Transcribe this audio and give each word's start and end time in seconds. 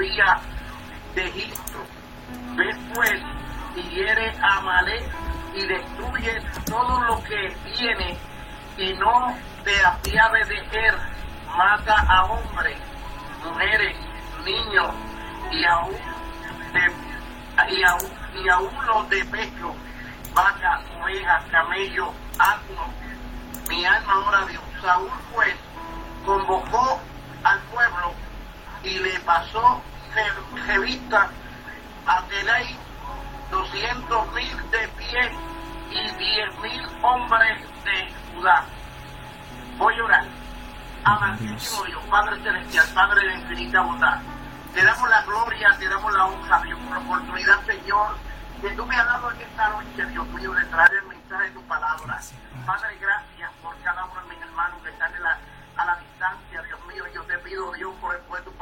subía 0.00 0.40
de 1.14 1.26
Egipto. 1.26 1.78
Después 2.56 3.20
hiere 3.90 4.32
a 4.40 4.56
Amalek 4.56 5.04
y 5.54 5.66
destruye 5.66 6.40
todo 6.64 7.00
lo 7.02 7.22
que 7.24 7.54
viene 7.78 8.18
y 8.78 8.94
no 8.94 9.34
te 9.62 9.84
apiade 9.84 10.44
de 10.46 10.56
él. 10.56 10.94
Mata 11.56 11.96
a 12.08 12.24
hombres, 12.24 12.78
mujeres, 13.44 13.96
niños 14.44 14.94
y 15.50 15.64
aún, 15.64 15.96
de, 16.72 17.74
y 17.74 17.82
aún, 17.82 18.10
y 18.42 18.48
aún 18.48 18.86
los 18.86 19.10
de 19.10 19.24
pecho, 19.26 19.74
vacas, 20.32 20.80
ovejas, 21.02 21.44
camellos, 21.50 22.08
asnos. 22.38 22.88
Mi 23.68 23.84
alma 23.84 24.14
ahora 24.14 24.46
Dios. 24.46 24.62
Saúl 24.80 25.10
pues 25.34 25.54
convocó 26.24 27.00
al 27.44 27.60
pueblo 27.64 28.14
y 28.82 28.98
le 28.98 29.20
pasó 29.20 29.82
revista 30.66 31.30
a 32.06 32.22
doscientos 33.50 34.32
mil 34.32 34.70
de 34.70 34.88
pie 34.88 35.32
y 35.90 36.10
diez 36.16 36.58
mil 36.60 36.86
hombres 37.02 37.60
de 37.84 38.14
Judá. 38.34 38.64
Voy 39.76 39.98
a 39.98 40.04
orar. 40.04 40.24
Amantísimo 41.04 41.84
Dios, 41.84 42.02
Padre 42.10 42.42
Celestial, 42.42 42.86
Padre 42.94 43.26
de 43.26 43.34
infinita 43.34 43.80
bondad. 43.80 44.20
Te 44.74 44.84
damos 44.84 45.08
la 45.08 45.22
gloria, 45.22 45.76
te 45.78 45.88
damos 45.88 46.12
la 46.12 46.26
honra, 46.26 46.62
Dios, 46.62 46.78
por 46.80 46.92
la 46.92 46.98
oportunidad, 46.98 47.66
Señor, 47.66 48.16
que 48.60 48.70
tú 48.70 48.86
me 48.86 48.94
has 48.94 49.06
dado 49.06 49.30
en 49.32 49.40
esta 49.40 49.68
noche, 49.70 50.06
Dios 50.06 50.26
mío, 50.28 50.52
de 50.52 50.64
traer 50.66 50.92
el 50.94 51.06
mensaje 51.08 51.44
de 51.44 51.50
tu 51.50 51.62
palabra. 51.62 52.20
Padre, 52.66 52.98
gracias 53.00 53.50
por 53.62 53.76
cada 53.82 54.04
uno 54.04 54.20
de 54.20 54.28
mis 54.28 54.42
hermanos 54.42 54.82
que 54.82 54.90
están 54.90 55.14
en 55.14 55.22
la, 55.22 55.38
a 55.76 55.84
la 55.86 55.96
distancia, 55.96 56.62
Dios 56.62 56.78
mío. 56.86 57.04
Yo 57.14 57.22
te 57.24 57.38
pido, 57.38 57.72
Dios, 57.72 57.92
por 58.00 58.14
el 58.14 58.20
poder 58.22 58.44
de 58.44 58.50
tu 58.50 58.56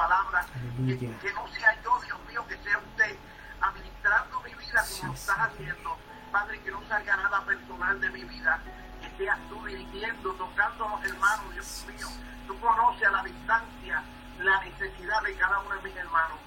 que, 0.87 0.99
que, 0.99 1.32
no 1.32 1.49
sea 1.49 1.82
yo, 1.82 2.00
Dios 2.04 2.18
mío, 2.28 2.47
que 2.47 2.56
sea 2.58 2.78
usted 2.78 3.16
administrando 3.61 4.40
mi 4.42 4.54
vida 4.54 4.85
como 4.90 5.08
lo 5.08 5.14
estás 5.14 5.38
haciendo. 5.38 5.99
Padre, 6.30 6.61
que 6.61 6.70
no 6.70 6.87
salga 6.88 7.16
nada 7.16 7.44
personal 7.44 8.00
de 8.00 8.11
mi 8.11 8.25
vida, 8.25 8.61
que 9.00 9.16
seas 9.16 9.38
tú 9.49 9.64
dirigiendo, 9.66 10.32
tocando 10.35 10.87
a 10.87 10.90
los 10.90 11.04
hermanos, 11.04 11.52
Dios 11.52 11.87
mío. 11.88 12.06
Tú 12.47 12.61
conoces 12.61 13.08
a 13.08 13.11
la 13.11 13.23
distancia 13.25 14.02
la 14.38 14.64
necesidad 14.64 15.23
de 15.23 15.35
cada 15.35 15.58
uno 15.61 15.75
de 15.75 15.82
mis 15.82 15.97
hermanos. 15.97 16.38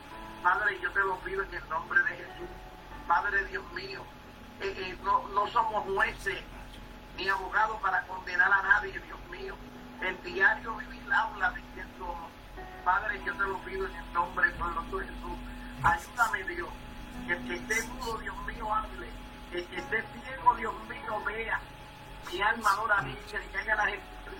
Padre, 0.41 0.79
yo 0.81 0.91
te 0.91 0.99
lo 0.99 1.17
pido 1.19 1.43
en 1.43 1.53
el 1.53 1.69
nombre 1.69 2.01
de 2.03 2.09
Jesús. 2.09 2.49
Padre 3.07 3.45
Dios 3.45 3.63
mío, 3.73 4.03
eh, 4.61 4.73
eh, 4.77 4.97
no, 5.03 5.27
no 5.29 5.47
somos 5.47 5.83
jueces 5.83 6.41
ni 7.17 7.27
abogados 7.27 7.81
para 7.81 8.01
condenar 8.07 8.51
a 8.51 8.61
nadie, 8.61 8.97
Dios 8.97 9.19
mío. 9.29 9.55
El 10.01 10.23
diario 10.23 10.75
vivir 10.75 11.13
habla 11.13 11.51
de. 11.51 11.70
Padre, 12.83 13.21
yo 13.23 13.33
te 13.35 13.43
lo 13.43 13.57
pido 13.59 13.85
en 13.85 13.95
el 13.95 14.13
nombre 14.13 14.49
poderoso 14.51 14.97
de 14.97 15.05
Jesús. 15.05 15.37
Ayúdame, 15.83 16.43
Dios. 16.43 16.69
Que 17.27 17.33
el 17.33 17.47
que 17.47 17.55
esté 17.55 17.87
mudo, 17.87 18.17
Dios 18.17 18.35
mío, 18.45 18.73
hable. 18.73 19.07
El 19.51 19.65
que 19.67 19.77
esté 19.77 20.03
ciego, 20.23 20.55
Dios 20.55 20.73
mío, 20.89 21.23
vea. 21.25 21.59
Mi 22.31 22.41
alma 22.41 22.71
adora 22.71 23.01
dice 23.01 23.39
que 23.39 23.47
caiga 23.51 23.75
las, 23.75 23.93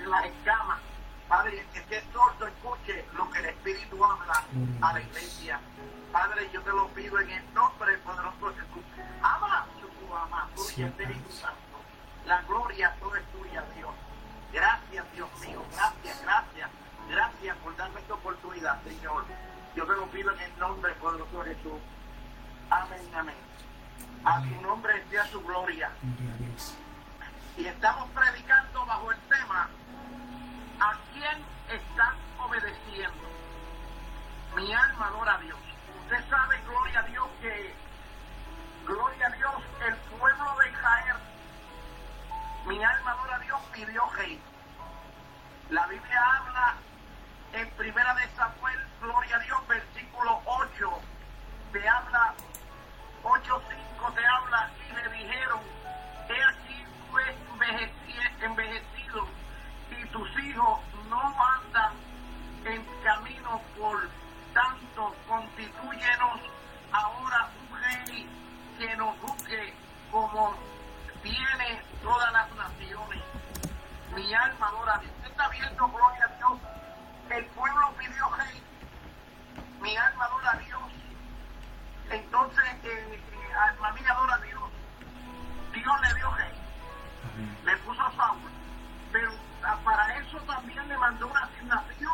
las 0.07 0.25
escamas. 0.25 0.79
Padre, 1.27 1.65
que 1.71 1.79
esté 1.79 2.03
sordo, 2.11 2.47
escuche 2.47 3.05
lo 3.13 3.29
que 3.29 3.39
el 3.39 3.45
Espíritu 3.45 4.03
habla 4.03 4.43
a 4.81 4.93
la 4.93 5.01
iglesia. 5.01 5.59
Padre, 6.11 6.49
yo 6.51 6.61
te 6.61 6.71
lo 6.71 6.87
pido 6.89 7.19
en 7.19 7.29
el 7.29 7.53
nombre 7.53 7.97
poderoso 7.99 8.49
de 8.49 8.55
Jesús. 8.55 8.83
Ama, 9.21 9.65
tu 9.79 10.15
ama, 10.15 10.49
tuya, 10.55 10.87
Espíritu 10.87 11.31
Santo. 11.31 11.77
La 12.25 12.41
gloria 12.41 12.95
toda 12.99 13.19
es 13.19 13.31
tuya, 13.31 13.63
Dios. 13.75 13.91
Gracias, 14.51 15.05
Dios 15.13 15.29
mío. 15.39 15.63
Gracias, 15.71 16.21
gracias. 16.23 16.69
Gracias 17.09 17.57
oportunidad, 18.21 18.81
Señor. 18.83 19.25
Yo 19.75 19.85
te 19.85 19.93
lo 19.93 20.05
pido 20.07 20.31
en 20.31 20.39
el 20.39 20.59
nombre 20.59 20.93
poderoso 20.95 21.43
de 21.43 21.55
Jesús. 21.55 21.79
Amén, 22.69 23.15
amén. 23.15 23.35
A 24.23 24.41
su 24.41 24.61
nombre 24.61 25.03
sea 25.09 25.25
su 25.25 25.41
gloria. 25.41 25.89
Y 27.57 27.65
estamos 27.65 28.09
predicando 28.11 28.85
bajo 28.85 29.11
el 29.11 29.19
tema 29.21 29.69
¿A 30.79 30.97
quién 31.13 31.45
están 31.69 32.15
obedeciendo? 32.39 33.29
Mi 34.55 34.73
alma 34.73 35.07
adora 35.07 35.35
a 35.35 35.37
Dios. 35.39 35.59
Usted 36.03 36.29
sabe, 36.29 36.59
gloria 36.65 36.99
a 36.99 37.03
Dios, 37.03 37.27
que, 37.39 37.75
gloria 38.87 39.27
a 39.27 39.29
Dios, 39.29 39.55
el 39.87 39.95
pueblo 40.17 40.55
de 40.59 40.69
Israel, 40.71 41.17
mi 42.65 42.83
alma 42.83 43.11
adora 43.11 43.35
a 43.35 43.39
Dios, 43.39 43.61
pidió 43.73 44.09
rey. 44.17 44.41
La 45.69 45.85
Biblia 45.85 46.21
habla 46.35 46.75
en 47.53 47.69
Primera 47.71 48.13
de 48.15 48.27
Samuel, 48.35 48.79
gloria 49.01 49.35
a 49.35 49.39
Dios, 49.39 49.67
versículo 49.67 50.41
8, 50.45 51.01
te 51.73 51.89
habla, 51.89 52.33
8.5 53.23 54.13
te 54.13 54.25
habla, 54.25 54.71
y 54.89 54.95
le 54.95 55.17
dijeron, 55.17 55.59
he 56.29 56.43
aquí 56.43 56.85
fue 57.11 57.23
envejecido 58.41 59.27
y 59.91 60.05
tus 60.07 60.43
hijos 60.43 60.79
no 61.09 61.21
andan 61.21 61.93
en 62.65 62.85
camino 63.03 63.61
por 63.77 64.09
tanto 64.53 65.15
constituyenos 65.27 66.39
ahora 66.91 67.49
un 67.69 67.81
rey 67.81 68.29
que 68.77 68.95
nos 68.95 69.17
juzgue 69.19 69.73
como 70.09 70.55
tiene 71.21 71.81
todas 72.01 72.31
las 72.31 72.49
naciones. 72.55 73.21
Mi 74.15 74.33
alma 74.33 74.67
adora 74.67 74.95
a 74.95 74.99
Dios. 74.99 75.10
Mi 79.81 79.97
alma 79.97 80.25
adora 80.25 80.51
a 80.51 80.57
Dios. 80.57 80.81
Entonces, 82.09 82.63
eh, 82.83 83.19
eh, 83.19 83.53
alma 83.69 83.91
mía 83.93 84.11
adora 84.11 84.35
a 84.35 84.39
Dios. 84.39 84.69
Dios 85.73 86.01
le 86.01 86.13
dio 86.15 86.31
rey. 86.35 86.53
Le 87.65 87.77
puso 87.77 88.01
a 88.01 88.11
Saúl. 88.15 88.51
Pero 89.11 89.31
para 89.83 90.17
eso 90.17 90.37
también 90.41 90.87
le 90.87 90.97
mandó 90.97 91.27
una 91.27 91.41
asignación, 91.41 92.13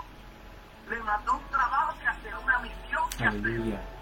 le 0.89 0.99
mandó 1.01 1.35
un 1.35 1.47
trabajo 1.49 1.97
que 1.99 2.07
hacer, 2.07 2.35
una 2.37 2.59
misión 2.59 3.09
que 3.17 3.25
hacer. 3.25 3.96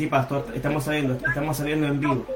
Sí, 0.00 0.06
pastor, 0.06 0.46
estamos 0.54 0.84
saliendo, 0.84 1.12
estamos 1.12 1.58
saliendo 1.58 1.86
en 1.86 2.00
vivo. 2.00 2.26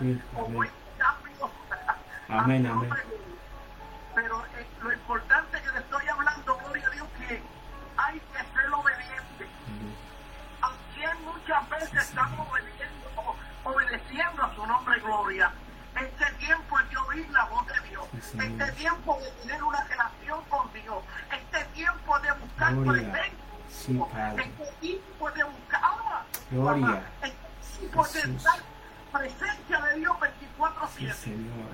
Amén. 2.30 2.66
amén. 2.66 2.90
Pero 4.14 4.42
eh, 4.56 4.66
lo 4.82 4.92
importante 4.92 5.60
que 5.60 5.72
le 5.72 5.78
estoy 5.78 6.08
hablando, 6.08 6.56
gloria 6.56 6.86
a 6.86 6.90
Dios, 6.90 7.06
que 7.18 7.42
hay 7.98 8.18
que 8.18 8.38
ser 8.38 8.72
obediente. 8.72 9.46
Aunque 10.62 11.14
muchas 11.24 11.68
veces 11.68 12.08
estamos 12.08 12.48
obedeciendo, 12.48 13.36
obedeciendo 13.64 14.42
a 14.42 14.54
su 14.54 14.66
nombre, 14.66 14.98
gloria. 15.00 15.52
Este 15.94 16.32
tiempo 16.38 16.78
es 16.78 16.90
de 16.90 16.96
oír 16.96 17.28
la 17.30 17.44
voz 17.44 17.66
de 17.66 17.80
Dios. 17.90 18.06
Este 18.14 18.72
tiempo 18.72 19.18
de 19.20 19.30
tener 19.42 19.62
una 19.62 19.84
relación 19.84 20.42
con 20.48 20.72
Dios. 20.72 21.04
Este 21.30 21.62
tiempo 21.74 22.18
de 22.20 22.32
buscar 22.32 22.74
presencia. 22.74 23.32
Sí, 23.68 24.00
Padre. 24.12 24.44
Este 24.44 24.72
tiempo 24.80 25.30
de 25.30 25.44
buscar. 25.44 25.80
Ah, 25.82 26.22
gloria. 26.50 27.02
Este 27.22 27.36
tiempo 27.78 28.06
de 28.06 28.20
estar 28.20 28.59
Saya 31.20 31.36
memang. 31.36 31.68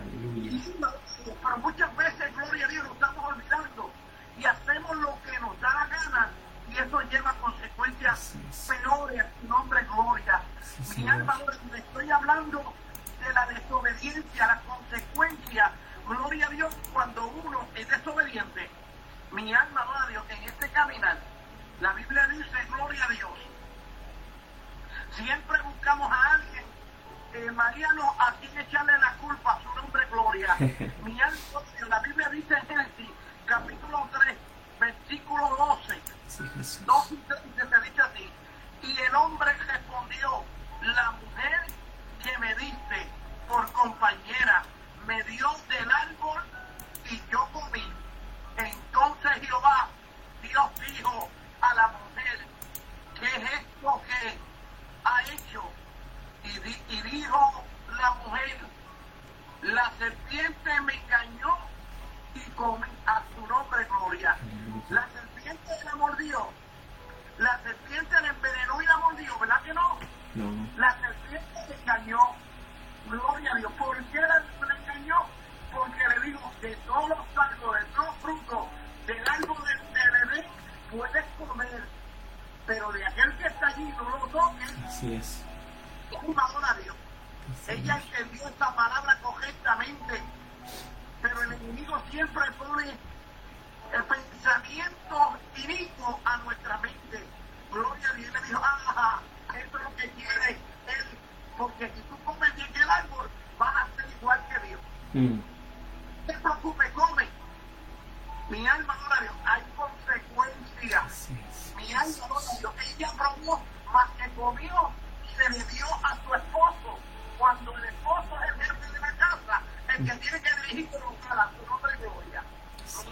Tiene 119.97 120.21
que 120.21 120.39
dirigir 120.39 120.89
el 120.95 121.03
hogar 121.03 121.39
a 121.39 121.51
su 121.51 121.67
nombre 121.67 121.93
y 121.95 121.99
gloria. 122.03 122.43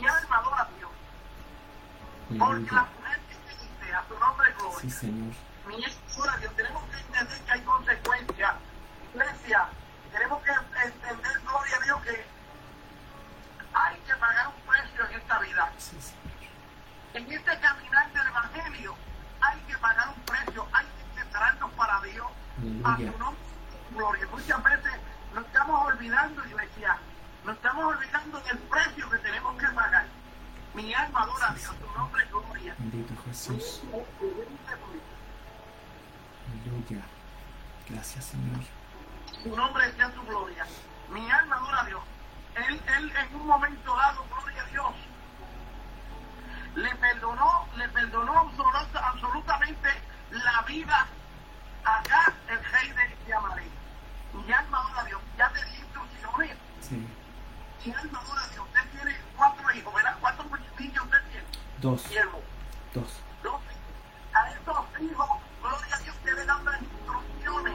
Mi 0.01 0.07
alma 0.07 0.37
adora 0.39 0.63
a 0.63 0.69
Dios. 0.77 0.91
Porque 2.39 2.75
la 2.75 2.83
mujer 2.83 3.21
que 3.29 3.37
dice 3.55 3.95
a 3.95 4.05
su 4.09 4.19
nombre 4.19 4.49
Sí, 4.51 4.59
gloria. 4.59 4.91
Señor. 4.91 5.35
Mi 5.67 5.85
alma 5.85 5.97
adora 6.13 6.33
a 6.33 6.37
Dios. 6.39 6.57
Tenemos 6.57 6.83
que 6.91 6.99
entender 7.01 7.41
que 7.45 7.53
hay 7.53 7.61
consecuencias. 7.63 8.55
Iglesia, 9.15 9.69
tenemos 10.13 10.43
que 10.43 10.51
entender, 10.51 11.41
gloria 11.41 11.77
a 11.77 11.85
Dios, 11.85 12.03
que 12.03 12.27
hay 13.75 13.97
que 14.01 14.15
pagar 14.17 14.49
un 14.49 14.61
precio 14.63 15.07
en 15.07 15.21
esta 15.21 15.39
vida. 15.39 15.73
Sí. 15.79 15.97
En 17.15 17.33
este 17.33 17.61
caminar 17.61 18.13
del 18.13 18.27
Evangelio 18.27 18.97
hay 19.41 19.61
que 19.61 19.79
pagar 19.79 20.09
un 20.09 20.23
precio, 20.23 20.67
hay 20.73 20.87
que 20.87 21.21
centrarnos 21.21 21.71
para 21.73 22.01
Dios. 22.03 22.27
A 22.85 22.97
su 22.97 23.19
nombre, 23.19 23.43
gloria. 23.93 24.27
Muchas 24.31 24.63
nos 25.35 25.45
estamos 25.47 25.85
olvidando, 25.87 26.45
iglesia, 26.47 26.97
nos 27.45 27.57
estamos 27.57 27.85
olvidando 27.85 28.41
del 28.41 28.59
precio 28.59 29.11
que 29.11 29.19
tenemos 29.19 29.57
que 29.59 29.67
pagar. 29.69 30.07
Mi 30.75 30.93
alma 30.95 31.23
adora 31.23 31.51
a 31.51 31.55
Dios, 31.55 31.75
su 31.79 31.99
nombre 31.99 32.25
es 32.25 32.31
gloria. 32.31 32.75
Bendito 32.79 33.15
Jesús. 33.27 33.83
Aleluya. 36.51 37.05
Gracias, 37.89 38.25
Señor. 38.25 38.61
Su 39.43 39.57
nombre 39.57 39.93
sea 39.93 40.13
su 40.13 40.23
gloria. 40.23 40.67
Mi 41.11 41.31
alma 41.31 41.57
adora 41.57 41.81
a 41.83 41.85
Dios. 41.87 42.03
Él, 42.57 42.81
él 42.99 43.13
en 43.17 43.35
un 43.37 43.47
momento 43.47 43.97
dado, 43.97 44.25
gloria 44.31 44.63
a 44.63 44.67
Dios, 44.67 44.95
le 46.77 46.95
perdonó, 46.97 47.67
le 47.77 47.89
perdonó 47.89 48.39
absoluta- 48.39 49.09
absolutamente 49.09 49.89
la 50.31 50.63
vida 50.63 51.07
acá 51.85 52.33
el 52.49 52.65
rey 52.65 52.91
de 52.93 53.17
Yamaré. 53.29 53.65
Mi 54.33 54.53
alma 54.53 54.79
adora 54.81 55.01
a 55.01 55.05
Dios. 55.05 55.21
Ya 55.37 55.49
te 55.51 55.65
di 55.65 55.77
instrucciones. 55.79 56.57
Sí. 56.81 57.07
Mi 57.85 57.93
alma 57.93 58.19
adora 58.21 58.43
a 58.45 58.49
Dios. 58.49 58.65
Usted 58.67 58.91
tiene 58.93 59.17
cuatro 59.37 59.73
hijos, 59.75 59.95
¿verdad? 59.95 60.17
¿Cuántos 60.21 60.47
niños 60.79 61.05
usted 61.05 61.19
tiene? 61.31 61.47
Dos. 61.81 62.03
Siervo. 62.03 62.41
Dos. 62.95 63.21
Dos. 63.43 63.61
A 64.33 64.51
estos 64.51 64.77
hijos, 65.01 65.29
gloria 65.61 65.95
a 65.95 65.99
Dios, 65.99 66.17
que 66.25 66.33
le 66.33 66.45
dan 66.47 66.65
las 66.65 66.81
instrucciones. 66.83 67.75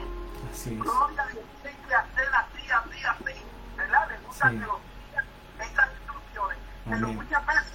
Así 0.52 0.74
es. 0.74 0.80
Gloria 0.80 1.22
a 1.22 1.26
Dios, 1.28 1.44
tiene 1.62 1.78
que 1.88 1.94
hacer 1.94 2.28
así, 2.34 2.70
así, 2.70 3.04
así. 3.04 3.42
¿Verdad? 3.76 4.08
Les 4.08 4.22
gusta 4.26 4.50
Sí. 4.50 4.58
que 4.58 4.66
los 4.66 4.76
sigan 5.08 5.24
estas 5.60 5.88
instrucciones. 6.00 6.58
Pero 6.88 7.08
muchas 7.08 7.46
veces 7.46 7.69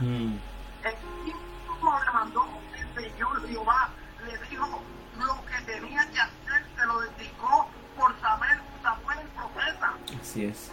Mm. 0.00 0.38
El 0.84 0.94
mismo 1.24 2.00
le 2.04 2.12
mandó 2.12 2.46
el 2.78 3.02
Señor 3.02 3.48
Jehová, 3.48 3.90
le 4.26 4.48
dijo 4.48 4.82
lo 5.18 5.44
que 5.46 5.72
tenía 5.72 6.10
que 6.10 6.20
hacer, 6.20 6.66
se 6.76 6.86
lo 6.86 7.00
dedicó 7.00 7.68
por 7.96 8.20
saber, 8.20 8.60
Samuel 8.82 9.18
el 9.20 9.28
profeta. 9.28 9.94
Así 10.20 10.44
es. 10.44 10.72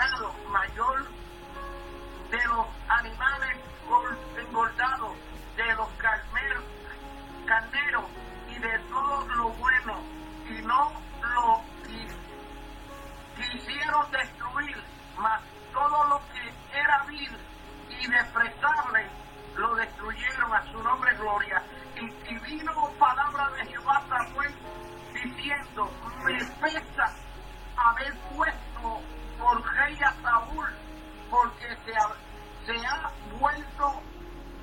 Mayor 0.00 1.06
de 2.30 2.44
los 2.44 2.66
animales 2.88 3.56
engordados, 4.36 5.12
de 5.56 5.74
los 5.74 5.88
carneros, 5.92 6.64
carneros 7.46 8.04
y 8.50 8.58
de 8.58 8.78
todo 8.90 9.26
lo 9.28 9.48
bueno, 9.50 10.00
y 10.48 10.62
no 10.62 10.92
lo 11.34 11.62
qui- 11.84 12.14
quisieron 13.36 14.10
destruir, 14.10 14.82
mas 15.18 15.40
todo 15.72 16.04
lo 16.08 16.20
que 16.32 16.78
era 16.78 17.04
vil 17.08 17.36
y 17.88 18.06
despreciable 18.06 19.08
lo 19.56 19.74
destruyeron 19.76 20.52
a 20.54 20.62
su 20.70 20.82
nombre 20.82 21.14
gloria. 21.16 21.62
Y, 21.96 22.04
y 22.34 22.38
vino 22.40 22.90
palabra 22.98 23.48
de 23.52 23.66
Jehová 23.66 24.02
Samuel 24.08 24.54
diciendo, 25.14 25.90
me 26.24 26.34
pesa 26.60 27.14
haber 27.78 28.14
puesto 28.34 29.00
por 29.38 29.74
rey 29.74 29.98
a 30.02 30.12
Saúl, 30.22 30.66
porque 31.30 31.76
se 31.84 31.92
ha, 31.96 32.08
se 32.66 32.86
ha 32.86 33.10
vuelto 33.38 34.02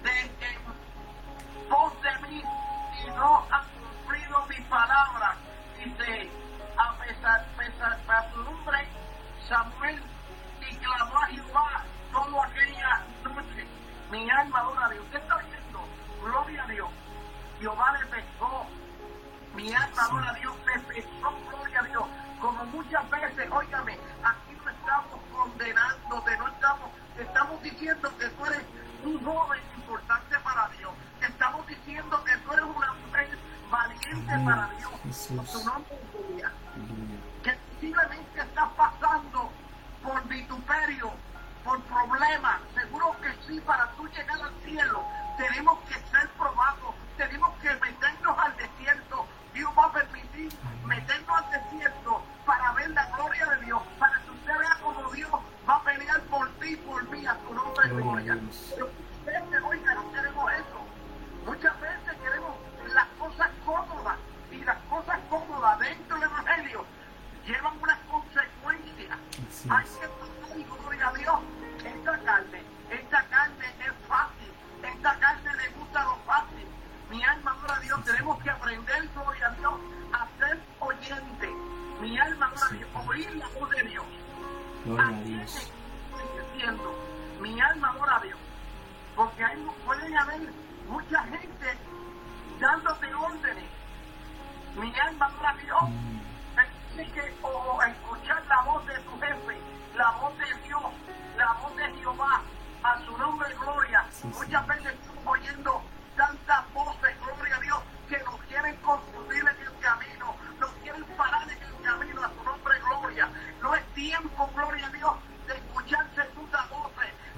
de 0.04 0.22
en 0.22 1.70
pos 1.70 1.94
de 2.02 2.28
mí 2.28 2.44
y 3.04 3.08
no 3.12 3.46
ha 3.52 3.64
cumplido 3.64 4.46
mi 4.48 4.60
palabra. 4.66 5.36
Dice, 5.78 6.30
a 6.78 6.94
pesar, 6.98 7.46
pesar 7.58 8.00
nombre, 8.36 8.88
Samuel 9.48 10.02
y 10.70 10.76
clamó 10.78 11.18
a 11.18 11.28
Jehová 11.28 11.84
toda 12.12 12.46
aquella 12.46 13.04
noche. 13.24 13.68
Mi 14.12 14.30
alma 14.30 14.60
adora 14.60 14.86
a 14.86 14.90
Dios. 14.90 15.04
¿Usted 15.06 15.20
está 15.20 15.38
viendo? 15.38 15.88
Gloria 16.24 16.64
a 16.64 16.68
Dios. 16.68 16.90
Jehová 17.60 17.98
le 18.00 18.06
pescó. 18.08 18.68
Mi 19.56 19.74
alma 19.74 20.04
adora 20.04 20.30
a 20.30 20.34
Dios. 20.34 20.63
Diciendo 27.84 28.18
que 28.18 28.30
tú 28.30 28.46
eres 28.46 28.62
un 29.04 29.26
joven 29.26 29.62
importante 29.76 30.40
para 30.40 30.70
Dios. 30.70 30.92
Te 31.20 31.26
estamos 31.26 31.68
diciendo 31.68 32.24
que 32.24 32.38
tú 32.38 32.54
eres 32.54 32.66
una 32.66 32.94
mujer 32.94 33.38
valiente 33.70 34.32
Amén. 34.32 34.46
para 34.46 34.70
Dios. 34.78 34.92
Por 35.36 35.46
tu 35.46 35.66
nombre, 35.66 36.00
Aleluya. 36.16 36.52
que 37.44 37.52
posiblemente 37.52 38.40
estás 38.40 38.70
pasando 38.78 39.52
por 40.02 40.28
vituperio, 40.30 41.12
por 41.66 41.82
problemas, 41.84 42.62
seguro 42.74 43.16
que 43.22 43.48
sí, 43.48 43.60
para 43.60 43.92
tú 43.92 44.08
llegar 44.08 44.42
al 44.42 44.53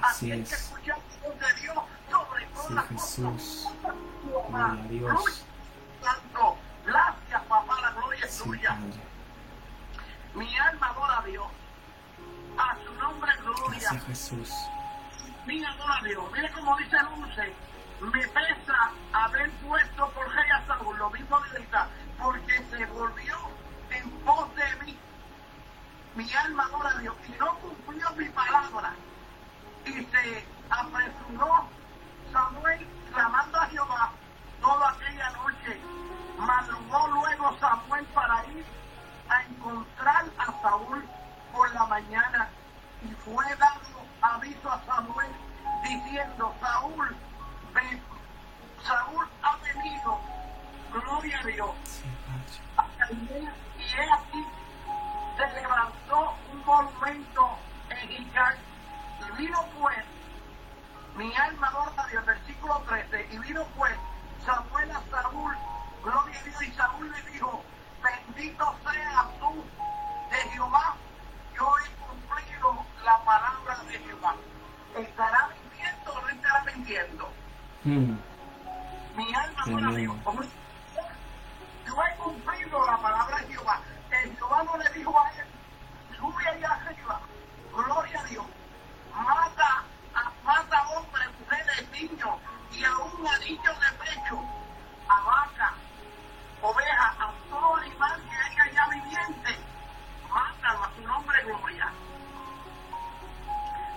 Así 0.09 0.31
es. 0.31 0.51
escuchar 0.51 0.97
la 0.97 1.27
voz 1.27 1.39
de 1.39 1.61
Dios 1.61 1.77
sobre 2.11 2.45
todas 2.47 2.85
Sí, 2.87 2.93
Jesús. 2.93 3.67
Gloria 4.23 4.65
a 4.65 4.87
Dios. 4.87 5.45
Gracias 6.85 7.41
papá, 7.49 7.81
la 7.81 7.91
gloria 7.91 8.25
es 8.25 8.37
tuya. 8.37 8.77
Mi 10.35 10.57
alma 10.57 10.87
adora 10.87 11.19
a 11.19 11.21
Dios. 11.23 11.47
A 12.57 12.77
su 12.85 12.93
nombre 12.93 13.31
gloria. 13.37 13.79
Gracias, 13.79 14.05
Jesús. 14.05 14.53
Mi 15.45 15.63
adora 15.63 15.97
a 15.97 16.03
Dios. 16.03 16.23
Mire 16.31 16.51
como 16.51 16.77
dice 16.77 16.95
el 16.97 17.07
11. 17.07 17.53
Me 18.01 18.27
pesa 18.27 18.91
haber 19.13 19.49
puesto 19.51 20.09
por 20.11 20.35
rey 20.35 20.49
a 20.51 20.67
Saúl, 20.67 20.97
lo 20.97 21.09
mismo 21.09 21.39
de 21.39 21.49
ahorita, 21.49 21.87
porque 22.21 22.63
se 22.69 22.85
volvió 22.87 23.35
en 23.89 24.09
pos 24.25 24.55
de 24.55 24.85
mí. 24.85 24.97
Mi 26.15 26.33
alma 26.33 26.65
adora 26.65 26.89
a 26.91 26.99
Dios 26.99 27.15
y 27.27 27.31
no 27.39 27.55
cumplió 27.59 28.11
mi 28.11 28.25
palabra. 28.29 28.93
Y 29.85 29.91
se 29.91 30.47
apresuró 30.69 31.67
Samuel 32.31 32.87
clamando 33.13 33.57
a 33.59 33.65
Jehová 33.67 34.11
toda 34.61 34.89
aquella 34.89 35.29
noche. 35.31 35.79
Madrugó 36.37 37.07
luego 37.07 37.57
Samuel 37.59 38.05
para 38.07 38.45
ir 38.47 38.65
a 39.29 39.43
encontrar 39.43 40.25
a 40.37 40.61
Saúl 40.61 41.03
por 41.51 41.73
la 41.73 41.85
mañana 41.85 42.49
y 43.03 43.11
fue 43.23 43.45
dado 43.55 44.05
aviso 44.21 44.71
a 44.71 44.83
Samuel 44.85 45.31
diciendo 45.83 46.53
Saúl 46.59 47.15
ven, 47.73 48.03
Saúl 48.83 49.25
ha 49.43 49.57
venido. 49.57 50.19
Gloria 50.91 51.39
a 51.39 51.43
Dios 51.43 52.03
y 53.09 53.93
he 53.97 54.11
aquí 54.13 54.45
se 55.37 55.61
levantó 55.61 56.33
un 56.51 56.65
monumento 56.65 57.34
vino 59.37 59.59
pues 59.79 59.97
mi 61.15 61.33
alma 61.35 61.67
adora 61.67 62.07
Dios 62.11 62.25
versículo 62.25 62.81
13 62.87 63.27
y 63.31 63.37
vino 63.39 63.65
pues 63.77 63.93
Samuel 64.45 64.91
a 64.91 65.01
Saúl 65.09 65.55
gloria 66.03 66.39
a 66.39 66.43
Dios 66.43 66.61
y 66.63 66.71
Saúl 66.73 67.11
le 67.11 67.31
dijo 67.31 67.63
bendito 68.03 68.75
sea 68.91 69.29
tú 69.39 69.63
de 70.31 70.49
Jehová 70.51 70.95
yo 71.55 71.71
he 71.77 71.89
cumplido 72.05 72.85
la 73.05 73.17
palabra 73.23 73.77
de 73.89 73.99
Jehová. 73.99 74.35
Estará 74.97 75.49
mintiendo 75.49 76.13
o 76.13 76.21
no 76.21 76.29
estará 76.29 76.63
mintiendo 76.63 77.31
Mm, 77.85 78.17
mi 79.15 79.35
alma 79.35 79.61
adora 79.61 79.91
Dios. 79.91 80.15
Yo 81.85 81.93
he 81.93 82.17
cumplido 82.17 82.85
la 82.87 82.97
palabra 82.97 83.34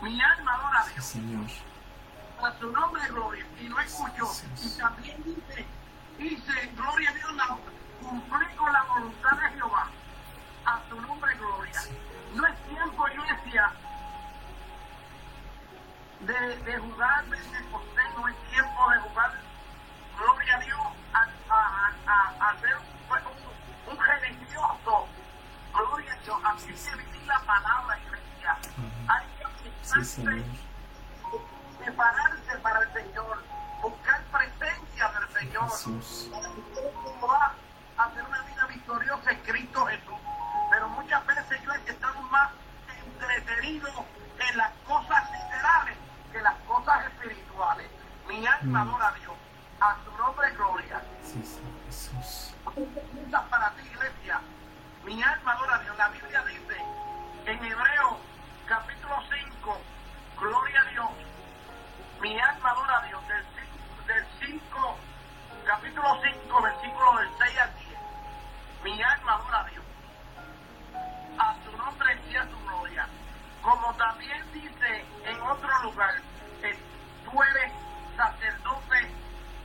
Mi 0.09 0.23
alma 0.23 0.55
adora 0.55 0.81
a 0.81 0.85
sí, 0.85 0.93
Dios 0.95 1.07
Señor. 1.07 1.47
a 2.43 2.59
su 2.59 2.73
nombre 2.73 3.07
gloria. 3.09 3.47
Y 3.61 3.69
lo 3.69 3.79
escuchó 3.81 4.27
y 4.63 4.71
también 4.79 5.23
dice 5.23 5.67
dice 6.19 6.67
gloria 6.77 7.11
a 7.11 7.15
Dios 7.15 7.35
la, 7.35 7.59
cumplí 8.01 8.47
con 8.57 8.73
la 8.73 8.83
voluntad 8.85 9.37
de 9.39 9.49
Jehová. 9.51 9.89
A 10.65 10.81
su 10.89 11.01
nombre 11.01 11.35
gloria. 11.37 11.81
No 12.35 12.47
es 12.47 12.55
tiempo 12.69 13.09
iglesia 13.09 13.73
de, 16.21 16.57
de 16.65 16.79
jugar 16.79 17.25
de 17.27 17.37
Pentecostés 17.37 18.05
no 18.17 18.29
es 18.29 18.37
tiempo 18.51 18.91
de 18.91 18.99
jugar 18.99 19.33
gloria 20.17 20.57
a 20.57 20.61
Dios 20.61 20.81
a, 21.13 21.29
a, 21.55 21.93
a, 22.07 22.51
a 22.51 22.61
ser 22.61 22.77
un, 22.77 23.93
un 23.93 23.99
religioso. 24.05 25.09
Gloria 25.75 26.13
a 26.13 26.17
Dios 26.25 26.39
así 26.45 26.73
que 26.73 26.97
vivir 26.97 27.27
la 27.27 27.41
palabra 27.41 27.88
Sí, 29.95 30.05
Señor. 30.05 30.43
prepararse 31.79 32.59
para 32.63 32.81
el 32.83 32.93
Señor, 32.93 33.43
buscar 33.83 34.23
presencia 34.25 35.09
del 35.13 35.29
Señor. 35.41 35.71
Jesús. 35.71 36.31
¿Cómo 36.33 37.27
va 37.27 37.55
a 37.97 38.05
hacer 38.05 38.23
una 38.25 38.43
vida 38.43 38.67
victoriosa 38.67 39.31
en 39.31 39.39
Cristo 39.41 39.87
Jesús? 39.87 40.19
Pero 40.71 40.89
muchas 40.89 41.27
veces 41.27 41.63
yo 41.63 41.73
que 41.85 41.91
estamos 41.93 42.31
más 42.31 42.51
entretenidos 43.05 43.95
en 44.51 44.57
las 44.59 44.71
cosas 44.87 45.31
literales 45.33 45.97
que 46.33 46.41
las 46.43 46.55
cosas 46.67 47.07
espirituales. 47.07 47.87
Mi 48.29 48.47
alma 48.47 48.85
Mm. 48.85 48.89
adora 48.89 49.09
a 49.09 49.13
Dios. 49.13 49.35
A 49.81 49.97
su 50.05 50.19
nombre 50.19 50.51
gloria. 50.51 51.01
Sí, 51.25 51.43
Señor 51.45 51.73
Jesús. 51.87 52.55
Para 53.49 53.71
ti, 53.71 53.83
iglesia. 53.87 54.41
Mi 55.05 55.23
alma 55.23 55.53
adora 55.53 55.77
a 55.77 55.79
Dios. 55.79 55.97
La 55.97 56.09
Biblia 56.09 56.45
dice 56.45 56.77
en 57.47 57.65
Hebreo 57.65 58.19
capítulo 58.67 59.15
5, 59.33 59.81
gloria 60.39 60.81
a 60.83 60.85
Dios. 60.91 61.09
Mi 62.21 62.39
alma 62.41 62.71
adora 62.71 62.99
a 62.99 63.07
Dios. 63.07 63.23
Del 63.29 63.45
5, 63.55 64.07
del 64.07 64.27
5 64.61 64.97
capítulo 65.67 66.09
5, 66.23 66.63
versículo 66.63 67.17
del 67.19 67.29
6 67.39 67.59
al 67.59 67.75
10. 67.75 67.99
Mi 68.85 69.03
alma 69.03 69.33
adora 69.35 69.61
a 69.61 69.65
Dios. 69.71 69.85
A 71.39 71.57
su 71.65 71.77
nombre 71.77 72.19
y 72.31 72.37
a 72.37 72.43
su 72.45 72.59
gloria. 72.67 73.07
Como 73.63 73.95
también 73.95 74.53
dice 74.53 75.05
en 75.27 75.41
otro 75.43 75.83
lugar, 75.83 76.15
que 76.61 76.77
tú 77.25 77.43
eres 77.43 77.73
sacerdote 78.17 79.11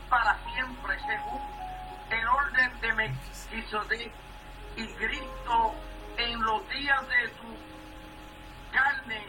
para 0.09 0.37
siempre, 0.53 0.99
según 0.99 1.41
el 2.11 2.27
orden 2.27 2.79
de 2.81 2.93
Melquisedec 2.93 4.11
y 4.75 4.87
Cristo 4.87 5.73
en 6.17 6.41
los 6.41 6.69
días 6.69 7.01
de 7.07 7.27
tu 7.29 7.47
carne, 8.71 9.25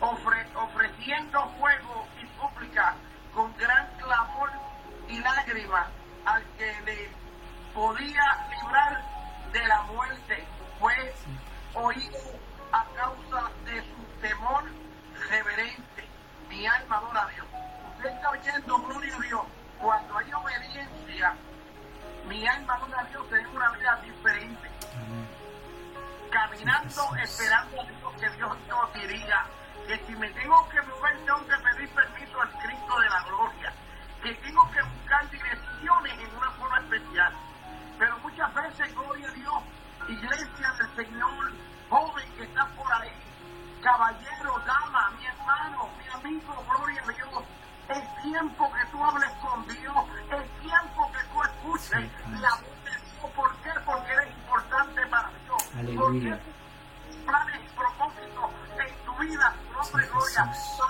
ofre- 0.00 0.39
ofreciendo 0.80 1.46
fuego 1.58 2.06
y 2.16 2.40
súplica 2.40 2.94
con 3.34 3.54
gran 3.58 3.86
clamor 3.98 4.50
y 5.08 5.18
lágrima 5.18 5.86
al 6.24 6.42
que 6.56 6.80
le 6.86 7.10
podía 7.74 8.46
librar 8.50 9.04
de 9.52 9.68
la 9.68 9.82
muerte, 9.82 10.46
fue 10.78 11.14
oído 11.74 12.18
a 12.72 12.84
causa 12.96 13.50
de 13.66 13.80
su 13.82 14.20
temor 14.22 14.64
reverente. 15.28 16.08
Mi 16.48 16.66
alma 16.66 16.96
adora 16.96 17.22
a 17.24 17.28
Dios. 17.28 17.46
Usted 17.96 18.10
está 18.10 18.30
oyendo, 18.30 18.78
gloria 18.78 19.16
a 19.16 19.20
Dios. 19.20 19.42
Cuando 19.78 20.18
hay 20.18 20.32
obediencia, 20.32 21.34
mi 22.26 22.46
alma 22.46 22.74
adora 22.74 23.00
a 23.00 23.04
Dios 23.04 23.26
en 23.32 23.46
una 23.48 23.70
vida 23.72 24.00
diferente 24.02 24.70
caminando, 26.30 27.16
esperando 27.22 27.80
a 27.80 27.84
Dios 27.84 28.14
que 28.20 28.30
Dios 28.36 28.56
nos 28.68 28.94
diría 28.94 29.46
que 29.90 30.06
si 30.06 30.14
me 30.14 30.30
tengo 30.30 30.68
que 30.68 30.80
mover, 30.82 31.18
tengo 31.24 31.44
que 31.48 31.56
pedir 31.56 31.88
permiso 31.90 32.40
al 32.40 32.50
Cristo 32.62 33.00
de 33.00 33.08
la 33.08 33.22
gloria, 33.24 33.72
que 34.22 34.34
tengo 34.34 34.70
que 34.70 34.82
buscar 34.82 35.30
direcciones 35.30 36.12
en 36.12 36.36
una 36.36 36.50
forma 36.52 36.78
especial. 36.78 37.32
Pero 37.98 38.18
muchas 38.18 38.54
veces, 38.54 38.94
gloria 38.94 39.28
a 39.28 39.32
Dios, 39.32 39.62
iglesia 40.08 40.72
del 40.78 40.94
Señor, 40.94 41.52
joven 41.88 42.32
que 42.36 42.44
está 42.44 42.66
por 42.66 42.92
ahí, 42.92 43.10
caballero, 43.82 44.62
dama, 44.64 45.10
mi 45.18 45.26
hermano, 45.26 45.88
mi 45.98 46.08
amigo, 46.14 46.64
gloria 46.68 47.02
a 47.02 47.10
Dios. 47.10 47.44
Es 47.88 48.22
tiempo 48.22 48.72
que 48.72 48.86
tú 48.92 49.04
hables 49.04 49.30
con 49.42 49.66
Dios, 49.66 50.04
es 50.30 50.60
tiempo 50.60 51.10
que 51.10 51.24
tú 51.32 51.42
escuches 51.42 51.90
Sí, 51.90 52.40
la 52.40 52.50
voz 52.50 52.84
de 52.84 52.90
Dios. 52.92 53.30
¿Por 53.34 53.56
qué? 53.56 53.70
Porque 53.84 54.12
eres 54.12 54.30
importante 54.36 55.06
para 55.08 55.30
Dios. 55.30 55.70
Aleluya. 55.76 56.38
Nombre, 60.46 60.89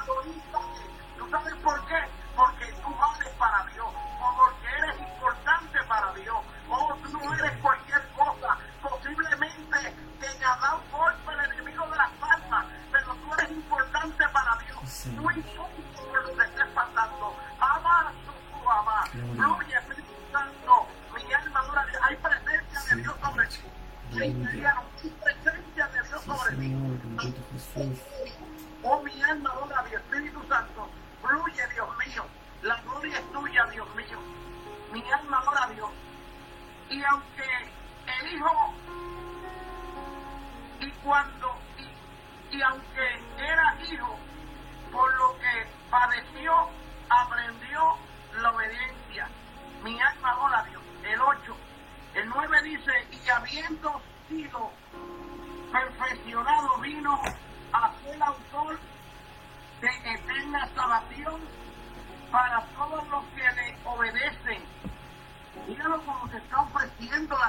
está 67.01 67.17
ofreciendo 67.17 67.40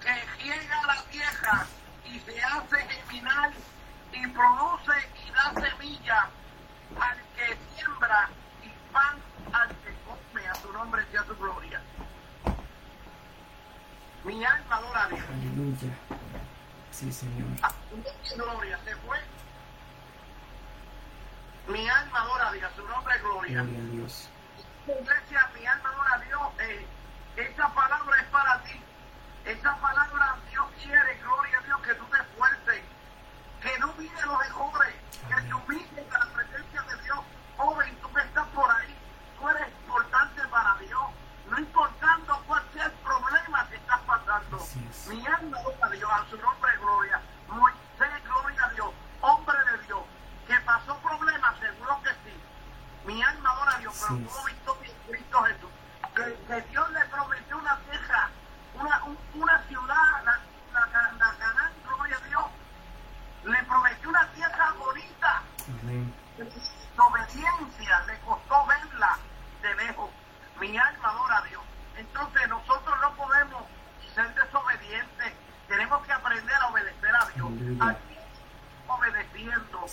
que 0.00 0.42
ciega 0.42 0.80
a 0.80 0.86
la 0.86 1.02
vieja 1.10 1.66
y 2.04 2.18
se 2.20 2.42
hace 2.42 2.76
germinar 2.88 3.50
y 4.12 4.26
produce 4.28 5.08
y 5.26 5.30
da 5.30 5.54
semilla 5.68 6.28
al 7.00 7.16
que 7.36 7.56
siembra 7.76 8.28
y 8.62 8.92
pan 8.92 9.16
al 9.52 9.68
que 9.68 9.94
come. 10.06 10.48
A 10.48 10.54
su 10.56 10.72
nombre 10.72 11.04
sea 11.10 11.24
su 11.24 11.36
gloria. 11.36 11.80
Mi 14.24 14.44
alma 14.44 14.76
adora 14.76 15.04
a 15.04 15.08
Dios. 15.08 15.20
Aleluya. 15.32 15.92
Sí, 16.90 17.12
Señor. 17.12 17.48
Gloria. 18.36 18.78
Se 18.84 18.96
fue. 18.96 19.18
Mi 21.68 21.88
alma 21.88 22.20
adora 22.22 22.48
a 22.48 22.52
Dios. 22.52 22.70
Su 22.76 22.86
nombre 22.88 23.14
es 23.16 23.22
gloria. 23.22 23.62
Gloria 23.62 23.78
a 23.78 23.92
Dios. 23.92 24.28
Iglesia, 24.86 25.50
mi 25.58 25.66
alma 25.66 25.88
adora 25.90 26.14
a 26.14 26.18
Dios. 26.18 26.40
Eh, 26.60 26.86
Esta 27.36 27.68
palabra 27.72 28.20
es 28.20 28.26
para 28.28 28.60
ti 28.62 28.79
esta 29.60 29.76
palabra 29.76 30.38
Dios 30.48 30.66
quiere, 30.82 31.14
gloria 31.16 31.58
a 31.58 31.62
Dios, 31.62 31.80
que 31.82 31.94
tú 31.96 32.04
te 32.06 32.16
esfuerces, 32.16 32.82
que 33.60 33.78
no 33.78 33.92
mire 33.98 34.22
lo 34.24 34.38
mejores, 34.38 34.94
que 35.28 35.34
te 35.34 35.54
humilles 35.54 36.14
a 36.14 36.18
la 36.18 36.32
presencia 36.32 36.80
de 36.80 37.02
Dios. 37.02 37.18
Joven, 37.58 37.94
tú 38.00 38.10
que 38.10 38.20
estás 38.22 38.46
por 38.54 38.70
ahí, 38.70 38.96
tú 39.38 39.48
eres 39.50 39.68
importante 39.68 40.48
para 40.48 40.74
Dios, 40.76 41.02
no 41.50 41.58
importando 41.58 42.42
cuál 42.46 42.62
sea 42.72 42.86
el 42.86 42.92
problema 42.92 43.68
que 43.68 43.76
estás 43.76 44.00
pasando. 44.00 44.56
Es. 44.56 45.06
Mi 45.08 45.26
alma, 45.26 45.58
a 45.82 45.88
Dios, 45.90 46.10
a 46.10 46.30
su 46.30 46.38
nombre, 46.38 46.76
gloria. 46.78 47.20
Moisés, 47.48 48.24
gloria 48.24 48.64
a 48.64 48.68
Dios, 48.70 48.90
hombre 49.20 49.58
de 49.72 49.84
Dios, 49.84 50.00
que 50.46 50.56
pasó 50.60 50.96
problemas, 51.00 51.58
seguro 51.60 52.00
que 52.02 52.10
sí. 52.24 52.42
Mi 53.04 53.22
alma 53.22 53.50
adora 53.50 53.74
a 53.74 53.78
Dios, 53.78 54.06
pero 54.08 54.20
tú 54.20 54.38
lo 54.38 54.44
visto 54.46 54.78
en 54.84 55.12
Cristo 55.12 55.42
Jesús. 55.42 55.70
Que, 56.14 56.46
que 56.48 56.68
Dios 56.70 56.89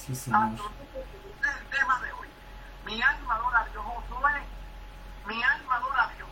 Sí, 0.05 0.15
señor. 0.15 0.39
Ah, 0.41 0.51
este 0.55 0.99
es 1.49 1.55
el 1.57 1.67
tema 1.69 1.99
de 2.01 2.11
hoy. 2.13 2.27
Mi 2.85 3.01
alma 3.01 3.35
adora 3.35 3.59
a 3.59 3.65
Dios. 3.65 3.83
Josué, 3.83 4.41
mi 5.27 5.43
alma 5.43 5.75
adora 5.75 6.03
a 6.03 6.13
Dios. 6.13 6.29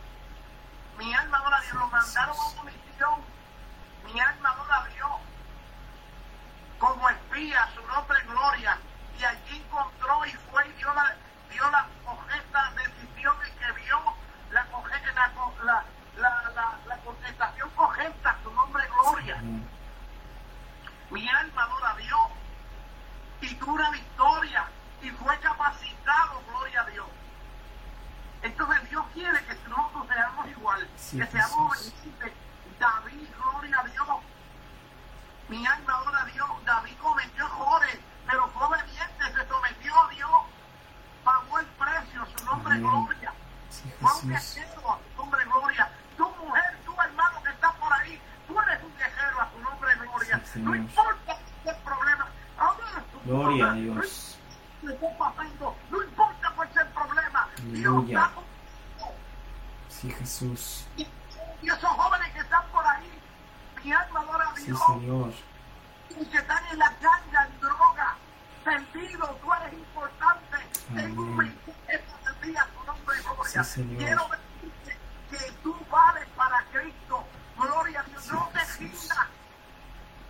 Mi 0.98 1.14
alma 1.14 1.38
adora 1.38 1.56
a 1.58 1.60
Dios. 1.60 1.74
Lo 1.74 1.88
mandaron 1.88 2.36
a 2.36 2.60
un 2.60 2.65
y 66.18 66.24
que 66.26 66.38
están 66.38 66.64
en 66.72 66.78
la 66.78 66.90
ganga, 67.00 67.46
en 67.46 67.60
droga, 67.60 68.16
perdidos, 68.64 69.40
tú 69.40 69.52
eres 69.54 69.72
importante. 69.74 70.56
En 70.94 71.18
un 71.18 71.36
ministerio 71.36 72.14
de 72.40 72.46
día, 72.46 72.66
tu 72.74 72.84
nombre, 72.84 73.16
gloria. 73.22 73.64
Sí. 73.64 73.94
Quiero 73.98 74.28
decirte 74.28 74.98
que 75.30 75.52
tú 75.62 75.76
vales 75.90 76.26
para 76.36 76.62
Cristo. 76.72 77.24
Gloria 77.58 78.00
a 78.00 78.02
Dios. 78.04 78.22
Sí, 78.24 78.30
no 78.32 78.48
te 78.52 78.64
rindas. 78.78 79.26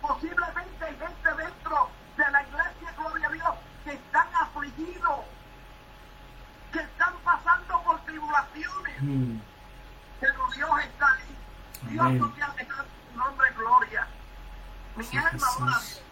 Posiblemente 0.01 0.85
hay 0.85 0.97
gente 0.97 1.43
dentro 1.43 1.89
de 2.17 2.31
la 2.31 2.41
iglesia, 2.43 2.93
gloria 2.97 3.27
a 3.27 3.31
Dios, 3.31 3.55
que 3.83 3.93
están 3.93 4.27
afligidos, 4.35 5.19
que 6.71 6.79
están 6.79 7.13
pasando 7.23 7.81
por 7.83 7.99
tribulaciones, 8.05 9.01
Mm. 9.01 9.39
pero 10.19 10.47
Dios 10.55 10.69
está 10.83 11.13
ahí. 11.13 11.37
Dios 11.89 12.11
no 12.13 12.29
te 12.31 12.43
ha 12.43 12.49
dejado 12.49 12.83
tu 13.11 13.17
nombre, 13.19 13.51
gloria. 13.57 14.07
Mi 14.97 15.03
Sí, 15.03 15.17
alma 15.17 15.29
adora 15.29 15.71
a 15.71 15.79
Jesús. 15.79 15.93
Dios. 15.93 16.03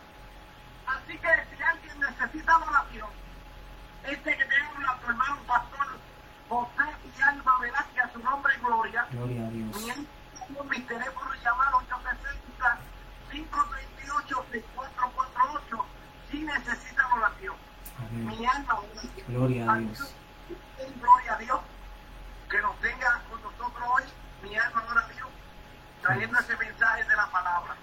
Así 0.88 1.18
que 1.18 1.28
si 1.58 1.64
alguien 1.64 2.00
necesita 2.00 2.58
oración, 2.58 3.10
este 4.04 4.38
que 4.38 4.46
te 4.46 4.56
habla 4.62 5.00
tu 5.00 5.10
hermano 5.10 5.38
pastor 5.48 5.88
José 6.48 6.84
y 7.18 7.22
Alma 7.24 7.58
Velázquez, 7.60 8.04
a 8.04 8.14
su 8.14 8.20
nombre 8.20 8.54
y 8.56 8.60
gloria. 8.64 9.08
Gloria 9.12 9.48
a 9.48 9.50
Dios. 9.50 9.78
Mi, 10.50 10.70
mi 10.70 10.80
teléfono 10.82 11.34
es 11.34 11.42
llamado 11.44 11.78
860 11.78 12.78
538 13.32 14.46
6448 14.52 15.86
si 16.30 16.40
necesitan 16.44 17.12
oración. 17.14 17.56
Amén. 17.98 18.28
Mi 18.28 18.46
alma. 18.46 18.80
Gloria 19.28 19.72
a 19.72 19.78
Dios. 19.78 20.14
Gloria 21.02 21.34
a 21.34 21.38
Dios. 21.38 21.60
Que 22.52 22.62
nos 22.62 22.80
tenga 22.80 23.22
con 23.30 23.42
nosotros 23.42 23.90
hoy. 23.96 24.04
Mi 24.44 24.56
alma 24.56 24.82
adora 24.82 25.02
a 25.02 25.08
Dios. 25.10 25.30
Trayendo 26.04 26.40
ese 26.40 26.56
mensaje 26.58 27.04
de 27.04 27.16
la 27.16 27.26
palabra. 27.32 27.76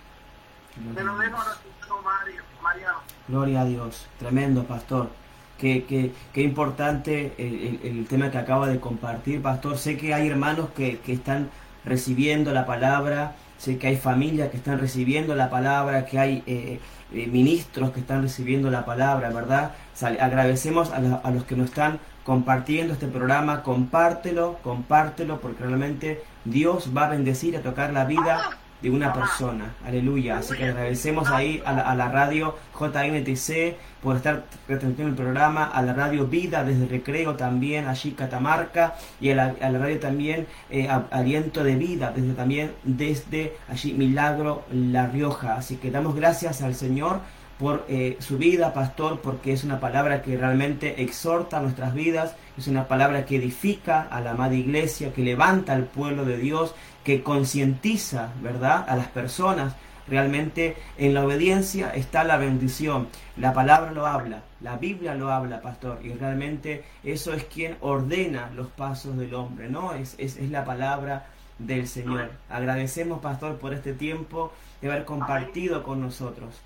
Gloria 3.29 3.61
a 3.61 3.65
Dios. 3.65 4.07
tremendo 4.19 4.65
pastor. 4.65 5.11
Qué, 5.59 5.85
qué, 5.85 6.13
qué 6.33 6.43
importante 6.43 7.35
el, 7.39 7.81
el- 7.85 8.07
tema 8.07 8.31
que 8.31 8.39
acaba 8.39 8.67
de 8.67 8.81
compartir, 8.81 9.41
pastor. 9.41 9.79
Sé 9.79 9.97
que 9.97 10.13
hay 10.13 10.29
hermanos 10.29 10.71
que, 10.77 10.99
que 10.99 11.13
están 11.13 11.51
recibiendo 11.85 12.53
la 12.53 12.67
palabra, 12.67 13.35
sé 13.59 13.79
que 13.79 13.87
hay 13.89 13.97
familias 13.97 14.51
que 14.51 14.57
están 14.57 14.79
recibiendo 14.81 15.35
la 15.37 15.51
palabra, 15.51 16.05
que 16.07 16.19
hay 16.19 16.43
eh, 16.47 16.81
eh, 17.13 17.27
ministros 17.29 17.91
que 17.93 18.01
están 18.01 18.23
recibiendo 18.23 18.71
la 18.71 18.85
palabra, 18.85 19.31
¿verdad? 19.31 19.73
Agradecemos 20.21 20.91
a, 20.91 20.99
la- 21.01 21.17
a 21.17 21.31
los 21.31 21.45
que 21.45 21.55
nos 21.55 21.67
están 21.69 22.01
compartiendo 22.25 22.93
este 22.95 23.07
programa, 23.07 23.63
compártelo, 23.63 24.59
compártelo, 24.65 25.41
porque 25.41 25.63
realmente 25.65 26.23
Dios 26.45 26.91
va 26.97 27.07
a 27.07 27.11
bendecir 27.11 27.57
a 27.57 27.61
tocar 27.63 27.93
la 27.93 28.05
vida 28.05 28.59
de 28.83 28.91
una 28.91 29.13
persona. 29.13 29.75
Aleluya. 29.87 30.39
Así 30.39 30.55
que 30.57 30.65
agradecemos 30.65 31.31
ahí 31.31 31.63
a 31.65 31.73
la, 31.73 31.83
a 31.83 31.95
la 31.95 32.09
radio 32.09 32.57
JNTC 32.79 33.77
por 34.03 34.17
estar 34.17 34.45
retransmitiendo 34.67 35.11
el 35.11 35.15
programa, 35.15 35.65
a 35.65 35.81
la 35.83 35.95
radio 35.95 36.27
Vida 36.27 36.65
desde 36.65 36.87
Recreo 36.87 37.37
también, 37.37 37.87
allí 37.87 38.13
Catamarca, 38.13 38.97
y 39.21 39.31
a 39.31 39.37
la, 39.37 39.55
a 39.61 39.71
la 39.71 39.79
radio 39.79 40.01
también 40.01 40.47
eh, 40.71 40.89
Aliento 41.11 41.63
de 41.63 41.77
Vida, 41.77 42.13
desde 42.15 42.35
también 42.35 42.73
desde 42.83 43.57
allí 43.69 43.93
Milagro 43.93 44.65
La 44.73 45.07
Rioja. 45.07 45.55
Así 45.55 45.77
que 45.77 45.91
damos 45.91 46.17
gracias 46.17 46.63
al 46.63 46.75
Señor 46.75 47.21
por 47.59 47.85
eh, 47.89 48.17
su 48.19 48.39
vida, 48.39 48.75
pastor, 48.75 49.21
porque 49.21 49.53
es 49.53 49.63
una 49.63 49.79
palabra 49.79 50.23
que 50.23 50.37
realmente 50.37 51.01
exhorta 51.01 51.61
nuestras 51.61 51.95
vidas, 51.95 52.35
es 52.59 52.67
una 52.67 52.89
palabra 52.89 53.25
que 53.25 53.37
edifica 53.37 54.03
a 54.11 54.21
la 54.21 54.33
amada 54.33 54.55
iglesia, 54.55 55.13
que 55.13 55.23
levanta 55.23 55.73
al 55.73 55.85
pueblo 55.85 56.25
de 56.25 56.39
Dios, 56.39 56.75
que 57.05 57.23
concientiza, 57.23 58.33
¿verdad?, 58.41 58.85
a 58.89 58.97
las 58.97 59.09
personas. 59.09 59.75
Realmente 60.09 60.77
en 60.99 61.15
la 61.15 61.25
obediencia 61.25 61.95
está 61.95 62.25
la 62.25 62.37
bendición. 62.37 63.09
La 63.37 63.53
palabra 63.53 63.93
lo 63.93 64.07
habla, 64.07 64.43
la 64.61 64.77
Biblia 64.77 65.15
lo 65.15 65.31
habla, 65.31 65.61
pastor, 65.63 66.01
y 66.03 66.13
realmente 66.13 66.85
eso 67.05 67.33
es 67.33 67.45
quien 67.45 67.77
ordena 67.81 68.51
los 68.55 68.69
pasos 68.69 69.17
del 69.17 69.35
hombre, 69.35 69.69
¿no? 69.69 69.95
Es, 69.95 70.17
es, 70.19 70.37
es 70.37 70.51
la 70.51 70.65
palabra 70.65 71.27
del 71.59 71.87
Señor. 71.87 72.31
Agradecemos, 72.51 73.21
pastor, 73.21 73.59
por 73.59 73.73
este 73.73 73.93
tiempo 73.93 74.53
de 74.81 74.91
haber 74.91 75.05
compartido 75.05 75.83
con 75.83 76.01
nosotros. 76.01 76.61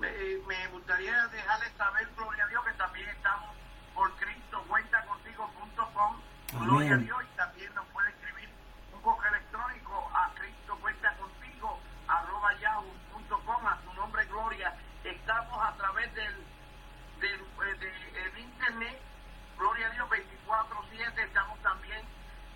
Me, 0.00 0.08
me 0.46 0.68
gustaría 0.68 1.26
dejarles 1.28 1.70
saber, 1.76 2.08
gloria 2.16 2.44
a 2.44 2.48
Dios, 2.48 2.64
que 2.64 2.72
también 2.72 3.08
estamos 3.08 3.50
por 3.94 4.10
Cristo, 4.16 4.62
cuenta 4.68 5.04
contigo.com, 5.04 6.16
gloria 6.64 6.94
a. 6.94 6.98
Dios, 6.98 7.18
y 7.22 7.36
también 7.36 7.74
nos 7.74 7.84
puede 7.86 8.08
escribir 8.10 8.48
un 8.94 9.02
correo 9.02 9.34
electrónico 9.34 10.10
a 10.14 10.32
Cristo 10.34 10.78
cuenta 10.80 11.14
contigo, 11.16 11.78
arroba 12.06 12.58
yahoo.com, 12.60 13.66
a 13.66 13.78
su 13.84 13.92
nombre, 13.94 14.24
gloria. 14.26 14.72
Estamos 15.04 15.58
a 15.60 15.74
través 15.98 16.14
del, 16.14 16.46
del, 17.20 17.40
eh, 17.40 17.74
de- 17.80 18.22
el 18.22 18.38
internet, 18.38 19.00
gloria 19.58 19.88
a 19.88 19.90
Dios, 19.90 20.08
24-7, 20.10 21.22
estamos 21.24 21.58
también 21.62 22.04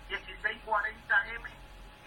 1640M 0.09 1.49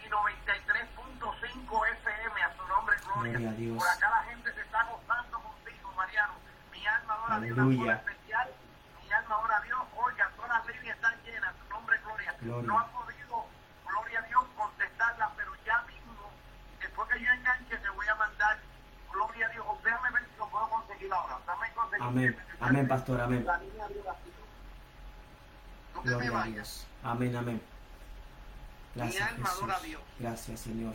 y 0.05 0.09
93.5 0.09 1.87
FM, 1.87 2.43
a 2.43 2.57
su 2.57 2.67
nombre, 2.69 2.97
gloria. 3.05 3.33
Gloria 3.33 3.51
a 3.51 3.53
Dios. 3.53 3.77
Por 3.79 3.89
acá 3.89 4.11
la 4.11 4.23
gente 4.31 4.53
se 4.55 4.61
está 4.63 4.83
gozando 4.85 5.41
contigo, 5.41 5.93
Mariano. 5.95 6.35
Mi 6.73 6.87
alma 6.87 7.15
ahora 7.15 7.35
a 7.37 7.41
Dios 7.41 7.59
Aleluya. 7.59 7.77
forma 7.79 7.93
especial. 8.13 8.51
Mi 9.05 9.13
alma 9.13 9.35
ahora 9.35 9.57
a 9.57 9.61
Dios, 9.61 9.81
oiga, 9.97 10.31
todas 10.37 10.51
las 10.51 10.67
líneas 10.77 10.97
están 10.97 11.23
llenas, 11.23 11.55
su 11.63 11.69
nombre, 11.69 11.99
gloria. 11.99 12.35
Gloria. 12.41 12.67
No 12.67 12.79
ha 12.79 12.87
podido, 12.87 13.47
gloria 13.87 14.19
a 14.21 14.23
Dios, 14.23 14.45
contestarlas, 14.57 15.31
pero 15.37 15.55
ya 15.67 15.83
mismo, 15.83 16.31
después 16.81 17.09
que 17.11 17.21
yo 17.21 17.31
enganche, 17.33 17.77
te 17.77 17.91
voy 17.91 18.09
a 18.09 18.15
mandar, 18.15 18.59
gloria 19.13 19.47
a 19.47 19.51
Dios, 19.51 19.67
o 19.69 19.81
déjame 19.83 20.11
ver 20.11 20.25
si 20.31 20.37
lo 20.39 20.49
puedo 20.49 20.69
conseguir 20.71 21.13
ahora. 21.13 21.39
Dame 21.47 21.73
conseguir. 21.73 21.86
Amén. 22.01 22.37
Amén, 22.61 22.89
pastor, 22.89 23.21
amén. 23.21 23.47
Gloria 26.03 26.43
a. 26.43 26.47
Dios. 26.47 26.87
Amén, 27.03 27.37
amén. 27.37 27.61
Gracias, 28.95 29.31
Jesús. 29.31 29.99
Gracias, 30.19 30.61
Señor. 30.61 30.95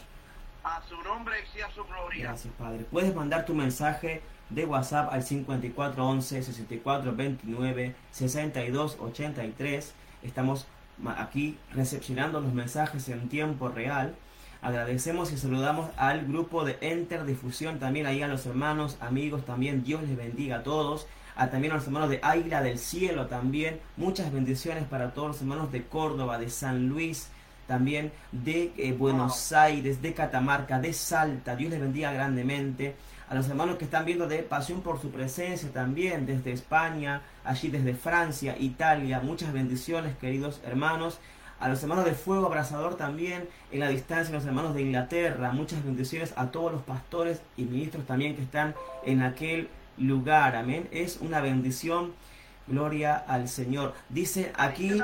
A 0.64 0.82
su 0.88 1.02
nombre 1.02 1.36
sea 1.54 1.70
su 1.72 1.84
gloria. 1.84 2.24
Gracias, 2.26 2.54
Padre. 2.54 2.86
Puedes 2.92 3.16
mandar 3.16 3.46
tu 3.46 3.54
mensaje 3.54 4.22
de 4.50 4.66
WhatsApp 4.66 5.12
al 5.12 5.24
5411 5.24 6.44
6429 6.44 7.96
6283. 8.12 9.94
Estamos 10.24 10.68
aquí 11.18 11.58
recepcionando 11.74 12.42
los 12.42 12.54
mensajes 12.54 13.10
en 13.10 13.28
tiempo 13.30 13.70
real. 13.70 14.16
Agradecemos 14.62 15.32
y 15.32 15.38
saludamos 15.38 15.90
al 15.98 16.26
grupo 16.28 16.64
de 16.64 16.78
Enter 16.82 17.26
Difusión, 17.26 17.80
también 17.80 18.06
ahí 18.06 18.22
a 18.22 18.28
los 18.28 18.46
hermanos, 18.46 18.98
amigos, 19.00 19.44
también 19.44 19.84
Dios 19.84 20.04
les 20.04 20.16
bendiga 20.16 20.58
a 20.58 20.64
todos. 20.64 21.08
A 21.36 21.50
también 21.50 21.72
a 21.72 21.78
los 21.78 21.86
hermanos 21.86 22.10
de 22.10 22.20
Águila 22.22 22.62
del 22.62 22.78
Cielo 22.78 23.28
también. 23.28 23.80
Muchas 23.98 24.32
bendiciones 24.32 24.84
para 24.84 25.14
todos 25.14 25.30
los 25.30 25.42
hermanos 25.42 25.72
de 25.72 25.84
Córdoba, 25.84 26.38
de 26.38 26.50
San 26.50 26.90
Luis, 26.90 27.30
también 27.68 28.12
de 28.32 28.74
eh, 28.78 28.92
Buenos 28.92 29.52
Aires, 29.54 30.02
de 30.02 30.14
Catamarca, 30.14 30.80
de 30.80 30.94
Salta. 30.94 31.56
Dios 31.56 31.72
les 31.72 31.80
bendiga 31.80 32.12
grandemente. 32.12 32.96
A 33.30 33.34
los 33.34 33.48
hermanos 33.48 33.78
que 33.78 33.86
están 33.86 34.04
viendo 34.04 34.28
de 34.28 34.40
Pasión 34.40 34.82
por 34.82 35.02
su 35.02 35.10
presencia 35.10 35.72
también, 35.72 36.26
desde 36.26 36.52
España, 36.52 37.22
allí 37.46 37.70
desde 37.70 37.96
Francia, 37.96 38.58
Italia. 38.60 39.22
Muchas 39.22 39.54
bendiciones, 39.54 40.18
queridos 40.18 40.60
hermanos. 40.66 41.18
A 41.62 41.70
los 41.70 41.82
hermanos 41.84 42.06
de 42.06 42.14
Fuego 42.14 42.48
Abrazador 42.48 42.96
también, 42.96 43.48
en 43.72 43.80
la 43.80 43.90
distancia, 43.90 44.34
los 44.34 44.46
hermanos 44.46 44.74
de 44.74 44.82
Inglaterra. 44.82 45.52
Muchas 45.52 45.86
bendiciones 45.86 46.34
a 46.36 46.48
todos 46.48 46.72
los 46.72 46.82
pastores 46.82 47.40
y 47.56 47.66
ministros 47.66 48.08
también 48.08 48.36
que 48.36 48.42
están 48.42 48.74
en 49.06 49.22
aquel 49.22 49.70
lugar. 49.96 50.56
Amén. 50.56 50.90
Es 50.92 51.18
una 51.22 51.40
bendición. 51.40 52.14
Gloria 52.66 53.16
al 53.16 53.48
Señor. 53.48 53.94
Dice 54.10 54.52
aquí. 54.58 55.04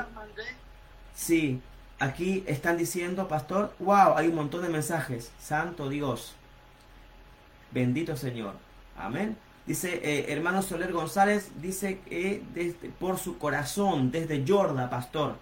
Sí, 1.14 1.60
aquí 2.00 2.42
están 2.48 2.76
diciendo, 2.76 3.28
pastor, 3.28 3.72
wow, 3.78 4.16
hay 4.16 4.26
un 4.26 4.34
montón 4.34 4.62
de 4.62 4.68
mensajes. 4.68 5.30
Santo 5.38 5.88
Dios. 5.88 6.34
Bendito 7.70 8.16
Señor. 8.16 8.54
Amén. 8.96 9.36
Dice 9.64 10.00
eh, 10.02 10.32
hermano 10.32 10.62
Soler 10.62 10.92
González, 10.92 11.52
dice 11.60 12.00
que 12.00 12.42
desde, 12.52 12.88
por 12.88 13.16
su 13.18 13.38
corazón, 13.38 14.10
desde 14.10 14.42
Yorda, 14.42 14.90
pastor. 14.90 15.36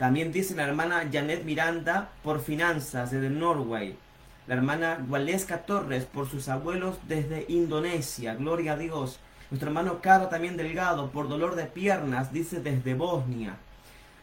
También 0.00 0.32
dice 0.32 0.54
la 0.54 0.62
hermana 0.64 1.10
Janet 1.12 1.44
Miranda 1.44 2.08
por 2.22 2.40
finanzas 2.40 3.10
desde 3.10 3.28
Norway. 3.28 3.98
La 4.46 4.54
hermana 4.54 4.98
Gualesca 5.06 5.58
Torres 5.66 6.06
por 6.06 6.26
sus 6.26 6.48
abuelos 6.48 6.96
desde 7.06 7.44
Indonesia. 7.48 8.34
Gloria 8.34 8.72
a 8.72 8.76
Dios. 8.78 9.20
Nuestro 9.50 9.68
hermano 9.68 10.00
Caro 10.00 10.28
también 10.28 10.56
Delgado 10.56 11.10
por 11.10 11.28
dolor 11.28 11.54
de 11.54 11.66
piernas, 11.66 12.32
dice 12.32 12.60
desde 12.60 12.94
Bosnia. 12.94 13.56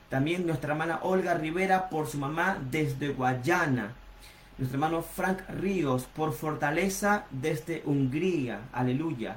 También 0.09 0.47
nuestra 0.47 0.71
hermana 0.71 0.99
Olga 1.03 1.35
Rivera 1.35 1.89
por 1.89 2.07
su 2.07 2.17
mamá 2.17 2.57
desde 2.71 3.09
Guayana. 3.09 3.93
Nuestro 4.57 4.77
hermano 4.77 5.03
Frank 5.03 5.41
Ríos 5.47 6.05
por 6.05 6.33
Fortaleza 6.33 7.25
desde 7.29 7.83
Hungría. 7.85 8.61
Aleluya. 8.73 9.35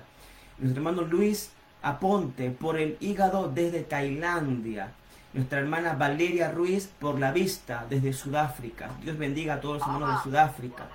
Nuestro 0.56 0.80
hermano 0.80 1.02
Luis 1.02 1.50
Aponte 1.82 2.50
por 2.50 2.78
el 2.78 2.96
hígado 2.98 3.52
desde 3.54 3.82
Tailandia. 3.82 4.94
Nuestra 5.32 5.60
hermana 5.60 5.94
Valeria 5.94 6.50
Ruiz 6.50 6.90
por 6.98 7.20
la 7.20 7.30
vista 7.30 7.86
desde 7.88 8.12
Sudáfrica. 8.12 8.90
Dios 9.00 9.16
bendiga 9.16 9.54
a 9.54 9.60
todos 9.60 9.78
los 9.78 9.86
hermanos 9.86 10.16
de 10.16 10.22
Sudáfrica. 10.24 10.88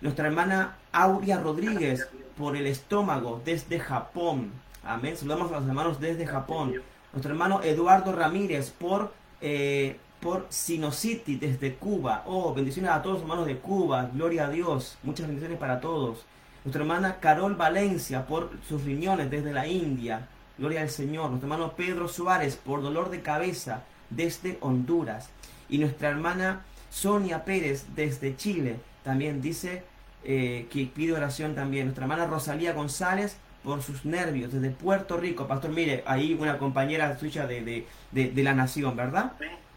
Nuestra 0.00 0.28
hermana 0.28 0.76
Aurea 0.92 1.38
Rodríguez 1.38 2.08
por 2.38 2.56
el 2.56 2.66
estómago 2.66 3.42
desde 3.44 3.78
Japón. 3.78 4.50
Amén. 4.82 5.14
Saludamos 5.14 5.52
a 5.52 5.60
los 5.60 5.68
hermanos 5.68 6.00
desde 6.00 6.26
Japón. 6.26 6.72
Nuestro 7.12 7.32
hermano 7.32 7.62
Eduardo 7.62 8.12
Ramírez 8.12 8.70
por, 8.70 9.12
eh, 9.42 9.98
por 10.20 10.46
Sinocity 10.48 11.36
desde 11.36 11.74
Cuba. 11.74 12.22
Oh, 12.24 12.54
bendiciones 12.54 12.90
a 12.90 13.02
todos 13.02 13.16
los 13.16 13.22
hermanos 13.24 13.44
de 13.44 13.58
Cuba. 13.58 14.08
Gloria 14.14 14.46
a 14.46 14.50
Dios. 14.50 14.96
Muchas 15.02 15.26
bendiciones 15.26 15.58
para 15.58 15.80
todos. 15.82 16.24
Nuestra 16.64 16.80
hermana 16.80 17.16
Carol 17.20 17.56
Valencia 17.56 18.26
por 18.26 18.52
sus 18.66 18.84
riñones 18.84 19.30
desde 19.30 19.52
la 19.52 19.66
India. 19.66 20.28
Gloria 20.60 20.82
al 20.82 20.90
Señor. 20.90 21.30
Nuestro 21.30 21.50
hermano 21.50 21.72
Pedro 21.74 22.06
Suárez 22.06 22.56
por 22.56 22.82
dolor 22.82 23.08
de 23.08 23.22
cabeza 23.22 23.82
desde 24.10 24.58
Honduras. 24.60 25.30
Y 25.70 25.78
nuestra 25.78 26.10
hermana 26.10 26.66
Sonia 26.90 27.44
Pérez 27.46 27.86
desde 27.96 28.36
Chile 28.36 28.76
también 29.02 29.40
dice 29.40 29.84
eh, 30.22 30.66
que 30.70 30.84
pide 30.84 31.14
oración 31.14 31.54
también. 31.54 31.86
Nuestra 31.86 32.04
hermana 32.04 32.26
Rosalía 32.26 32.74
González 32.74 33.38
por 33.64 33.82
sus 33.82 34.04
nervios 34.04 34.52
desde 34.52 34.68
Puerto 34.68 35.16
Rico. 35.16 35.48
Pastor, 35.48 35.70
mire, 35.70 36.04
ahí 36.06 36.36
una 36.38 36.58
compañera 36.58 37.18
suya 37.18 37.46
de, 37.46 37.86
de, 38.12 38.42
la 38.42 38.52
nación, 38.52 38.94
¿verdad? 38.96 39.32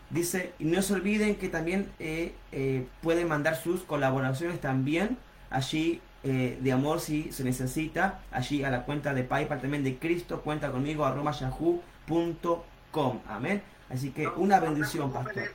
Dice, 0.10 0.52
y 0.60 0.66
no 0.66 0.82
se 0.82 0.96
olviden 0.96 1.36
que 1.36 1.48
también 1.48 1.90
eh, 2.00 2.34
eh, 2.52 2.86
pueden 3.02 3.30
mandar 3.30 3.56
sus 3.56 3.84
colaboraciones 3.84 4.60
también 4.60 5.18
allí 5.50 6.02
eh, 6.24 6.58
de 6.62 6.72
amor 6.72 7.00
si 7.00 7.32
se 7.32 7.44
necesita, 7.44 8.22
allí 8.32 8.64
a 8.64 8.70
la 8.70 8.84
cuenta 8.86 9.14
de 9.14 9.24
PayPal 9.24 9.62
también 9.62 9.84
de 9.84 9.98
Cristo, 10.00 10.42
cuenta 10.42 10.72
conmigo, 10.72 11.06
arroba 11.06 11.32
yahoo.com. 11.32 13.20
Amén. 13.28 13.64
Así 13.90 14.12
que 14.12 14.28
una 14.28 14.60
bendición, 14.60 15.12
pastor. 15.12 15.52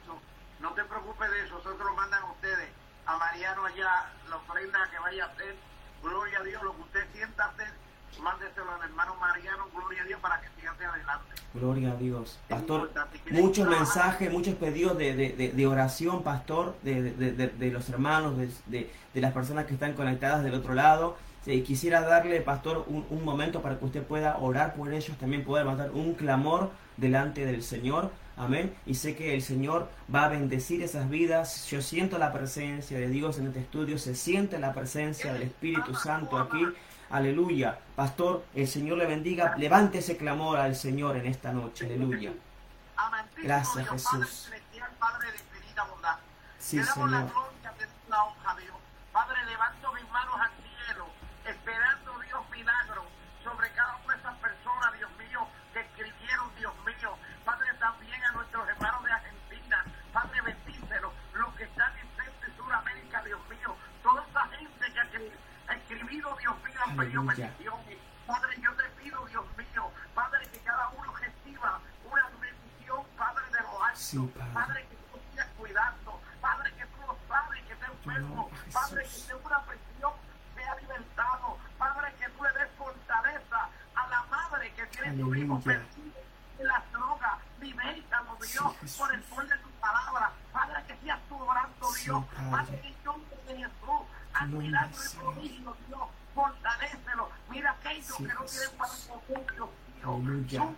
no 0.61 0.73
te 0.73 0.85
preocupes 0.85 1.31
de 1.31 1.45
eso, 1.45 1.55
nosotros 1.55 1.87
lo 1.87 1.95
mandan 1.95 2.23
a 2.23 2.33
ustedes, 2.33 2.69
a 3.07 3.16
Mariano 3.16 3.64
allá, 3.64 4.12
la 4.29 4.37
ofrenda 4.37 4.79
que 4.91 4.99
vaya 4.99 5.25
a 5.25 5.29
hacer, 5.29 5.57
gloria 6.03 6.39
a 6.39 6.43
Dios, 6.43 6.62
lo 6.62 6.77
que 6.77 6.83
usted 6.83 7.07
sienta 7.14 7.47
hacer 7.47 7.73
mándeselo 8.21 8.75
al 8.75 8.83
hermano 8.83 9.14
Mariano, 9.16 9.69
gloria 9.75 10.03
a 10.03 10.05
Dios, 10.05 10.21
para 10.21 10.41
que 10.41 10.49
siga 10.57 10.73
hacia 10.73 10.89
adelante. 10.91 11.38
Gloria 11.55 11.93
a 11.93 11.97
Dios. 11.97 12.39
Pastor, 12.49 12.91
muchos 13.31 13.67
mensajes, 13.67 14.31
muchos 14.31 14.55
pedidos 14.55 14.99
de, 14.99 15.15
de, 15.15 15.53
de 15.53 15.67
oración, 15.67 16.23
pastor, 16.23 16.77
de, 16.83 17.71
los 17.73 17.89
hermanos, 17.89 18.35
de, 18.67 18.91
las 19.15 19.33
personas 19.33 19.65
que 19.67 19.75
están 19.75 19.95
conectadas 19.95 20.45
del 20.45 20.55
otro 20.55 20.75
lado. 20.75 21.17
quisiera 21.65 22.03
darle, 22.03 22.41
pastor, 22.43 22.85
un, 22.87 23.07
un, 23.09 23.25
momento 23.25 23.63
para 23.63 23.79
que 23.79 23.85
usted 23.87 24.03
pueda 24.03 24.37
orar 24.39 24.75
por 24.75 24.93
ellos, 24.93 25.17
también 25.17 25.43
poder 25.45 25.65
mandar 25.65 25.91
un 25.93 26.15
clamor 26.15 26.71
delante 26.99 27.47
del 27.47 27.63
Señor. 27.63 28.11
Amén. 28.37 28.73
Y 28.87 28.95
sé 28.95 29.17
que 29.17 29.35
el 29.35 29.43
Señor 29.43 29.89
va 30.15 30.27
a 30.27 30.29
bendecir 30.29 30.83
esas 30.83 31.11
vidas. 31.11 31.67
Yo 31.71 31.83
siento 31.83 32.19
la 32.19 32.33
presencia 32.33 32.97
de 32.97 33.09
Dios 33.09 33.39
en 33.39 33.49
este 33.49 33.61
estudio, 33.61 33.99
se 33.99 34.15
siente 34.15 34.61
la 34.61 34.75
presencia 34.75 35.33
del 35.33 35.43
Espíritu 35.43 35.95
Santo 35.95 36.39
aquí. 36.39 36.65
Aleluya. 37.11 37.79
Pastor, 37.97 38.45
el 38.55 38.69
Señor 38.69 38.99
le 38.99 39.07
bendiga. 39.07 39.57
Levante 39.57 39.99
ese 39.99 40.17
clamor 40.17 40.59
al 40.59 40.77
Señor 40.77 41.17
en 41.17 41.27
esta 41.27 41.53
noche. 41.53 41.87
Aleluya. 41.87 42.33
Gracias, 43.43 43.89
Jesús. 43.89 44.51
Sí, 46.59 46.83
Señor. 46.83 47.31
Padre, 68.27 68.61
yo 68.61 68.73
te 68.75 68.83
pido, 69.01 69.25
Dios 69.27 69.45
mío, 69.57 69.93
Padre, 70.17 70.49
que 70.51 70.59
cada 70.59 70.89
uno 70.89 71.15
reciba 71.15 71.81
una 72.11 72.29
bendición, 72.41 73.07
Padre 73.17 73.45
de 73.53 73.61
lo 73.63 73.85
alto. 73.85 74.41
Padre, 74.53 74.87
que 74.89 74.97
tú 74.97 75.19
sigas 75.31 75.47
cuidando. 75.57 76.21
Padre, 76.41 76.75
que 76.75 76.85
tú 76.87 77.01
lo 77.07 77.17
sabes, 77.29 77.63
que 77.63 77.75
te 77.77 77.87
enfermo. 77.87 78.51
Padre, 78.73 79.05
que 79.05 79.33
de 79.33 79.35
una 79.37 79.63
presión 79.63 80.13
sea 80.57 80.75
libertado. 80.75 81.59
Padre, 81.79 82.15
que 82.19 82.29
tú 82.31 82.43
le 82.43 82.53
des 82.53 82.71
fortaleza 82.77 83.69
a 83.95 84.09
la 84.09 84.23
madre 84.25 84.73
que 84.73 84.87
tiene 84.87 85.23
su 85.23 85.35
hijo 85.37 85.61
perdido 85.61 86.19
en 86.59 86.67
las 86.67 86.93
drogas. 86.93 87.39
Libértalo, 87.61 88.39
Dios, 88.41 88.97
por 88.99 89.15
el 89.15 89.23
poder 89.23 89.49
de 89.51 89.59
tu 89.59 89.71
palabra. 89.81 90.33
Padre, 90.53 90.83
que 90.89 90.97
seas 90.97 91.21
tú 91.29 91.37
orando, 91.37 91.93
Dios. 91.93 92.25
Padre, 92.51 92.81
que 92.81 92.95
yo 93.05 93.17
te 93.47 93.57
Jesús, 93.57 94.07
al 94.35 94.49
milagro 94.49 94.99
y 94.99 95.17
prodigio, 95.17 95.77
fortalecelo. 96.39 97.30
Mira 97.51 97.72
aquellos 97.72 98.16
que 98.16 98.22
no 98.22 98.45
tienen 98.45 98.70
para 98.78 98.93
comer, 99.09 99.53
Dios 99.55 99.70
mío. 100.22 100.76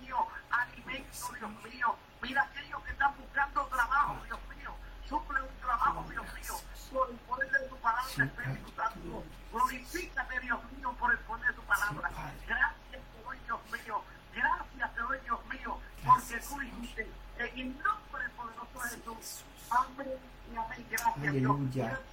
Dios 0.00 0.20
alimento, 0.50 1.32
Dios 1.38 1.50
mío. 1.64 1.96
Mira 2.20 2.42
aquellos 2.42 2.82
que 2.82 2.90
están 2.90 3.16
buscando 3.16 3.64
trabajo, 3.66 4.16
Dios 4.26 4.40
mío. 4.54 4.74
Suple 5.08 5.40
un 5.40 5.56
trabajo, 5.60 6.06
Dios 6.10 6.26
mío, 6.34 6.54
por 6.92 7.10
el 7.10 7.16
poder 7.16 7.50
de 7.50 7.68
tu 7.68 7.76
palabra, 7.76 8.10
Espíritu 8.10 8.72
Santo. 8.76 9.24
Glorifícate, 9.50 10.40
Dios 10.40 10.60
mío, 10.76 10.94
por 10.98 11.10
el 11.10 11.18
poder 11.20 11.48
de 11.48 11.54
tu 11.54 11.62
palabra. 11.62 12.10
Gracias 12.46 12.74
te 12.90 13.22
doy, 13.24 13.38
Dios 13.46 13.60
mío. 13.72 14.02
Gracias 14.34 14.94
te 14.94 15.00
doy, 15.00 15.18
Dios 15.20 15.40
mío, 15.46 15.78
porque 16.04 16.36
tú 16.46 16.58
dijiste, 16.60 17.10
en 17.38 17.58
el 17.58 17.82
nombre 17.82 18.28
poderoso 18.36 18.82
de 18.82 18.88
Jesús. 18.90 19.44
Amén 19.70 20.18
y 20.52 20.56
amén. 20.56 20.86
Gracias, 20.90 21.32
Dios. 21.32 22.11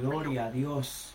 Gloria 0.00 0.46
a 0.46 0.50
Dios. 0.50 1.14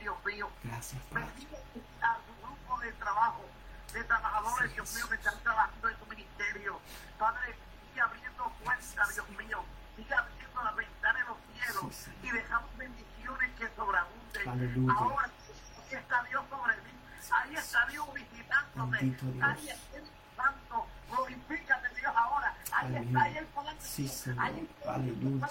Dios 0.00 0.16
mío. 0.24 0.48
Gracias, 0.64 1.00
Bendiga 1.10 1.58
a 2.00 2.16
su 2.16 2.46
grupo 2.46 2.80
de 2.80 2.92
trabajo, 2.92 3.44
de 3.92 4.04
trabajadores, 4.04 4.74
Dios 4.74 4.94
mío, 4.94 5.08
que 5.08 5.14
están 5.14 5.38
trabajando 5.42 5.88
en 5.88 5.98
su 5.98 6.06
ministerio. 6.06 6.80
Padre, 7.18 7.54
sigue 7.88 8.00
abriendo 8.00 8.52
puertas, 8.64 9.14
Dios 9.14 9.28
mío. 9.30 9.64
Sigue 9.96 10.14
abriendo 10.14 10.62
la 10.64 10.72
ventana 10.72 11.18
de 11.18 11.24
los 11.26 11.38
cielos 11.54 12.08
y 12.22 12.30
dejamos 12.30 12.76
bendiciones 12.76 13.50
que 13.58 13.68
sobreabunden. 13.76 14.90
Ahora, 14.90 15.24
ahí 15.24 15.94
está 15.94 16.22
Dios 16.24 16.44
sobre 16.50 16.76
mí. 16.76 16.90
Ahí 17.30 17.54
está 17.54 17.86
Dios 17.86 18.14
visitándote. 18.14 18.98
Ahí 18.98 19.68
está 19.68 19.98
el 19.98 20.04
Santo. 20.36 20.86
Glorifícate, 21.10 21.88
Dios, 21.94 22.12
ahora. 22.16 22.56
Ahí 22.72 22.96
está 22.96 23.28
Él 23.28 23.46
poder. 23.46 23.76
Sí, 23.78 24.08
Señor. 24.08 24.50
Aleluya. 24.86 25.46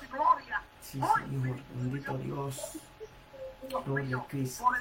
De 0.00 0.06
gloria. 0.08 0.62
Sí, 0.80 1.00
Señor, 1.00 1.60
bendito 1.74 2.18
Dios. 2.18 2.78
Gloria 3.84 4.16
a 4.16 4.26
Cristo. 4.26 4.64
Tu 4.64 4.78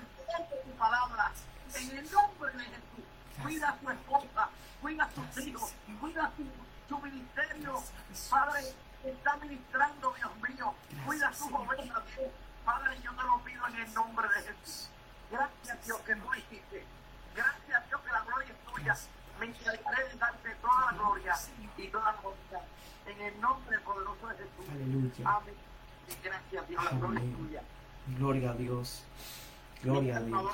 en 1.74 1.98
el 1.98 2.12
nombre 2.12 2.54
de 2.54 2.64
Jesús, 2.64 3.06
cuida 3.42 3.70
a 3.70 3.76
tu 3.78 3.90
esposa, 3.90 4.50
cuida 4.82 5.04
a 5.06 5.10
tus 5.10 5.38
hijos, 5.46 5.74
cuida 6.00 6.32
su 6.90 6.98
ministerio, 7.00 7.84
Padre, 8.30 8.62
está 9.06 9.38
ministrando, 9.38 10.14
Dios 10.14 10.32
mío, 10.50 10.74
cuida 11.06 11.30
a 11.30 11.34
sus 11.34 11.52
ovejas, 11.52 12.04
Padre, 12.66 13.00
yo 13.02 13.12
te 13.14 13.24
lo 13.24 13.40
pido 13.44 13.68
en 13.68 13.76
el 13.76 13.94
nombre 13.94 14.28
de 14.28 14.42
Jesús. 14.42 14.90
Gracias, 15.32 15.86
Dios, 15.86 16.02
que 16.02 16.16
tú 16.16 16.34
hiciste. 16.36 16.86
Gracias 17.34 17.88
Dios 17.88 18.02
que 18.02 18.12
la 18.12 18.22
gloria 18.22 18.52
es 18.52 18.74
tuya. 18.74 18.98
Me 19.42 19.48
encargaré 19.48 20.08
de 20.08 20.20
darte 20.20 20.50
toda 20.62 20.92
la 20.92 20.98
gloria 21.00 21.34
y 21.76 21.88
toda 21.88 22.12
la 22.14 22.22
gloria. 22.22 22.68
En 23.08 23.22
el 23.22 23.42
nombre 23.42 23.80
poderoso 23.80 24.28
de 24.28 24.36
Jesús. 24.36 24.72
Aleluya. 24.72 25.26
Amén. 25.26 25.56
Y 26.08 26.24
gracias 26.24 26.70
Dios, 26.70 26.84
la 26.86 26.92
gloria 26.92 27.20
es 27.22 27.38
tuya. 27.38 27.62
Gloria 28.20 28.52
a 28.52 28.54
Dios. 28.54 29.04
Gloria 29.82 30.18
a 30.18 30.20
Dios. 30.20 30.52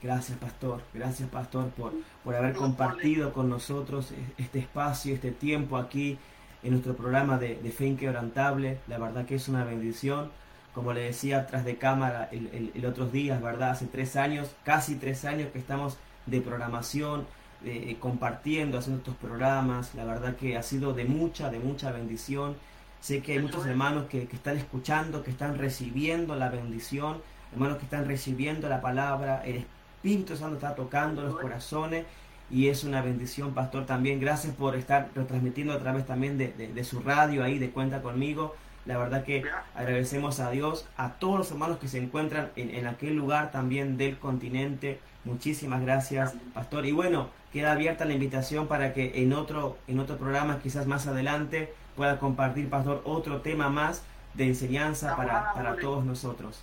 Gracias, 0.00 0.38
pastor. 0.38 0.82
Gracias, 0.94 1.28
pastor, 1.28 1.70
por, 1.70 1.94
por 2.22 2.36
haber 2.36 2.54
compartido 2.54 3.32
con 3.32 3.48
nosotros 3.48 4.14
este 4.38 4.60
espacio, 4.60 5.12
este 5.12 5.32
tiempo 5.32 5.76
aquí 5.76 6.16
en 6.62 6.70
nuestro 6.70 6.94
programa 6.94 7.38
de, 7.38 7.56
de 7.56 7.72
Fe 7.72 7.86
Inquebrantable. 7.86 8.78
La 8.86 8.98
verdad 8.98 9.26
que 9.26 9.34
es 9.34 9.48
una 9.48 9.64
bendición 9.64 10.30
como 10.76 10.92
le 10.92 11.00
decía 11.00 11.46
tras 11.48 11.64
de 11.64 11.76
cámara 11.76 12.28
el, 12.30 12.70
el, 12.72 12.86
otros 12.86 13.10
días, 13.10 13.42
¿verdad? 13.42 13.70
Hace 13.70 13.86
tres 13.86 14.14
años, 14.14 14.54
casi 14.62 14.94
tres 14.94 15.24
años 15.24 15.50
que 15.50 15.58
estamos 15.58 15.96
de 16.26 16.40
programación, 16.42 17.26
eh, 17.64 17.96
compartiendo, 18.00 18.78
haciendo 18.78 19.00
estos 19.00 19.16
programas. 19.16 19.94
La 19.94 20.04
verdad 20.04 20.36
que 20.36 20.56
ha 20.56 20.62
sido 20.62 20.92
de 20.92 21.04
mucha, 21.04 21.50
de 21.50 21.58
mucha 21.58 21.92
bendición. 21.92 22.56
Sé 23.00 23.22
que 23.22 23.32
hay 23.32 23.38
muchos 23.38 23.66
hermanos 23.66 24.06
que, 24.06 24.26
que 24.26 24.36
están 24.36 24.56
escuchando, 24.56 25.22
que 25.22 25.30
están 25.30 25.58
recibiendo 25.58 26.34
la 26.34 26.48
bendición, 26.48 27.20
hermanos 27.52 27.78
que 27.78 27.84
están 27.84 28.06
recibiendo 28.06 28.68
la 28.68 28.80
palabra, 28.80 29.42
el 29.44 29.64
Espíritu 30.06 30.36
Santo 30.36 30.56
está 30.56 30.74
tocando 30.74 31.22
los 31.22 31.36
corazones 31.36 32.06
y 32.50 32.68
es 32.68 32.84
una 32.84 33.02
bendición, 33.02 33.54
pastor, 33.54 33.86
también. 33.86 34.20
Gracias 34.20 34.54
por 34.54 34.76
estar 34.76 35.10
retransmitiendo 35.14 35.72
a 35.72 35.78
través 35.78 36.06
también 36.06 36.38
de, 36.38 36.48
de, 36.52 36.84
su 36.84 37.00
radio 37.00 37.42
ahí, 37.42 37.58
de 37.58 37.70
Cuenta 37.70 38.02
conmigo. 38.02 38.54
La 38.84 38.98
verdad 38.98 39.24
que 39.24 39.44
agradecemos 39.74 40.38
a 40.38 40.50
Dios, 40.50 40.86
a 40.96 41.14
todos 41.14 41.38
los 41.38 41.50
hermanos 41.50 41.78
que 41.78 41.88
se 41.88 41.98
encuentran 41.98 42.52
en, 42.54 42.72
en 42.72 42.86
aquel 42.86 43.16
lugar 43.16 43.50
también 43.50 43.96
del 43.96 44.16
continente. 44.18 45.00
Muchísimas 45.24 45.82
gracias, 45.82 46.34
pastor. 46.54 46.86
Y 46.86 46.92
bueno, 46.92 47.30
queda 47.56 47.72
abierta 47.72 48.04
la 48.04 48.12
invitación 48.12 48.68
para 48.68 48.92
que 48.92 49.22
en 49.22 49.32
otro, 49.32 49.78
en 49.86 49.98
otro 49.98 50.18
programa, 50.18 50.58
quizás 50.58 50.86
más 50.86 51.06
adelante, 51.06 51.74
pueda 51.96 52.18
compartir, 52.18 52.68
pastor, 52.68 53.00
otro 53.06 53.40
tema 53.40 53.70
más 53.70 54.04
de 54.34 54.44
enseñanza 54.44 55.16
para, 55.16 55.54
para 55.54 55.74
todos 55.76 56.04
nosotros. 56.04 56.62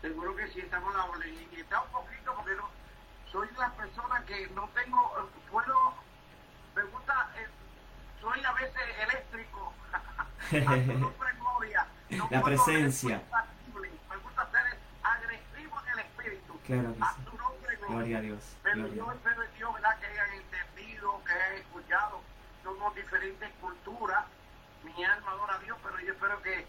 Seguro 0.00 0.36
que 0.36 0.46
sí, 0.46 0.60
estamos 0.60 0.94
a 0.94 0.98
la 1.18 1.26
Y 1.26 1.60
está 1.60 1.82
un 1.82 1.90
poquito 1.90 2.32
porque 2.36 2.54
no, 2.54 2.68
soy 3.32 3.48
la 3.58 3.68
persona 3.72 4.22
que 4.24 4.46
no 4.54 4.68
tengo, 4.76 5.28
puedo, 5.50 5.74
me 6.76 6.82
gusta, 6.84 7.28
eh, 7.40 7.48
soy 8.20 8.44
a 8.44 8.52
veces 8.52 8.82
eléctrico. 9.10 9.72
no 12.16 12.28
la 12.30 12.42
presencia. 12.42 13.22
Me 13.74 14.16
gusta 14.18 14.48
ser 14.52 14.78
agresivo 15.02 15.82
en 15.82 15.98
el 15.98 15.98
espíritu. 15.98 16.60
Claro 16.64 16.94
que 16.94 17.00
sí. 17.00 17.36
Gloria 17.88 18.18
a 18.18 18.20
Dios. 18.20 18.56
Pero 18.62 18.88
yo 18.88 19.12
espero 19.12 19.42
en 19.42 19.54
Dios 19.54 19.74
¿verdad? 19.74 19.98
que 20.00 20.06
hayan 20.06 20.32
entendido, 20.32 21.22
que 21.24 21.32
hayan 21.32 21.54
escuchado. 21.58 22.20
Somos 22.86 23.02
diferentes 23.02 23.50
culturas. 23.60 24.24
Mi 24.84 25.04
alma 25.04 25.32
adora 25.32 25.56
a 25.56 25.58
Dios, 25.58 25.76
pero 25.82 25.98
yo 25.98 26.12
espero 26.12 26.40
que 26.40 26.64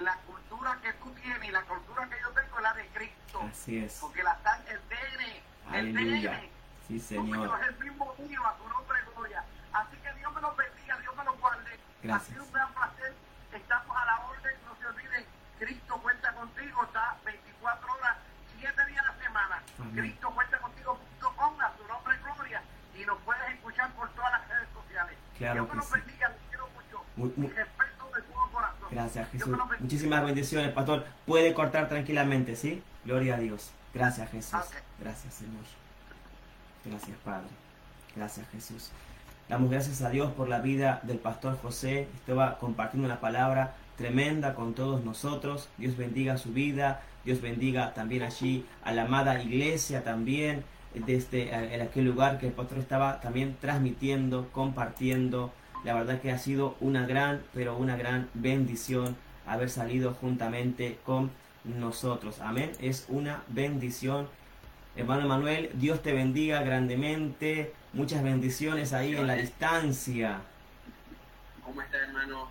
la 0.00 0.16
cultura 0.20 0.78
que 0.80 0.94
tú 0.94 1.10
tienes 1.20 1.44
y 1.44 1.50
la 1.50 1.60
cultura 1.60 2.08
que 2.08 2.16
yo 2.22 2.30
tengo 2.30 2.56
es 2.56 2.62
la 2.62 2.72
de 2.72 2.86
Cristo. 2.88 3.42
Así 3.42 3.84
es. 3.84 3.98
Porque 4.00 4.22
la 4.22 4.32
está 4.32 4.64
el 4.66 4.80
DN. 4.88 5.42
Aleluya. 5.70 6.40
El 6.40 6.50
Sí, 6.86 6.98
Señor. 6.98 7.60
Es 7.60 7.68
el 7.68 7.84
mismo 7.84 8.14
mío, 8.16 8.46
a 8.46 8.56
tu 8.56 8.66
nombre, 8.66 8.98
gloria. 9.14 9.44
Así 9.74 9.96
que 9.98 10.10
Dios 10.14 10.32
me 10.34 10.40
lo 10.40 10.54
bendiga, 10.56 10.98
Dios 11.00 11.14
me 11.14 11.24
lo 11.24 11.34
guarde. 11.34 11.78
Gracias. 12.02 12.30
Ha 12.30 12.32
sido 12.32 12.44
un 12.44 12.52
gran 12.52 12.72
placer. 12.72 13.14
Estamos 13.52 13.94
a 13.94 14.06
la 14.06 14.20
orden. 14.20 14.56
No 14.66 14.74
se 14.74 14.86
olviden, 14.86 15.26
Cristo 15.58 16.00
cuenta 16.00 16.32
contigo. 16.32 16.82
Está 16.82 17.18
24 17.26 17.92
horas, 17.92 18.16
7 18.58 18.86
días 18.86 19.04
a 19.04 19.12
la 19.12 19.22
semana. 19.22 19.62
Cristo 19.94 20.30
cuenta 20.30 20.58
contigo.com, 20.60 21.60
a 21.60 21.76
su 21.76 21.86
nombre, 21.86 22.16
gloria. 22.24 22.62
Y 22.94 23.04
nos 23.04 23.18
puedes 23.18 23.50
escuchar 23.50 23.92
por 23.92 24.08
todas 24.14 24.32
las. 24.32 24.47
Claro 25.38 25.68
que 25.70 25.80
sí. 25.80 25.92
bendiga, 25.92 26.36
mucho. 26.74 27.04
Muy, 27.16 27.32
muy... 27.36 27.48
De 27.48 27.64
todo 28.28 28.50
corazón. 28.52 28.88
Gracias, 28.90 29.28
Jesús. 29.30 29.58
Muchísimas 29.78 30.24
bendiciones, 30.24 30.72
pastor. 30.72 31.06
Puede 31.26 31.54
cortar 31.54 31.88
tranquilamente, 31.88 32.56
¿sí? 32.56 32.82
Gloria 33.04 33.36
a 33.36 33.38
Dios. 33.38 33.70
Gracias, 33.94 34.30
Jesús. 34.30 34.54
Ok. 34.54 34.74
Gracias, 35.00 35.34
Señor. 35.34 35.64
Gracias, 36.84 37.16
Padre. 37.24 37.48
Gracias, 38.16 38.48
Jesús. 38.50 38.90
Damos 39.48 39.70
gracias 39.70 40.02
a 40.02 40.10
Dios 40.10 40.32
por 40.32 40.48
la 40.48 40.60
vida 40.60 41.00
del 41.04 41.18
pastor 41.18 41.58
José. 41.60 42.08
Estaba 42.16 42.58
compartiendo 42.58 43.06
una 43.06 43.20
palabra 43.20 43.74
tremenda 43.96 44.54
con 44.54 44.74
todos 44.74 45.04
nosotros. 45.04 45.68
Dios 45.78 45.96
bendiga 45.96 46.36
su 46.36 46.52
vida. 46.52 47.00
Dios 47.24 47.40
bendiga 47.40 47.94
también 47.94 48.22
allí 48.22 48.66
a 48.84 48.92
la 48.92 49.02
amada 49.02 49.42
iglesia 49.42 50.04
también. 50.04 50.64
Desde 51.06 51.44
eh, 51.44 51.74
en 51.74 51.82
aquel 51.82 52.04
lugar 52.04 52.38
que 52.38 52.46
el 52.46 52.52
pastor 52.52 52.78
estaba 52.78 53.20
también 53.20 53.56
transmitiendo, 53.60 54.48
compartiendo. 54.52 55.52
La 55.84 55.94
verdad 55.94 56.20
que 56.20 56.32
ha 56.32 56.38
sido 56.38 56.76
una 56.80 57.06
gran, 57.06 57.42
pero 57.54 57.76
una 57.76 57.96
gran 57.96 58.28
bendición 58.34 59.16
haber 59.46 59.70
salido 59.70 60.14
juntamente 60.14 60.98
con 61.04 61.30
nosotros. 61.64 62.40
Amén. 62.40 62.72
Es 62.80 63.06
una 63.08 63.42
bendición. 63.48 64.28
Hermano 64.96 65.28
Manuel, 65.28 65.70
Dios 65.74 66.02
te 66.02 66.12
bendiga 66.12 66.62
grandemente. 66.62 67.72
Muchas 67.92 68.22
bendiciones 68.22 68.92
ahí 68.92 69.14
en 69.14 69.26
la 69.26 69.34
distancia. 69.34 70.40
¿Cómo 71.64 71.80
está, 71.82 71.98
hermano? 71.98 72.48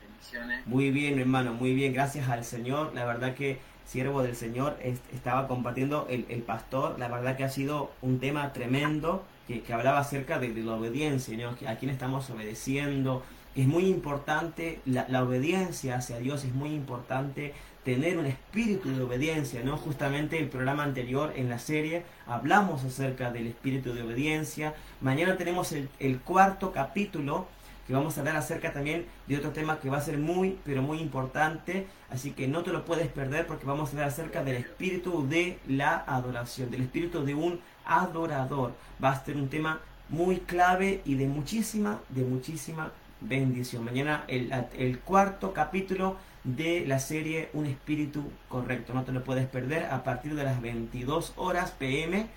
Bendiciones. 0.00 0.66
Muy 0.66 0.90
bien, 0.90 1.18
hermano, 1.18 1.54
muy 1.54 1.74
bien. 1.74 1.92
Gracias 1.92 2.28
al 2.28 2.44
Señor. 2.44 2.92
La 2.94 3.04
verdad 3.04 3.34
que 3.34 3.60
siervo 3.90 4.22
del 4.22 4.36
Señor 4.36 4.76
es- 4.82 5.00
estaba 5.12 5.48
compartiendo 5.48 6.06
el, 6.08 6.24
el 6.28 6.42
pastor. 6.42 6.96
La 6.98 7.08
verdad 7.08 7.36
que 7.36 7.44
ha 7.44 7.48
sido 7.50 7.90
un 8.02 8.20
tema 8.20 8.52
tremendo 8.52 9.24
que, 9.48 9.64
hablaba 9.72 9.98
acerca 9.98 10.38
de, 10.38 10.48
la 10.54 10.74
obediencia, 10.74 11.36
¿no? 11.36 11.56
A 11.68 11.74
quién 11.74 11.90
estamos 11.90 12.30
obedeciendo. 12.30 13.24
Es 13.56 13.66
muy 13.66 13.86
importante 13.86 14.80
la, 14.86 15.06
la 15.08 15.24
obediencia 15.24 15.96
hacia 15.96 16.18
Dios, 16.18 16.44
es 16.44 16.54
muy 16.54 16.70
importante 16.72 17.52
tener 17.84 18.16
un 18.18 18.26
espíritu 18.26 18.90
de 18.94 19.02
obediencia, 19.02 19.62
¿no? 19.64 19.76
Justamente 19.76 20.38
el 20.38 20.48
programa 20.48 20.84
anterior 20.84 21.32
en 21.34 21.48
la 21.48 21.58
serie 21.58 22.04
hablamos 22.26 22.84
acerca 22.84 23.32
del 23.32 23.48
espíritu 23.48 23.92
de 23.92 24.02
obediencia. 24.02 24.74
Mañana 25.00 25.36
tenemos 25.36 25.72
el, 25.72 25.88
el 25.98 26.20
cuarto 26.20 26.70
capítulo 26.70 27.48
que 27.90 27.96
vamos 27.96 28.16
a 28.16 28.20
hablar 28.20 28.36
acerca 28.36 28.72
también 28.72 29.06
de 29.26 29.36
otro 29.36 29.50
tema 29.50 29.80
que 29.80 29.90
va 29.90 29.96
a 29.96 30.00
ser 30.00 30.16
muy, 30.16 30.56
pero 30.64 30.80
muy 30.80 31.00
importante. 31.00 31.88
Así 32.08 32.30
que 32.30 32.46
no 32.46 32.62
te 32.62 32.70
lo 32.70 32.84
puedes 32.84 33.08
perder 33.08 33.48
porque 33.48 33.66
vamos 33.66 33.88
a 33.88 33.92
hablar 33.94 34.08
acerca 34.10 34.44
del 34.44 34.58
espíritu 34.58 35.28
de 35.28 35.58
la 35.66 36.04
adoración, 36.06 36.70
del 36.70 36.82
espíritu 36.82 37.24
de 37.24 37.34
un 37.34 37.58
adorador. 37.84 38.74
Va 39.02 39.10
a 39.10 39.24
ser 39.24 39.36
un 39.36 39.48
tema 39.48 39.80
muy 40.08 40.36
clave 40.36 41.02
y 41.04 41.16
de 41.16 41.26
muchísima, 41.26 41.98
de 42.10 42.22
muchísima 42.22 42.92
bendición. 43.20 43.84
Mañana 43.84 44.22
el, 44.28 45.00
cuarto 45.00 45.52
capítulo 45.52 46.16
de 46.44 46.84
la 46.86 47.00
serie 47.00 47.50
Un 47.54 47.66
Espíritu 47.66 48.22
Correcto. 48.48 48.94
No 48.94 49.02
te 49.02 49.10
lo 49.10 49.24
puedes 49.24 49.48
perder 49.48 49.86
a 49.86 50.04
partir 50.04 50.36
de 50.36 50.44
las 50.44 50.62
22 50.62 51.32
horas 51.34 51.72
pm, 51.72 52.28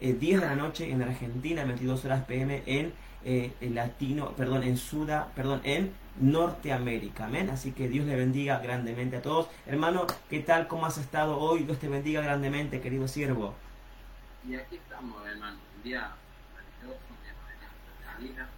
eh, 0.00 0.14
10 0.14 0.40
de 0.40 0.46
la 0.46 0.56
noche 0.56 0.90
en 0.90 1.02
Argentina, 1.02 1.66
22 1.66 2.02
horas 2.06 2.24
pm 2.24 2.62
en 2.64 2.94
eh, 3.24 3.52
en 3.60 3.74
latino, 3.74 4.32
perdón, 4.36 4.62
en 4.64 4.76
Suda, 4.76 5.28
perdón, 5.34 5.60
en 5.64 5.92
Norteamérica. 6.20 7.26
Amén. 7.26 7.50
Así 7.50 7.72
que 7.72 7.88
Dios 7.88 8.06
le 8.06 8.16
bendiga 8.16 8.58
grandemente 8.58 9.16
a 9.16 9.22
todos. 9.22 9.48
Hermano, 9.66 10.06
¿qué 10.28 10.40
tal? 10.40 10.68
¿Cómo 10.68 10.86
has 10.86 10.98
estado 10.98 11.38
hoy? 11.38 11.64
Dios 11.64 11.78
te 11.78 11.88
bendiga 11.88 12.20
grandemente, 12.20 12.80
querido 12.80 13.08
siervo. 13.08 13.54
Y 14.48 14.56
aquí 14.56 14.76
estamos, 14.76 15.24
hermano. 15.26 15.58
Un 15.76 15.82
día 15.82 16.10
maravilloso, 16.52 17.00
un 18.18 18.24
día. 18.24 18.48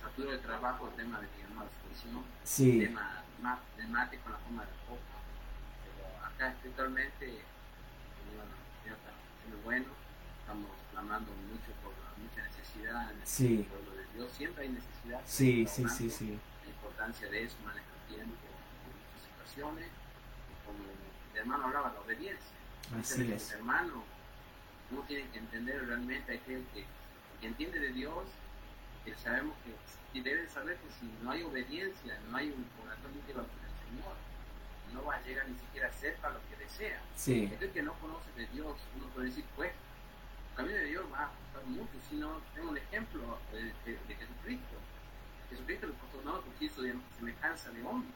Saturo 0.00 0.30
de 0.30 0.38
trabajo, 0.38 0.88
el 0.88 0.94
tema 0.94 1.20
de 1.20 1.26
que 1.28 1.42
llamamos 1.42 1.70
expresión. 1.72 2.22
Sí. 2.44 2.80
tema 2.80 3.22
más 3.42 3.58
de 3.76 3.86
mate 3.86 4.18
con 4.18 4.32
la 4.32 4.38
forma 4.38 4.62
de 4.62 4.72
copa. 4.86 5.16
Pero 5.84 6.26
acá 6.26 6.48
espiritualmente, 6.52 7.26
Señor, 7.26 8.46
Dios 8.84 8.96
está 8.96 9.64
bueno. 9.64 9.86
Estamos 10.40 10.70
clamando 10.92 11.30
mucho 11.48 11.72
por 11.82 11.92
necesidad 12.74 13.10
el 13.12 13.26
Sí. 13.26 13.66
pueblo 13.68 13.92
de 13.92 14.06
Dios. 14.14 14.32
Siempre 14.32 14.64
hay 14.64 14.68
necesidad. 14.70 15.20
Sí, 15.26 15.66
sí, 15.66 15.88
sí, 15.88 16.10
sí. 16.10 16.38
La 16.64 16.70
importancia 16.70 17.28
de 17.28 17.44
eso, 17.44 17.56
manejar 17.64 17.90
tiempo 18.08 18.22
en 18.24 18.92
muchas 18.92 19.22
situaciones. 19.28 19.88
Como 20.66 20.78
el 21.32 21.38
hermano 21.38 21.64
hablaba, 21.66 21.92
la 21.92 22.00
obediencia. 22.00 22.46
Así 22.98 23.20
Entonces, 23.22 23.30
es. 23.30 23.52
Hermano, 23.52 24.04
uno 24.90 25.02
tiene 25.06 25.28
que 25.30 25.38
entender 25.38 25.86
realmente 25.86 26.36
aquel 26.38 26.64
que, 26.74 26.84
que 27.40 27.46
entiende 27.46 27.78
de 27.78 27.92
Dios, 27.92 28.24
que 29.04 29.14
sabemos 29.16 29.56
que 29.64 29.74
y 30.12 30.20
debe 30.22 30.48
saber 30.48 30.76
que 30.76 30.88
si 30.98 31.06
no 31.22 31.30
hay 31.30 31.44
obediencia, 31.44 32.18
no 32.30 32.36
hay 32.36 32.48
un 32.48 32.64
corazón 32.80 33.12
íntimo 33.14 33.46
con 33.46 33.60
el 33.62 33.86
Señor, 33.86 34.14
no 34.92 35.04
va 35.04 35.14
a 35.14 35.22
llegar 35.22 35.48
ni 35.48 35.56
siquiera 35.56 35.88
cerca 35.92 36.26
a 36.26 36.30
lo 36.32 36.40
que 36.50 36.56
desea. 36.64 37.00
Sí. 37.14 37.48
Aquel 37.54 37.70
que 37.70 37.82
no 37.82 37.92
conoce 37.94 38.26
de 38.36 38.44
Dios, 38.48 38.76
uno 38.96 39.06
puede 39.14 39.28
decir, 39.28 39.44
pues, 39.54 39.70
el 39.70 39.89
camino 40.56 40.74
de 40.76 40.84
Dios 40.86 41.04
va 41.12 41.24
a 41.24 41.30
costar 41.30 41.64
mucho, 41.66 41.92
si 42.08 42.16
no, 42.16 42.40
tengo 42.54 42.70
un 42.70 42.76
ejemplo 42.78 43.38
de, 43.52 43.62
de, 43.64 43.98
de 44.08 44.14
Jesucristo. 44.14 44.76
Jesucristo 45.50 45.86
le 45.86 45.92
costó, 45.94 46.22
no, 46.24 46.40
porque 46.40 46.64
hizo 46.66 46.82
de 46.82 46.94
semejanza 47.18 47.70
de 47.70 47.82
hombre. 47.82 48.10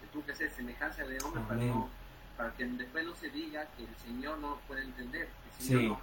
Se 0.00 0.06
tuvo 0.08 0.24
que 0.26 0.32
hacer 0.32 0.50
semejanza 0.50 1.04
de 1.04 1.18
hombre 1.24 1.42
para, 1.48 1.60
no, 1.60 1.88
para 2.36 2.52
que 2.54 2.64
después 2.64 3.04
no 3.04 3.14
se 3.16 3.30
diga 3.30 3.66
que 3.76 3.84
el 3.84 3.96
Señor 3.96 4.38
no 4.38 4.58
puede 4.68 4.82
entender. 4.82 5.28
El 5.58 5.64
Señor 5.64 5.80
Sí. 5.80 5.88
no, 5.88 6.00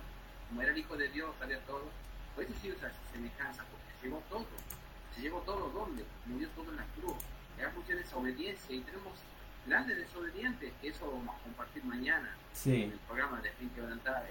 como 0.50 0.62
era 0.62 0.72
el 0.72 0.78
Hijo 0.78 0.98
de 0.98 1.08
Dios, 1.10 1.34
sabía 1.40 1.60
todo, 1.66 1.90
pues 2.36 2.48
hizo 2.50 2.76
esa 2.76 2.92
semejanza, 3.12 3.64
porque 3.70 3.86
se 4.02 4.08
llevó 4.08 4.22
todo. 4.30 4.46
Se 5.16 5.22
llevó 5.22 5.40
todo 5.42 5.70
donde, 5.70 6.04
murió 6.26 6.50
todo 6.50 6.70
en 6.72 6.78
la 6.78 6.86
cruz. 6.98 7.16
Era 7.60 7.70
función 7.72 8.00
esa 8.00 8.18
obediencia 8.18 8.76
y 8.76 8.80
tenemos 8.82 9.14
grandes 9.66 9.98
desobedientes, 9.98 10.72
que 10.82 10.88
eso 10.90 11.10
vamos 11.12 11.36
a 11.36 11.44
compartir 11.44 11.84
mañana 11.86 12.30
en 12.30 12.56
Sí. 12.56 12.84
el 12.84 13.00
programa 13.08 13.42
de 13.42 13.52
Fin 13.52 13.72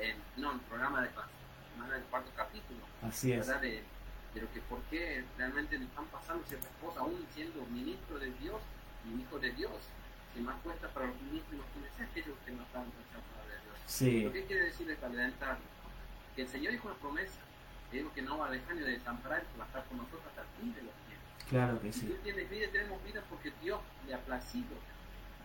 en, 0.00 0.16
no, 0.36 0.50
en 0.52 0.56
el 0.58 0.62
programa 0.66 1.02
de 1.02 1.08
semana 1.08 1.94
del 1.94 2.04
cuarto 2.04 2.30
capítulo, 2.36 2.80
Así 3.02 3.32
es. 3.32 3.46
De, 3.60 3.82
de 4.34 4.40
lo 4.40 4.52
que 4.52 4.60
por 4.62 4.80
qué 4.90 5.24
realmente 5.36 5.78
le 5.78 5.84
están 5.84 6.06
pasando 6.06 6.44
ciertas 6.46 6.70
cosas, 6.80 6.98
aún 7.02 7.26
siendo 7.34 7.64
ministro 7.66 8.18
de 8.18 8.30
Dios 8.40 8.60
hijo 9.20 9.38
de 9.38 9.50
Dios. 9.52 9.72
Si 10.34 10.40
más 10.40 10.56
cuesta 10.62 10.88
para 10.88 11.06
los 11.06 11.20
ministros 11.20 11.52
y 11.52 11.56
los 11.56 11.66
que 11.96 12.02
aquellos 12.04 12.38
que 12.46 12.52
no 12.52 12.62
están 12.62 12.82
en 12.84 12.90
palabra 13.20 13.54
de 13.54 13.60
Dios. 13.64 13.76
Sí. 13.86 14.22
¿Lo 14.22 14.32
que 14.32 14.44
quiere 14.46 14.64
decirle 14.64 14.96
para 14.96 15.12
adelantarlo? 15.12 15.64
Que 16.34 16.42
el 16.42 16.48
Señor 16.48 16.72
dijo 16.72 16.88
una 16.88 16.96
promesa, 16.96 17.40
que 17.90 17.98
dijo 17.98 18.12
que 18.14 18.22
no 18.22 18.38
va 18.38 18.46
a 18.46 18.50
dejar 18.50 18.74
ni 18.76 18.80
de 18.82 18.92
desamparar, 18.92 19.42
que 19.42 19.58
va 19.58 19.64
a 19.64 19.66
estar 19.66 19.84
con 19.84 19.98
nosotros 19.98 20.22
hasta 20.28 20.40
el 20.42 20.48
fin 20.58 20.74
de 20.74 20.82
los 20.82 20.94
tiempos. 21.06 21.44
Claro 21.50 21.80
que 21.82 21.92
Si 21.92 22.00
sí. 22.00 22.06
tú 22.06 22.14
tienes 22.22 22.48
vida, 22.48 22.66
tenemos 22.72 23.04
vida 23.04 23.22
porque 23.28 23.52
Dios 23.60 23.80
le 24.06 24.14
ha 24.14 24.18
placido. 24.20 24.72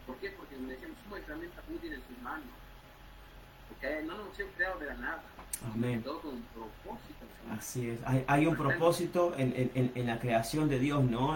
¿Por 0.07 0.15
qué? 0.17 0.29
Porque 0.31 0.55
como 0.55 0.69
decíamos, 0.69 0.97
somos 1.03 1.19
herramientas 1.19 1.63
útiles 1.73 1.99
en 1.99 2.15
sus 2.15 2.23
manos. 2.23 2.47
Porque 3.69 4.01
no 4.03 4.13
nos 4.13 4.21
hemos 4.25 4.37
sido 4.37 4.47
creados 4.55 4.79
de 4.79 4.85
la 4.87 4.93
nada. 4.95 5.23
Amén. 5.73 6.01
Todo 6.03 6.21
con 6.21 6.31
un 6.35 6.41
propósito. 6.53 7.25
Así 7.57 7.89
es. 7.89 7.99
Hay, 8.05 8.23
hay 8.27 8.45
un 8.45 8.55
propósito 8.55 9.33
en, 9.37 9.53
en- 9.73 9.91
en- 9.95 10.05
la 10.07 10.19
creación 10.19 10.67
de 10.69 10.79
Dios, 10.79 11.03
¿no? 11.03 11.33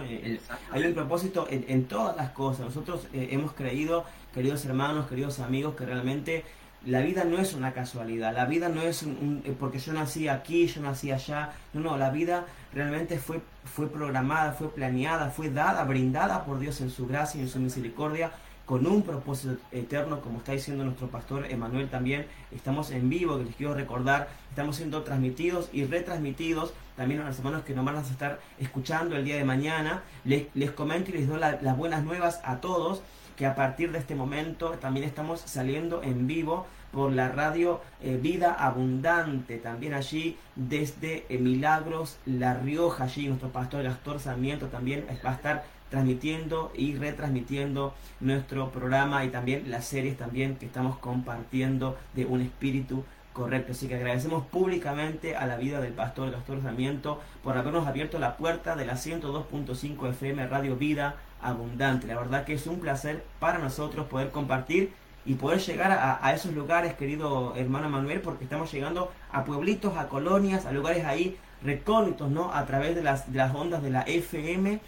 Hay 0.71 0.85
un 0.85 0.93
propósito 0.93 1.47
en, 1.49 1.65
en 1.67 1.85
todas 1.85 2.15
las 2.17 2.31
cosas. 2.31 2.65
Nosotros 2.65 3.07
eh, 3.13 3.29
hemos 3.31 3.53
creído, 3.53 4.05
queridos 4.33 4.65
hermanos, 4.65 5.07
queridos 5.07 5.39
amigos, 5.39 5.75
que 5.75 5.85
realmente 5.85 6.43
la 6.85 6.99
vida 7.01 7.23
no 7.23 7.37
es 7.37 7.53
una 7.53 7.73
casualidad. 7.73 8.33
La 8.33 8.45
vida 8.45 8.67
no 8.69 8.81
es 8.81 9.03
un, 9.03 9.11
un- 9.11 9.41
eh, 9.45 9.55
porque 9.57 9.79
yo 9.79 9.93
nací 9.93 10.27
aquí, 10.27 10.67
yo 10.67 10.81
nací 10.81 11.11
allá. 11.11 11.53
No, 11.73 11.79
no, 11.81 11.97
la 11.97 12.09
vida 12.09 12.45
realmente 12.73 13.17
fue, 13.17 13.41
fue 13.63 13.87
programada, 13.89 14.51
fue 14.53 14.69
planeada, 14.73 15.29
fue 15.29 15.49
dada, 15.49 15.83
brindada 15.85 16.43
por 16.45 16.59
Dios 16.59 16.81
en 16.81 16.89
su 16.89 17.07
gracia 17.07 17.39
y 17.39 17.43
en 17.43 17.49
su 17.49 17.59
misericordia 17.59 18.31
con 18.71 18.87
un 18.87 19.01
propósito 19.03 19.57
eterno, 19.73 20.21
como 20.21 20.37
está 20.37 20.53
diciendo 20.53 20.85
nuestro 20.85 21.07
pastor 21.09 21.45
Emanuel 21.51 21.89
también. 21.89 22.25
Estamos 22.55 22.89
en 22.91 23.09
vivo, 23.09 23.37
que 23.37 23.43
les 23.43 23.55
quiero 23.57 23.73
recordar, 23.73 24.29
estamos 24.49 24.77
siendo 24.77 25.03
transmitidos 25.03 25.69
y 25.73 25.83
retransmitidos 25.83 26.73
también 26.95 27.19
a 27.19 27.25
los 27.25 27.37
hermanos 27.37 27.63
que 27.63 27.73
nos 27.73 27.83
van 27.83 27.97
a 27.97 27.99
estar 27.99 28.39
escuchando 28.59 29.17
el 29.17 29.25
día 29.25 29.35
de 29.35 29.43
mañana. 29.43 30.03
Les, 30.23 30.45
les 30.53 30.71
comento 30.71 31.11
y 31.11 31.15
les 31.15 31.27
doy 31.27 31.37
la- 31.41 31.61
las 31.61 31.75
buenas 31.75 32.05
nuevas 32.05 32.39
a 32.45 32.61
todos 32.61 33.01
que 33.35 33.45
a 33.45 33.55
partir 33.55 33.91
de 33.91 33.99
este 33.99 34.15
momento 34.15 34.69
también 34.79 35.05
estamos 35.05 35.41
saliendo 35.41 36.01
en 36.01 36.25
vivo 36.25 36.65
por 36.93 37.11
la 37.11 37.27
radio 37.27 37.81
eh, 38.01 38.17
Vida 38.21 38.53
Abundante, 38.53 39.57
también 39.57 39.93
allí 39.93 40.37
desde 40.55 41.25
eh, 41.27 41.37
Milagros, 41.39 42.19
La 42.25 42.53
Rioja, 42.53 43.03
allí 43.03 43.27
nuestro 43.27 43.49
pastor 43.49 43.83
Gastón 43.83 44.21
Sarmiento 44.21 44.67
también 44.67 45.05
va 45.25 45.31
a 45.31 45.33
estar 45.33 45.80
transmitiendo 45.91 46.71
y 46.73 46.95
retransmitiendo 46.95 47.93
nuestro 48.21 48.71
programa 48.71 49.23
y 49.25 49.29
también 49.29 49.69
las 49.69 49.85
series 49.85 50.17
también 50.17 50.55
que 50.55 50.65
estamos 50.65 50.97
compartiendo 50.97 51.97
de 52.15 52.25
un 52.25 52.41
espíritu 52.41 53.03
correcto. 53.33 53.73
Así 53.73 53.87
que 53.87 53.95
agradecemos 53.95 54.45
públicamente 54.45 55.35
a 55.35 55.45
la 55.45 55.57
vida 55.57 55.81
del 55.81 55.93
pastor 55.93 56.31
Gastón 56.31 56.63
Sarmiento 56.63 57.21
por 57.43 57.57
habernos 57.57 57.85
abierto 57.85 58.19
la 58.19 58.37
puerta 58.37 58.75
de 58.75 58.85
la 58.85 58.93
102.5 58.93 60.09
FM 60.09 60.47
Radio 60.47 60.77
Vida 60.77 61.17
Abundante. 61.41 62.07
La 62.07 62.15
verdad 62.15 62.45
que 62.45 62.53
es 62.53 62.65
un 62.67 62.79
placer 62.79 63.23
para 63.39 63.59
nosotros 63.59 64.07
poder 64.07 64.31
compartir 64.31 64.93
y 65.25 65.35
poder 65.35 65.59
llegar 65.59 65.91
a, 65.91 66.25
a 66.25 66.33
esos 66.33 66.53
lugares, 66.53 66.93
querido 66.93 67.53
hermano 67.55 67.89
Manuel, 67.89 68.21
porque 68.21 68.45
estamos 68.45 68.71
llegando 68.71 69.11
a 69.31 69.43
pueblitos, 69.43 69.97
a 69.97 70.07
colonias, 70.07 70.65
a 70.65 70.71
lugares 70.71 71.05
ahí 71.05 71.37
recónitos, 71.63 72.31
¿no? 72.31 72.53
A 72.53 72.65
través 72.65 72.95
de 72.95 73.03
las, 73.03 73.31
de 73.31 73.37
las 73.37 73.53
ondas 73.53 73.83
de 73.83 73.91
la 73.91 74.01
FM 74.01 74.79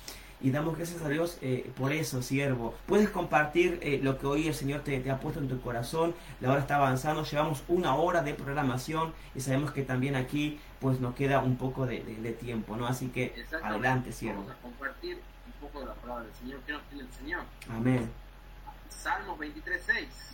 y 0.44 0.52
damos 0.52 0.76
gracias 0.78 1.02
a 1.02 1.10
Dios 1.10 1.38
eh, 1.42 1.72
por 1.78 1.92
eso, 1.94 2.22
siervo. 2.22 2.76
Puedes 2.86 3.10
compartir 3.10 3.80
eh, 3.82 4.00
lo 4.04 4.20
que 4.20 4.28
hoy 4.28 4.48
el 4.48 4.54
Señor 4.54 4.82
te, 4.82 5.00
te 5.00 5.10
ha 5.10 5.20
puesto 5.20 5.40
en 5.40 5.48
tu 5.48 5.60
corazón. 5.62 6.14
La 6.42 6.52
hora 6.52 6.60
está 6.60 6.76
avanzando, 6.76 7.24
llevamos 7.24 7.64
una 7.70 7.96
hora 7.96 8.22
de 8.22 8.34
programación 8.34 9.14
y 9.34 9.40
sabemos 9.40 9.72
que 9.72 9.82
también 9.84 10.16
aquí 10.16 10.60
pues 10.80 11.00
nos 11.00 11.16
queda 11.16 11.40
un 11.40 11.56
poco 11.56 11.86
de, 11.86 12.04
de- 12.04 12.16
de 12.18 12.32
tiempo, 12.34 12.76
¿no? 12.76 12.86
Así 12.86 13.08
que 13.08 13.34
adelante, 13.64 14.12
siervo. 14.12 14.42
Vamos 14.42 14.56
a 14.58 14.62
compartir 14.62 15.16
un 15.48 15.54
poco 15.68 15.80
de 15.80 15.86
la 15.86 15.94
palabra 15.94 16.26
del 16.26 16.34
Señor. 16.36 16.60
¿Qué 16.68 16.74
nos 16.74 16.82
tiene 16.90 17.04
el 17.06 17.12
Señor? 17.14 17.42
Amén. 17.70 18.12
Salmos 18.90 19.40
23.6. 19.40 20.33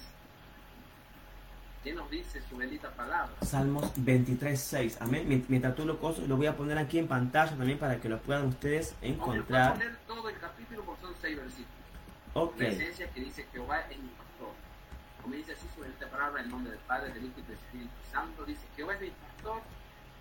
¿Qué 1.83 1.93
nos 1.93 2.09
dice 2.11 2.41
su 2.49 2.57
bendita 2.57 2.89
palabra? 2.91 3.31
Salmos 3.41 3.93
23.6. 3.95 4.97
Amén. 4.99 5.27
Mient- 5.29 5.45
Mientras 5.47 5.75
tú 5.75 5.85
lo 5.85 5.97
cosas, 5.99 6.27
lo 6.27 6.35
voy 6.35 6.47
a 6.47 6.55
poner 6.57 6.77
aquí 6.77 6.99
en 6.99 7.07
pantalla 7.07 7.51
también 7.55 7.77
para 7.79 7.99
que 8.01 8.09
lo 8.09 8.19
puedan 8.19 8.47
ustedes 8.47 8.93
Aunque 9.01 9.15
puedo 9.17 9.33
encontrar. 9.35 9.73
poner 9.73 9.95
todo 10.05 10.27
el 10.29 10.37
capítulo 10.39 10.83
porque 10.83 11.01
son 11.01 11.13
seis 11.21 11.37
versículos. 11.37 11.69
Ok. 12.33 12.59
La 12.59 12.67
esencia 12.67 13.09
que 13.11 13.21
dice 13.21 13.45
Jehová 13.51 13.79
es 13.89 13.97
mi 13.97 14.09
pastor. 14.09 14.51
Como 15.23 15.35
dice 15.35 15.53
así 15.53 15.67
sobre 15.75 15.89
esta 15.89 16.07
palabra 16.07 16.41
en 16.41 16.49
nombre 16.49 16.71
del 16.71 16.79
Padre, 16.81 17.13
del 17.13 17.25
Hijo 17.25 17.39
y 17.39 17.41
del 17.43 17.53
Espíritu 17.57 17.89
Santo, 18.11 18.43
dice 18.45 18.61
Jehová 18.75 18.93
es 18.95 19.01
mi 19.01 19.09
pastor, 19.11 19.61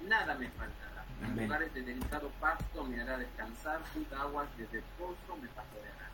nada 0.07 0.35
me 0.37 0.49
faltará. 0.51 1.05
En 1.21 1.25
Amén. 1.25 1.45
lugares 1.47 1.75
de 1.75 1.83
delicado 1.83 2.31
pasto 2.41 2.85
me 2.85 3.01
hará 3.01 3.19
descansar, 3.19 3.81
junto 3.93 4.15
a 4.17 4.21
aguas 4.23 4.47
de 4.57 4.65
reposo 4.67 5.37
me 5.43 5.49
pastoreará. 5.49 6.09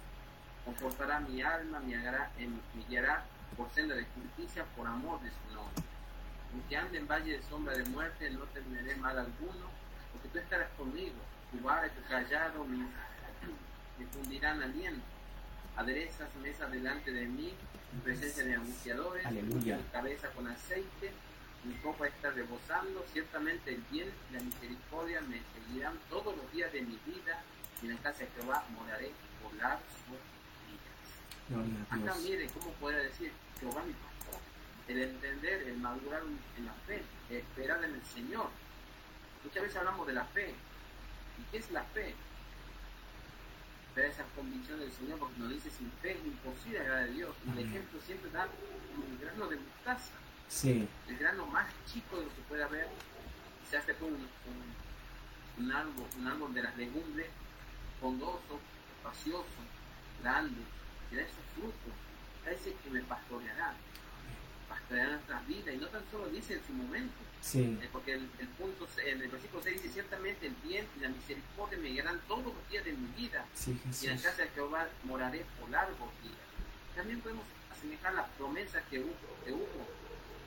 Confortará 0.64 1.20
mi 1.20 1.42
alma, 1.42 1.80
me, 1.80 1.96
hará, 1.96 2.30
em- 2.38 2.58
me 2.74 2.84
guiará 2.88 3.22
por 3.56 3.70
senda 3.70 3.94
de 3.94 4.04
justicia, 4.04 4.64
por 4.76 4.86
amor 4.86 5.20
de 5.22 5.30
su 5.30 5.54
nombre. 5.54 5.82
Aunque 6.52 6.76
ande 6.76 6.98
en 6.98 7.08
valle 7.08 7.38
de 7.38 7.42
sombra 7.44 7.76
de 7.76 7.84
muerte, 7.86 8.30
no 8.30 8.44
temeré 8.46 8.94
mal 8.96 9.18
alguno, 9.18 9.66
porque 10.12 10.28
tú 10.28 10.38
estarás 10.38 10.70
conmigo. 10.76 11.16
Tu 11.50 11.60
vara 11.60 11.86
y 11.86 11.90
tu 11.90 12.08
callado 12.08 12.64
me, 12.64 12.78
me 13.98 14.06
fundirán 14.12 14.62
aliento. 14.62 15.02
Aderezas 15.76 16.28
mesa 16.36 16.66
delante 16.66 17.10
de 17.10 17.26
mí, 17.26 17.52
en 17.92 18.00
presencia 18.00 18.44
de 18.44 18.54
angustiadores, 18.54 19.26
Aleluya. 19.26 19.76
mi 19.76 19.82
cabeza 19.84 20.28
con 20.30 20.46
aceite, 20.46 21.12
mi 21.64 21.74
copa 21.76 22.06
está 22.06 22.30
rebosando, 22.30 23.04
ciertamente 23.12 23.74
el 23.74 23.82
bien 23.90 24.08
y 24.30 24.34
la 24.34 24.40
misericordia 24.40 25.20
me 25.22 25.40
seguirán 25.54 25.98
todos 26.08 26.36
los 26.36 26.52
días 26.52 26.72
de 26.72 26.82
mi 26.82 26.98
vida, 27.06 27.42
y 27.82 27.86
en 27.86 27.96
la 27.96 28.02
casa 28.02 28.20
de 28.20 28.28
Jehová 28.36 28.64
moraré 28.70 29.10
por 29.42 29.52
largos 29.54 29.82
días. 30.68 31.90
Acá 31.90 32.14
mire 32.22 32.46
cómo 32.48 32.70
puede 32.74 33.04
decir 33.04 33.32
El 34.88 35.02
entender, 35.02 35.62
el 35.68 35.76
madurar 35.78 36.22
en 36.58 36.66
la 36.66 36.72
fe, 36.86 37.02
esperar 37.30 37.82
en 37.84 37.94
el 37.94 38.02
Señor. 38.04 38.48
Muchas 39.42 39.62
veces 39.62 39.76
hablamos 39.78 40.06
de 40.06 40.12
la 40.12 40.24
fe. 40.26 40.50
¿Y 41.38 41.42
qué 41.50 41.58
es 41.58 41.70
la 41.70 41.82
fe? 41.84 42.14
Ver 43.96 44.06
esa 44.06 44.24
convicción 44.36 44.80
del 44.80 44.92
Señor, 44.92 45.18
porque 45.18 45.38
nos 45.38 45.50
dice 45.50 45.70
sin 45.70 45.90
fe 46.02 46.12
es 46.12 46.24
imposible 46.26 46.80
agradar 46.80 47.04
a 47.04 47.06
Dios. 47.06 47.34
El 47.52 47.58
ejemplo 47.66 48.00
siempre 48.04 48.30
da 48.30 48.46
un 48.96 49.18
grano 49.20 49.46
de 49.46 49.56
mostaza, 49.56 50.12
Sí. 50.48 50.86
el 51.08 51.18
grano 51.18 51.46
más 51.46 51.66
chico 51.90 52.18
de 52.18 52.24
lo 52.26 52.34
que 52.34 52.42
puede 52.48 52.62
haber. 52.64 52.88
Se 53.70 53.76
hace 53.78 53.94
con 53.94 54.08
un, 54.08 54.14
un, 54.20 55.64
un 55.64 55.72
árbol, 55.72 56.06
un 56.18 56.26
árbol 56.26 56.52
de 56.54 56.62
las 56.62 56.76
legumbres, 56.76 57.28
fondoso, 58.00 58.60
espacioso, 58.98 59.46
grande, 60.22 60.60
que 61.08 61.16
da 61.16 61.22
esos 61.22 61.44
frutos. 61.54 61.92
Dice 62.50 62.74
que 62.82 62.90
me 62.90 63.00
pastoreará, 63.02 63.74
pastoreará 64.68 65.12
nuestras 65.12 65.46
vidas, 65.46 65.74
y 65.74 65.78
no 65.78 65.86
tan 65.88 66.02
solo 66.10 66.28
dice 66.28 66.54
en 66.54 66.66
su 66.66 66.72
momento, 66.72 67.14
Sí. 67.40 67.78
eh, 67.82 67.88
porque 67.92 68.14
el, 68.14 68.28
el 68.38 68.48
punto, 68.48 68.88
en 69.04 69.20
el 69.20 69.28
versículo 69.28 69.62
6 69.62 69.82
dice, 69.82 69.94
ciertamente 69.94 70.46
el 70.46 70.54
bien 70.64 70.86
y 70.96 71.00
la 71.00 71.08
misericordia 71.10 71.78
me 71.78 71.88
guiarán 71.90 72.20
todos 72.28 72.44
los 72.46 72.68
días 72.70 72.84
de 72.84 72.92
mi 72.92 73.06
vida, 73.16 73.44
Sí, 73.54 73.78
y 74.02 74.06
en 74.06 74.16
la 74.16 74.22
casa 74.22 74.42
de 74.42 74.48
Jehová 74.50 74.88
moraré 75.04 75.44
por 75.60 75.68
largos 75.70 76.10
días. 76.22 76.34
También 76.96 77.20
podemos 77.20 77.44
asemejar 77.72 78.14
las 78.14 78.28
promesas 78.30 78.82
que 78.90 79.00
hubo, 79.00 79.14
que 79.44 79.52
hubo 79.52 79.88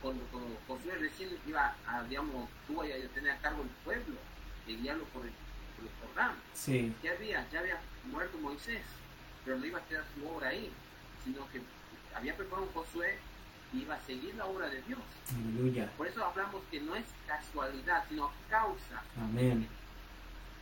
cuando, 0.02 0.24
cuando 0.32 0.58
Josué 0.68 0.96
recién 0.98 1.30
iba 1.48 1.76
a, 1.88 2.04
digamos, 2.04 2.50
tuvo 2.68 2.84
a 2.84 2.86
tener 3.14 3.32
a 3.32 3.38
cargo 3.40 3.64
el 3.64 3.70
pueblo, 3.84 4.16
de 4.66 4.74
guiarlo 4.76 5.04
por 5.06 5.26
el, 5.26 5.32
por 5.76 5.86
el 5.86 5.92
Jordán. 6.00 6.36
Sí. 6.54 6.96
Ya 7.04 7.12
había, 7.12 7.48
ya 7.52 7.60
había 7.60 7.80
muerto 8.06 8.38
Moisés, 8.38 8.82
pero 9.44 9.58
no 9.58 9.66
iba 9.66 9.80
a 9.80 9.86
quedar 9.88 10.04
su 10.16 10.28
obra 10.28 10.50
ahí, 10.50 10.72
sino 11.24 11.48
que 11.52 11.62
había 12.16 12.36
preparado 12.36 12.68
un 12.68 12.74
Josué 12.74 13.18
y 13.74 13.82
iba 13.82 13.96
a 13.96 14.02
seguir 14.02 14.36
la 14.36 14.46
obra 14.46 14.70
de 14.70 14.82
Dios. 14.84 15.00
Aleluya. 15.36 15.92
Por 15.98 16.08
eso 16.08 16.24
hablamos 16.24 16.62
que 16.72 16.80
no 16.80 16.96
es 16.96 17.06
casualidad, 17.28 18.04
sino 18.10 18.32
causa. 18.50 19.04
Amén. 19.18 19.68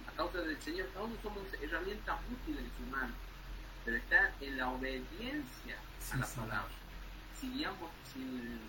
A 0.07 0.11
causa 0.17 0.39
del 0.39 0.59
Señor, 0.61 0.87
uno 0.95 1.15
somos 1.21 1.43
herramientas 1.61 2.19
útiles 2.31 2.63
en 2.63 2.71
su 2.77 2.91
mano, 2.91 3.13
pero 3.83 3.97
está 3.97 4.31
en 4.41 4.57
la 4.57 4.69
obediencia 4.69 5.77
a 6.11 6.17
la 6.17 6.25
sí. 6.25 6.39
palabra. 6.39 6.73
Si 7.39 7.49
guiamos, 7.51 7.89
si 8.11 8.59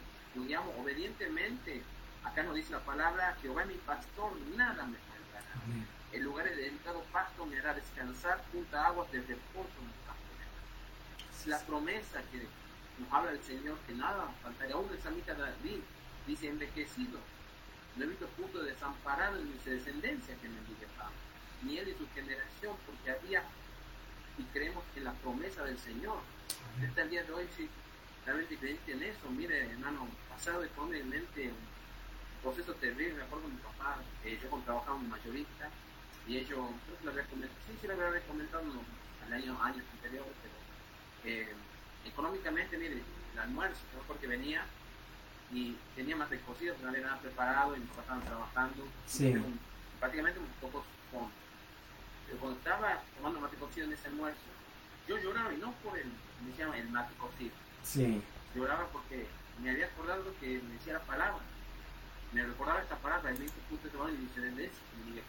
obedientemente, 0.78 1.82
acá 2.24 2.42
nos 2.42 2.54
dice 2.56 2.72
la 2.72 2.80
palabra, 2.80 3.36
Jehová 3.40 3.62
es 3.62 3.68
mi 3.68 3.74
pastor, 3.74 4.32
nada 4.56 4.84
me 4.84 4.98
faltará. 4.98 5.62
Amén. 5.64 5.86
En 6.12 6.22
lugares 6.24 6.56
de 6.56 6.62
delicado 6.64 7.02
pasto 7.12 7.46
me 7.46 7.58
hará 7.58 7.74
descansar, 7.74 8.44
junto 8.52 8.76
a 8.76 8.86
aguas 8.86 9.10
de 9.12 9.20
reposo 9.20 9.72
me 9.82 9.96
la 11.46 11.60
promesa 11.60 12.20
que 12.32 12.46
nos 12.98 13.12
habla 13.12 13.32
el 13.32 13.42
Señor, 13.42 13.78
que 13.86 13.94
nada 13.94 14.26
nos 14.26 14.36
faltará. 14.42 14.74
Aún 14.74 14.90
el 14.90 15.00
samita 15.00 15.34
David 15.34 15.80
dice, 16.26 16.48
envejecido, 16.48 17.18
no 17.96 18.04
he 18.04 18.08
visto 18.08 18.26
punto 18.28 18.62
de 18.62 18.72
desamparado 18.72 19.42
ni 19.42 19.58
su 19.62 19.70
descendencia 19.70 20.36
que 20.36 20.48
me 20.48 20.60
diga 20.68 20.88
pan, 20.98 21.12
ni 21.62 21.78
él 21.78 21.88
y 21.88 21.94
su 21.94 22.08
generación, 22.14 22.76
porque 22.86 23.10
había, 23.10 23.42
y 24.38 24.42
creemos 24.52 24.84
en 24.96 25.04
la 25.04 25.12
promesa 25.14 25.64
del 25.64 25.78
Señor. 25.78 26.18
Hasta 26.86 27.02
el 27.02 27.10
día 27.10 27.24
de 27.24 27.32
hoy, 27.32 27.46
sí, 27.56 27.68
realmente 28.24 28.56
creyente 28.56 28.92
en 28.92 29.02
eso. 29.02 29.30
Mire, 29.30 29.70
hermano, 29.70 30.08
pasado 30.28 30.62
económicamente 30.62 31.48
un 31.48 32.42
proceso 32.42 32.74
terrible. 32.74 33.14
Me 33.14 33.22
acuerdo 33.22 33.48
mi 33.48 33.56
papá, 33.56 33.96
eh, 34.24 34.38
yo 34.42 34.62
trabajaba 34.64 34.98
en 34.98 35.08
mayorista, 35.08 35.70
y 36.28 36.38
ellos, 36.38 36.58
creo 36.84 36.98
que 36.98 37.04
lo 37.04 37.10
había 37.12 37.24
comentado, 37.24 37.60
sí, 37.66 37.78
sí 37.80 37.86
lo 37.86 37.92
había 37.94 38.20
comentado 38.26 38.62
en 38.62 38.68
los 38.74 38.84
al 39.26 39.32
año, 39.32 39.60
años 39.62 39.84
anteriores, 39.92 40.32
pero 40.42 41.34
eh, 41.34 41.52
económicamente, 42.08 42.76
mire, 42.78 43.02
el 43.32 43.38
almuerzo, 43.38 43.80
yo 43.94 44.00
porque 44.06 44.26
venía 44.26 44.64
y 45.52 45.76
tenía 45.94 46.16
más 46.16 46.30
descosido, 46.30 46.74
pero 46.74 46.90
no 46.90 46.94
había 46.96 47.06
nada 47.06 47.20
preparado 47.20 47.76
y 47.76 47.80
papás 47.80 48.02
estaban 48.02 48.24
trabajando, 48.24 48.84
Sí. 49.06 49.28
y 49.28 49.32
un- 49.36 49.58
prácticamente 50.00 50.38
un 50.40 50.46
poco 50.60 50.84
fondo. 51.12 51.30
Pero 52.26 52.38
cuando 52.38 52.58
estaba 52.58 53.02
tomando 53.16 53.40
mate 53.40 53.56
cocido 53.56 53.86
en 53.86 53.92
ese 53.92 54.08
almuerzo, 54.08 54.40
yo 55.08 55.18
lloraba 55.18 55.52
y 55.54 55.58
no 55.58 55.72
por 55.84 55.96
el, 55.98 56.06
me 56.44 56.56
llama 56.56 56.76
el 56.78 56.88
mate 56.90 57.14
cocido. 57.14 57.54
Sí. 57.84 58.20
Lloraba 58.54 58.86
porque 58.88 59.26
me 59.62 59.70
había 59.70 59.86
acordado 59.86 60.24
que 60.40 60.60
me 60.60 60.74
decía 60.74 60.94
la 60.94 61.00
palabra. 61.02 61.38
Me 62.32 62.42
recordaba 62.44 62.80
esta 62.82 62.96
palabra, 62.96 63.30
el 63.30 63.36
20 63.38 63.54
puntos 63.70 63.92
de 63.92 64.12
y 64.12 64.16
dice, 64.16 64.40
¿ves? 64.40 64.70
Y 65.06 65.10
dije, 65.10 65.22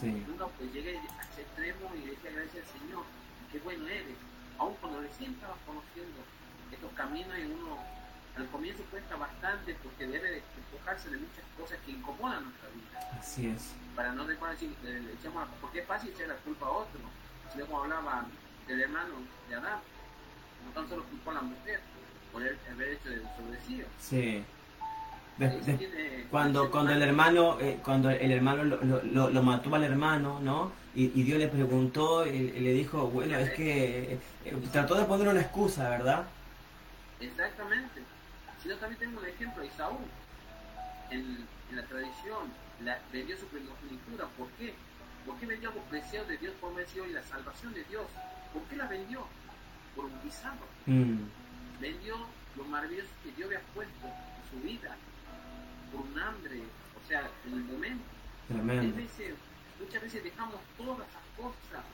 Sí. 0.00 0.24
Nunca 0.26 0.46
pues 0.48 0.72
llegué 0.72 0.98
a 0.98 1.22
ese 1.30 1.42
extremo 1.42 1.92
y 1.94 2.00
decía 2.08 2.30
gracias 2.32 2.66
al 2.66 2.80
Señor, 2.80 3.04
qué 3.52 3.58
bueno 3.60 3.86
eres. 3.86 4.16
Aún 4.62 4.76
cuando 4.80 5.00
recién 5.00 5.32
estabas 5.32 5.56
conociendo 5.66 6.22
estos 6.70 6.92
caminos 6.92 7.36
y 7.36 7.50
uno 7.50 7.82
al 8.36 8.46
comienzo 8.46 8.84
cuesta 8.92 9.16
bastante 9.16 9.74
porque 9.82 10.06
debe 10.06 10.30
de 10.30 10.42
enfocarse 10.56 11.10
de 11.10 11.16
muchas 11.16 11.44
cosas 11.58 11.78
que 11.84 11.90
incomodan 11.90 12.44
nuestra 12.44 12.68
vida. 12.68 13.18
Así 13.18 13.48
es. 13.48 13.74
Para 13.96 14.12
no 14.12 14.24
después 14.24 14.52
decir, 14.52 14.72
eh, 14.84 15.02
le 15.04 15.14
echamos, 15.14 15.48
porque 15.60 15.80
es 15.80 15.86
fácil 15.88 16.10
echar 16.10 16.28
la 16.28 16.36
culpa 16.36 16.66
a 16.66 16.70
otro. 16.70 17.00
Sino 17.52 17.66
como 17.66 17.82
hablaba 17.82 18.24
del 18.68 18.82
hermano 18.82 19.14
de 19.48 19.56
Adán, 19.56 19.80
no 20.64 20.70
tan 20.70 20.88
solo 20.88 21.02
culpó 21.06 21.32
a 21.32 21.34
la 21.34 21.42
mujer 21.42 21.80
por 22.32 22.42
el 22.44 22.56
haber 22.70 22.88
hecho 22.90 23.08
el 23.08 23.24
desobedecido. 23.24 23.88
Sí. 23.98 24.44
De- 25.38 25.48
de- 25.60 26.26
cuando 26.30 26.70
cuando 26.70 26.92
el 26.92 27.02
hermano 27.02 27.58
eh, 27.60 27.78
cuando 27.82 28.10
el 28.10 28.30
hermano 28.32 28.64
lo, 28.64 29.30
lo- 29.30 29.42
mató 29.42 29.74
al 29.74 29.84
hermano 29.84 30.40
no 30.40 30.72
y, 30.94 31.04
y 31.18 31.22
Dios 31.24 31.38
le 31.38 31.48
preguntó 31.48 32.26
y, 32.26 32.30
y 32.30 32.60
le 32.60 32.72
dijo 32.74 33.06
bueno 33.08 33.38
es 33.38 33.50
que 33.52 34.12
eh, 34.14 34.18
eh, 34.44 34.56
trató 34.72 34.94
de 34.94 35.04
poner 35.04 35.28
una 35.28 35.40
excusa 35.40 35.88
verdad 35.88 36.24
Exactamente. 37.20 38.02
Si 38.62 38.68
no, 38.68 38.76
también 38.76 38.98
tengo 39.00 39.20
un 39.20 39.26
ejemplo, 39.26 39.64
Isaú, 39.64 39.98
en, 41.10 41.46
en 41.70 41.76
la 41.76 41.82
tradición, 41.84 42.50
la, 42.84 42.98
vendió 43.12 43.36
su 43.38 43.46
primogenitura. 43.46 44.26
¿Por 44.38 44.48
qué? 44.58 44.74
¿Por 45.26 45.36
qué 45.36 45.46
vendió 45.46 45.68
algo 45.70 45.82
preciado 45.82 46.26
de 46.26 46.36
Dios 46.38 46.52
por 46.60 46.72
medio 46.74 47.06
y 47.06 47.12
la 47.12 47.22
salvación 47.22 47.74
de 47.74 47.84
Dios? 47.84 48.02
¿Por 48.52 48.62
qué 48.64 48.76
la 48.76 48.86
vendió? 48.86 49.20
Por 49.94 50.06
un 50.06 50.12
guisado. 50.24 50.66
Mm, 50.86 51.18
Vendió 51.80 52.16
lo 52.56 52.64
maravilloso 52.64 53.08
que 53.24 53.30
Dios 53.32 53.46
había 53.46 53.60
puesto 53.74 54.06
en 54.06 54.50
su 54.50 54.66
vida, 54.66 54.96
un 56.00 56.18
hambre, 56.18 56.60
o 56.96 57.08
sea, 57.08 57.28
en 57.46 57.52
el 57.52 57.64
momento. 57.64 58.04
Hay 58.50 58.56
tremendo 58.56 58.96
veces, 58.96 59.34
muchas 59.80 60.02
veces 60.02 60.24
dejamos 60.24 60.56
todas 60.76 61.08
esas 61.08 61.22
cosas 61.36 61.84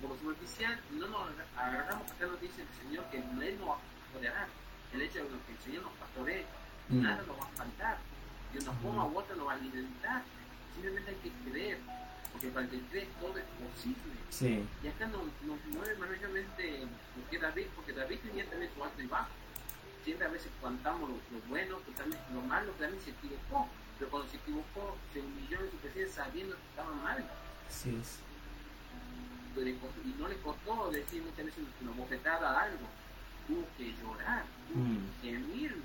por 0.00 0.10
lo 0.10 0.16
superficial 0.16 0.80
y 0.92 0.96
no 0.96 1.06
nos 1.08 1.30
agarramos. 1.56 2.10
Acá 2.10 2.26
nos 2.26 2.40
dice 2.40 2.62
el 2.62 2.68
Señor 2.82 3.04
que 3.10 3.18
Él 3.18 3.58
no 3.58 3.66
va 3.68 3.74
a 3.76 3.78
pastorear. 4.04 4.48
El 4.92 5.02
hecho 5.02 5.18
de 5.24 5.28
que 5.28 5.52
el 5.52 5.58
Señor 5.64 5.82
nos 5.84 5.92
pastoree, 5.94 6.44
Mm. 6.88 7.02
nada 7.02 7.22
nos 7.26 7.36
va 7.40 7.44
a 7.44 7.56
faltar. 7.56 7.98
De 8.52 8.60
una 8.60 8.72
forma 8.74 9.04
u 9.06 9.18
otra 9.18 9.34
nos 9.34 9.48
va 9.48 9.52
a 9.52 9.56
alimentar. 9.56 10.22
Simplemente 10.74 11.10
hay 11.10 11.16
que 11.16 11.50
creer, 11.50 11.78
porque 12.32 12.48
para 12.48 12.64
el 12.66 12.70
que 12.70 12.80
cree 12.90 13.08
todo 13.20 13.36
es 13.38 13.44
posible. 13.58 14.14
sí 14.30 14.64
Y 14.84 14.86
acá 14.88 15.06
nos, 15.08 15.22
nos 15.42 15.58
mueve 15.74 15.96
maravillosamente 15.96 16.80
lo 17.16 17.30
que 17.30 17.38
David, 17.38 17.66
porque 17.74 17.92
David 17.92 18.18
tenía 18.20 18.44
también 18.48 18.70
su 18.74 18.84
alto 18.84 19.02
y 19.02 19.06
bajo. 19.06 19.30
Siempre 20.06 20.26
a 20.26 20.30
veces 20.30 20.50
contamos 20.62 21.10
lo, 21.10 21.16
lo 21.16 21.44
bueno, 21.48 21.76
pero 21.84 21.98
también 21.98 22.22
lo 22.32 22.40
malo, 22.40 22.72
también 22.78 23.02
se 23.04 23.10
equivocó. 23.10 23.68
Pero 23.98 24.10
cuando 24.10 24.30
se 24.30 24.36
equivocó, 24.38 24.96
se 25.12 25.20
humilló 25.20 25.60
en 25.60 25.70
su 25.70 25.76
presencia 25.78 26.24
sabiendo 26.24 26.56
que 26.56 26.62
estaba 26.70 26.92
mal. 26.94 27.30
así 27.68 27.90
es 28.00 28.20
y 30.04 30.14
no 30.20 30.28
le 30.28 30.36
costó 30.38 30.90
decir 30.90 31.22
muchas 31.22 31.46
veces 31.46 31.64
una 31.80 31.92
bofetada 31.92 32.50
a 32.50 32.62
algo. 32.64 32.86
Tuvo 33.48 33.66
que 33.78 33.94
llorar, 34.02 34.44
tuvo 34.68 34.82
Mm. 34.84 35.22
que 35.22 35.30
gemir 35.30 35.82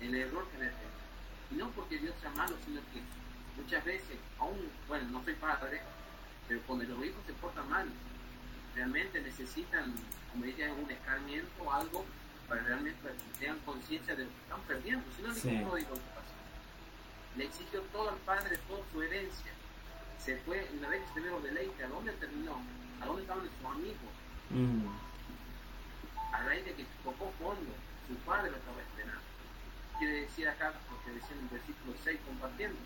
el 0.00 0.14
error 0.14 0.46
que 0.50 0.58
le 0.58 0.72
Y 1.50 1.54
no 1.54 1.70
porque 1.70 1.98
Dios 1.98 2.14
sea 2.20 2.30
malo, 2.30 2.56
sino 2.66 2.80
que 2.92 3.00
muchas 3.56 3.82
veces, 3.84 4.18
aún, 4.38 4.68
bueno, 4.86 5.08
no 5.10 5.24
soy 5.24 5.34
padre, 5.34 5.80
pero 6.46 6.60
cuando 6.66 6.84
los 6.84 7.04
hijos 7.04 7.22
se 7.26 7.32
portan 7.34 7.68
mal, 7.70 7.88
realmente 8.74 9.20
necesitan, 9.22 9.94
como 10.32 10.44
dicen, 10.44 10.72
un 10.72 10.90
escarmiento 10.90 11.62
o 11.62 11.72
algo 11.72 12.04
para 12.48 12.62
realmente 12.62 12.98
para 13.02 13.14
que 13.14 13.38
tengan 13.38 13.58
conciencia 13.60 14.16
de 14.16 14.24
lo 14.24 14.30
que 14.30 14.40
están 14.42 14.60
perdiendo. 14.62 15.04
Si 15.16 15.22
no, 15.22 15.34
Sí. 15.34 15.50
no 15.52 15.74
digo 15.76 15.90
lo 15.90 15.94
que 15.96 16.10
pasó. 16.16 16.34
Le 17.36 17.44
exigió 17.44 17.82
todo 17.92 18.10
al 18.10 18.16
padre, 18.18 18.56
toda 18.68 18.80
su 18.90 19.02
herencia. 19.02 19.52
Se 20.18 20.36
fue, 20.38 20.68
una 20.78 20.88
vez 20.88 21.02
que 21.08 21.14
se 21.14 21.20
vio 21.20 21.40
deleite, 21.40 21.84
¿a 21.84 21.88
dónde 21.88 22.12
terminó? 22.12 22.60
¿A 23.00 23.06
dónde 23.06 23.22
estaban 23.22 23.44
sus 23.44 23.70
amigos? 23.70 24.12
Mm, 24.50 24.86
A 26.32 26.42
raíz 26.42 26.64
de 26.64 26.74
que 26.74 26.84
tocó 27.04 27.32
fondo, 27.38 27.72
su 28.06 28.14
padre 28.26 28.50
lo 28.50 28.56
estaba 28.58 28.80
esperando. 28.80 29.20
Quiere 29.98 30.20
decir 30.22 30.48
acá, 30.48 30.72
porque 30.88 31.10
decía 31.12 31.34
en 31.36 31.42
el 31.44 31.48
versículo 31.48 31.94
6, 32.04 32.20
compartiendo. 32.26 32.78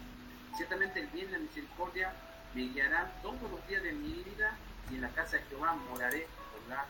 Ciertamente 0.56 1.00
el 1.00 1.06
bien 1.08 1.28
y 1.28 1.32
la 1.32 1.38
misericordia 1.38 2.12
me 2.54 2.62
guiarán 2.62 3.10
todos 3.22 3.40
los 3.50 3.66
días 3.66 3.82
de 3.82 3.92
mi 3.92 4.12
vida 4.22 4.56
y 4.90 4.94
en 4.96 5.00
la 5.02 5.08
casa 5.10 5.36
de 5.38 5.42
Jehová 5.44 5.74
moraré 5.74 6.26
por 6.36 6.60
buenos 6.68 6.86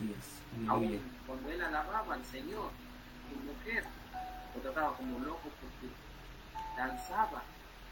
días 0.00 0.68
Aún 0.68 1.00
cuando 1.26 1.50
él 1.50 1.62
alababa 1.62 2.14
al 2.14 2.24
Señor, 2.26 2.70
su 3.30 3.36
mujer 3.44 3.84
lo 4.54 4.60
trataba 4.60 4.96
como 4.96 5.18
loco 5.20 5.48
porque 5.60 5.92
danzaba 6.76 7.42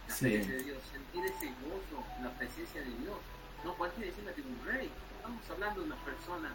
la 0.08 0.14
Sí. 0.14 0.24
presencia 0.26 0.54
de 0.56 0.62
Dios, 0.64 0.78
sentir 0.92 1.24
ese 1.24 1.46
gozo 1.62 2.04
en 2.18 2.24
la 2.24 2.30
presencia 2.32 2.80
de 2.80 2.90
Dios. 2.90 3.18
No 3.64 3.74
cualquiera 3.74 4.06
decirle 4.10 4.34
que 4.34 4.42
un 4.42 4.60
rey, 4.66 4.90
estamos 5.16 5.50
hablando 5.50 5.80
de 5.80 5.86
una 5.86 5.96
persona, 6.04 6.50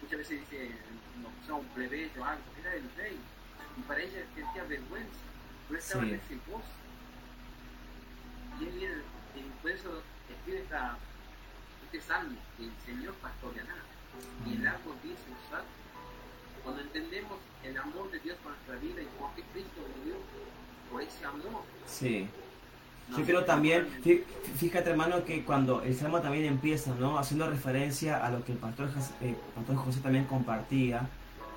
muchas 0.00 0.18
veces 0.18 0.40
dice, 0.40 0.70
no, 1.20 1.28
sea 1.46 1.54
un 1.54 1.66
plebeyo 1.68 2.22
o 2.22 2.24
algo, 2.24 2.42
era 2.60 2.74
el 2.74 2.88
rey, 2.96 3.18
y 3.76 3.80
para 3.82 4.00
ella 4.00 4.24
sentía 4.34 4.62
vergüenza, 4.64 5.18
pero 5.68 5.80
estaba 5.80 6.04
Sí. 6.04 6.10
en 6.10 6.14
ese 6.16 6.38
gozo. 6.48 6.64
Y 8.60 8.84
él 8.84 9.02
por 9.62 9.70
eso 9.70 10.02
escribe 10.30 10.62
esta, 10.62 10.96
este 11.86 12.00
salmo, 12.00 12.38
que 12.56 12.64
el 12.64 12.72
Señor 12.86 13.14
pastoreará 13.14 13.74
y 14.48 14.56
el 14.56 14.66
árbol 14.66 14.94
dice 15.02 15.22
usar. 15.46 15.62
Cuando 16.62 16.80
entendemos 16.82 17.38
el 17.62 17.76
amor 17.78 18.10
de 18.10 18.18
Dios 18.20 18.36
para 18.42 18.56
nuestra 18.56 18.76
vida 18.76 19.02
y 19.02 19.18
por 19.18 19.30
qué 19.34 19.42
Cristo 19.52 19.80
murió, 19.98 20.16
por 20.90 21.02
ese 21.02 21.24
amor. 21.24 21.62
sí 21.86 22.26
Yo 23.16 23.24
creo 23.24 23.44
también, 23.44 23.86
fíjate 24.56 24.90
hermano 24.90 25.24
que 25.24 25.44
cuando 25.44 25.82
el 25.82 25.94
salmo 25.94 26.20
también 26.20 26.44
empieza, 26.46 26.94
¿no? 26.94 27.18
Haciendo 27.18 27.48
referencia 27.50 28.24
a 28.24 28.30
lo 28.30 28.44
que 28.44 28.52
el 28.52 28.58
pastor, 28.58 28.88
eh, 29.20 29.34
pastor 29.54 29.76
José 29.76 30.00
también 30.00 30.24
compartía 30.24 31.06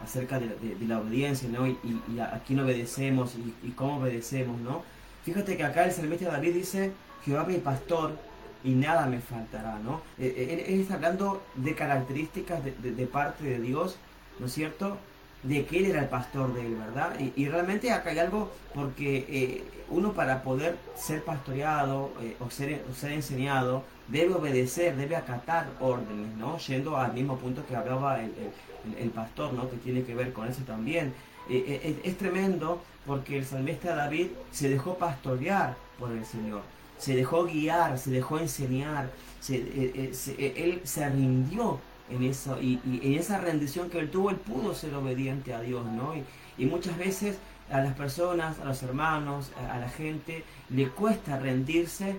acerca 0.04 0.40
de, 0.40 0.48
de- 0.50 0.76
de 0.76 0.86
la 0.88 1.00
obediencia, 1.00 1.48
¿no? 1.50 1.66
Y, 1.66 1.72
y- 1.84 2.02
y 2.16 2.20
a 2.20 2.42
quién 2.46 2.60
obedecemos 2.60 3.36
y, 3.36 3.54
y 3.66 3.72
cómo 3.72 3.98
obedecemos, 3.98 4.60
¿no? 4.60 4.84
Fíjate 5.24 5.56
que 5.58 5.64
acá 5.64 5.86
el 5.86 5.92
salmista 5.92 6.30
David 6.32 6.54
dice, 6.54 6.92
Jehová 7.24 7.46
mi 7.46 7.58
pastor 7.58 8.18
y 8.64 8.72
nada 8.72 9.06
me 9.06 9.20
faltará, 9.20 9.80
¿no? 9.80 10.02
Eh, 10.18 10.66
eh, 10.68 10.80
está 10.80 10.96
hablando 10.96 11.44
de 11.56 11.76
características 11.76 12.64
de, 12.64 13.08
parte 13.08 13.44
de 13.44 13.60
Dios, 13.60 13.98
¿no 14.40 14.48
es 14.48 14.54
cierto? 14.54 14.98
De 15.44 15.66
que 15.66 15.80
Él 15.80 15.86
era 15.86 16.02
el 16.02 16.10
pastor 16.10 16.54
de 16.54 16.66
Él, 16.66 16.76
¿verdad? 16.76 17.18
Y, 17.20 17.48
realmente 17.48 17.92
acá 17.92 18.10
hay 18.10 18.20
algo 18.20 18.52
porque 18.74 19.26
eh, 19.30 19.64
uno 19.90 20.14
para 20.14 20.44
poder 20.44 20.78
ser 20.96 21.24
pastoreado 21.24 22.12
o, 22.40 22.50
ser, 22.50 22.84
enseñado 23.04 23.84
debe 24.08 24.34
obedecer, 24.34 24.96
debe 24.96 25.16
acatar 25.16 25.68
órdenes, 25.80 26.36
¿no? 26.38 26.58
Yendo 26.58 26.98
al 26.98 27.14
mismo 27.14 27.38
punto 27.38 27.66
que 27.66 27.76
hablaba 27.76 28.20
el, 28.20 29.10
pastor, 29.12 29.54
¿no? 29.54 29.70
Que 29.70 29.78
tiene 29.78 30.04
que 30.04 30.16
ver 30.16 30.34
con 30.34 30.48
eso 30.48 30.62
también. 30.64 31.14
Es, 31.50 31.96
es 32.04 32.18
tremendo 32.18 32.82
porque 33.06 33.38
el 33.38 33.46
salmista 33.46 33.96
David 33.96 34.28
se 34.52 34.70
dejó 34.70 34.98
pastorear 34.98 35.76
por 35.98 36.12
el 36.12 36.26
Señor, 36.26 36.62
se 36.98 37.16
dejó 37.16 37.46
guiar, 37.46 37.98
se 37.98 38.12
dejó 38.12 38.40
enseñar, 38.40 39.10
se- 39.40 39.58
eh, 39.58 39.92
eh, 39.96 40.12
eh, 40.38 40.54
él 40.58 40.82
se 40.84 41.08
rindió 41.10 41.80
en 42.10 42.24
eso 42.24 42.62
y, 42.62 42.80
en 43.04 43.14
esa 43.14 43.38
rendición 43.40 43.90
que 43.90 44.00
él 44.00 44.10
tuvo, 44.10 44.30
él 44.30 44.38
pudo 44.38 44.74
ser 44.74 44.94
obediente 44.96 45.54
a 45.54 45.62
Dios, 45.62 45.86
¿no? 45.86 46.14
Y, 46.58 46.66
muchas 46.66 46.98
veces 46.98 47.38
a 47.72 47.82
las 47.82 47.94
personas, 47.94 48.60
a 48.60 48.66
los 48.66 48.82
hermanos, 48.82 49.52
a, 49.72 49.78
la 49.78 49.90
gente, 49.90 50.44
le 50.70 50.88
cuesta 50.90 51.38
rendirse, 51.38 52.16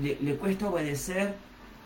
le, 0.00 0.34
cuesta 0.36 0.68
obedecer, 0.68 1.34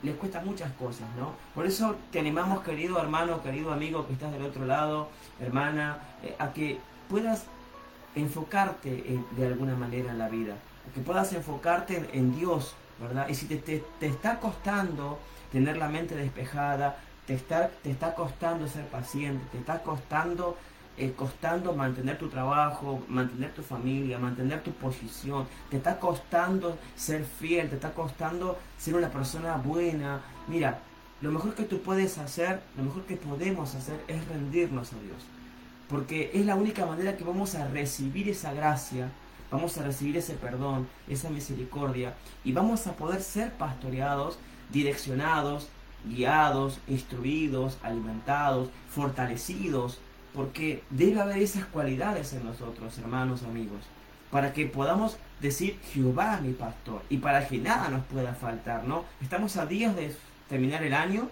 le 0.03 0.13
cuesta 0.13 0.41
muchas 0.41 0.73
cosas, 0.73 1.07
¿no? 1.17 1.35
Por 1.55 1.67
eso 1.67 1.95
te 2.11 2.19
animamos, 2.19 2.63
querido 2.65 3.01
hermano, 3.01 3.43
querido 3.43 3.73
amigo 3.73 4.07
que 4.07 4.15
estás 4.15 4.33
del 4.33 4.43
otro 4.43 4.65
lado, 4.67 5.09
hermana, 5.41 5.99
a 6.39 6.53
que 6.53 6.79
puedas 7.09 7.47
enfocarte 8.17 9.05
en- 9.13 9.25
de 9.37 9.47
alguna 9.47 9.75
manera 9.77 10.11
en 10.11 10.19
la 10.19 10.29
vida, 10.29 10.57
que 10.95 11.01
puedas 11.01 11.33
enfocarte 11.33 12.09
en, 12.13 12.35
Dios, 12.37 12.75
¿verdad? 13.01 13.29
Y 13.29 13.35
si 13.35 13.47
te, 13.47 13.57
te- 13.57 13.85
te 14.01 14.07
está 14.07 14.39
costando 14.41 15.19
tener 15.53 15.77
la 15.77 15.89
mente 15.89 16.15
despejada, 16.15 16.99
te 17.27 17.35
está, 17.35 17.69
te 17.83 17.91
está 17.91 18.15
costando 18.15 18.69
ser 18.69 18.87
paciente, 18.87 19.45
te 19.53 19.59
está 19.59 19.83
costando, 19.83 20.57
eh, 20.97 21.13
costando 21.17 21.75
mantener 21.75 22.19
tu 22.19 22.29
trabajo, 22.29 23.03
mantener 23.09 23.53
tu 23.53 23.63
familia, 23.63 24.19
mantener 24.19 24.63
tu 24.63 24.73
posición, 24.73 25.47
te 25.71 25.77
está 25.77 25.99
costando 25.99 26.79
ser 26.95 27.25
fiel, 27.25 27.69
te 27.69 27.75
está 27.77 27.93
costando 27.93 28.59
ser 28.79 28.95
una 28.95 29.09
persona 29.11 29.57
buena. 29.57 30.21
Mira, 30.49 30.79
lo 31.21 31.31
mejor 31.33 31.55
que 31.55 31.65
tú 31.65 31.81
puedes 31.83 32.19
hacer, 32.19 32.61
lo 32.77 32.85
mejor 32.85 33.03
que 33.05 33.17
podemos 33.17 33.75
hacer 33.75 34.01
es 34.09 34.27
rendirnos 34.29 34.93
a 34.93 34.97
Dios. 35.01 35.23
Porque 35.89 36.31
es 36.35 36.45
la 36.47 36.57
única 36.57 36.85
manera 36.87 37.17
que 37.17 37.25
vamos 37.25 37.55
a 37.55 37.67
recibir 37.69 38.29
esa 38.29 38.53
gracia 38.53 39.11
vamos 39.51 39.77
a 39.79 39.83
recibir 39.83 40.17
ese 40.17 40.35
perdón, 40.35 40.89
esa 41.09 41.31
misericordia 41.31 42.15
y 42.45 42.53
vamos 42.53 42.87
a 42.87 42.93
poder 42.93 43.23
ser 43.23 43.53
pastoreados, 43.53 44.39
direccionados, 44.71 45.69
guiados, 46.05 46.79
instruidos, 46.89 47.79
alimentados, 47.83 48.69
fortalecidos, 48.91 49.99
porque 50.35 50.83
debe 50.91 51.21
haber 51.21 51.39
esas 51.39 51.65
cualidades 51.65 52.33
en 52.33 52.45
nosotros, 52.45 52.99
hermanos, 52.99 53.43
amigos, 53.43 53.81
para 54.31 54.53
que 54.53 54.67
podamos 54.67 55.17
decir 55.41 55.79
Jehová 55.93 56.41
mi 56.43 56.53
pastor 56.53 57.03
y 57.09 57.19
para 57.19 57.47
que 57.47 57.59
nada 57.59 57.89
nos 57.89 58.05
pueda 58.05 58.35
faltar, 58.35 58.85
¿no? 58.85 59.05
Estamos 59.23 59.57
a 59.57 59.67
días 59.67 59.97
de 59.97 60.15
terminar 60.49 60.83
el 60.83 60.95
año, 60.95 61.29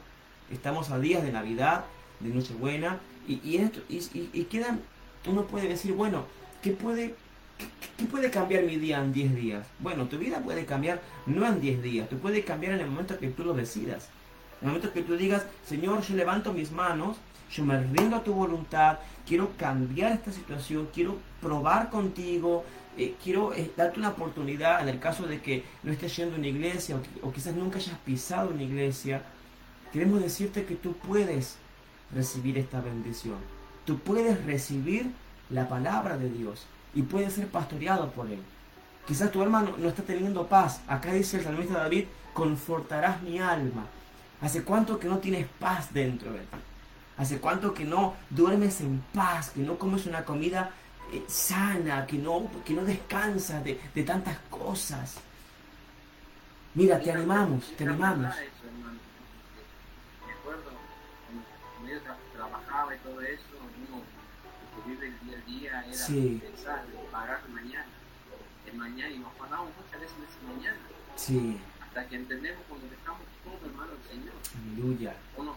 estamos 0.50 0.90
a 0.90 0.98
días 0.98 1.22
de 1.22 1.32
Navidad, 1.32 1.84
de 2.20 2.30
Nochebuena, 2.30 2.98
y, 3.26 3.40
y, 3.42 3.56
esto, 3.56 3.80
y, 3.88 4.30
y, 4.32 4.44
quedan, 4.44 4.80
uno 5.26 5.46
puede 5.46 5.68
decir, 5.68 5.94
bueno, 5.94 6.24
¿qué 6.62 6.72
puede, 6.72 7.14
qué, 7.58 8.04
puede 8.06 8.30
cambiar 8.30 8.64
mi 8.64 8.76
día 8.76 9.00
en 9.00 9.12
10 9.12 9.34
días? 9.34 9.66
Bueno, 9.78 10.06
tu 10.06 10.18
vida 10.18 10.40
puede 10.40 10.66
cambiar 10.66 11.00
no 11.26 11.46
en 11.46 11.60
10 11.60 11.82
días, 11.82 12.08
tú 12.08 12.18
puede 12.18 12.44
cambiar 12.44 12.74
en 12.74 12.80
el 12.80 12.90
momento 12.90 13.18
que 13.18 13.28
tú 13.28 13.44
lo 13.44 13.54
decidas. 13.54 14.08
En 14.60 14.68
el 14.68 14.74
momento 14.74 14.92
que 14.92 15.02
tú 15.02 15.16
digas, 15.16 15.44
Señor, 15.66 16.02
yo 16.02 16.14
levanto 16.14 16.52
mis 16.52 16.70
manos, 16.70 17.16
yo 17.50 17.64
me 17.64 17.80
rindo 17.80 18.16
a 18.16 18.24
tu 18.24 18.32
voluntad, 18.32 18.98
quiero 19.26 19.50
cambiar 19.56 20.12
esta 20.12 20.32
situación, 20.32 20.88
quiero 20.92 21.18
probar 21.40 21.90
contigo, 21.90 22.64
eh, 22.96 23.14
quiero 23.22 23.52
eh, 23.52 23.70
darte 23.76 23.98
una 23.98 24.10
oportunidad 24.10 24.80
en 24.82 24.88
el 24.88 25.00
caso 25.00 25.26
de 25.26 25.40
que 25.40 25.64
no 25.82 25.92
estés 25.92 26.16
yendo 26.16 26.36
a 26.36 26.38
una 26.38 26.46
iglesia 26.46 26.96
o, 26.96 27.28
o 27.28 27.32
quizás 27.32 27.54
nunca 27.54 27.78
hayas 27.78 27.98
pisado 27.98 28.50
una 28.50 28.62
iglesia. 28.62 29.22
Queremos 29.92 30.22
decirte 30.22 30.64
que 30.64 30.74
tú 30.74 30.94
puedes 30.94 31.56
recibir 32.14 32.58
esta 32.58 32.80
bendición. 32.80 33.36
Tú 33.84 33.98
puedes 33.98 34.44
recibir 34.44 35.10
la 35.50 35.68
palabra 35.68 36.16
de 36.16 36.30
Dios 36.30 36.66
y 36.94 37.02
puedes 37.02 37.34
ser 37.34 37.48
pastoreado 37.48 38.10
por 38.10 38.30
Él. 38.30 38.40
Quizás 39.06 39.30
tu 39.30 39.42
alma 39.42 39.62
no, 39.78 39.88
está 39.88 40.02
teniendo 40.02 40.46
paz. 40.46 40.80
Acá 40.86 41.12
dice 41.12 41.38
el 41.38 41.44
salmista 41.44 41.74
David, 41.74 42.06
confortarás 42.32 43.20
mi 43.22 43.38
alma. 43.38 43.86
¿Hace 44.40 44.62
cuánto 44.62 44.98
que 44.98 45.08
no 45.08 45.18
tienes 45.18 45.46
paz 45.58 45.92
dentro 45.92 46.32
de 46.32 46.40
ti? 46.40 46.58
¿Hace 47.16 47.38
cuánto 47.38 47.74
que 47.74 47.84
no 47.84 48.14
duermes 48.30 48.80
en 48.80 49.02
paz, 49.12 49.50
que 49.50 49.60
no 49.60 49.78
comes 49.78 50.06
una 50.06 50.24
comida 50.24 50.70
eh, 51.12 51.22
sana, 51.28 52.06
que 52.06 52.18
no, 52.18 52.50
que 52.64 52.74
no 52.74 52.84
descansas 52.84 53.62
de, 53.62 53.80
de 53.94 54.02
tantas 54.02 54.38
cosas? 54.50 55.16
Mira, 56.74 56.98
te 56.98 57.12
animamos, 57.12 57.72
te 57.76 57.84
animamos. 57.84 58.34
trabajaba 62.34 62.94
y 62.94 62.98
todo 62.98 63.20
eso, 63.20 63.42
vive 64.86 65.08
el 65.08 65.20
día 65.20 65.38
a 65.38 65.42
día 65.42 65.84
era 65.86 66.06
sí. 66.06 66.40
pensar, 66.42 66.84
pagar 67.10 67.48
mañana, 67.48 67.86
el 68.66 68.74
mañana, 68.74 69.10
y 69.10 69.18
nos 69.18 69.32
pagamos 69.34 69.70
muchas 69.76 70.00
veces 70.00 70.16
ese 70.18 70.46
mañana. 70.46 70.78
Sí. 71.16 71.58
Hasta 71.80 72.08
que 72.08 72.16
entendemos 72.16 72.62
cuando 72.68 72.88
dejamos 72.88 73.22
todo 73.44 73.68
hermano 73.68 73.92
al 73.92 74.08
Señor. 74.08 74.34
Aleluya. 74.54 75.16
Uno, 75.36 75.56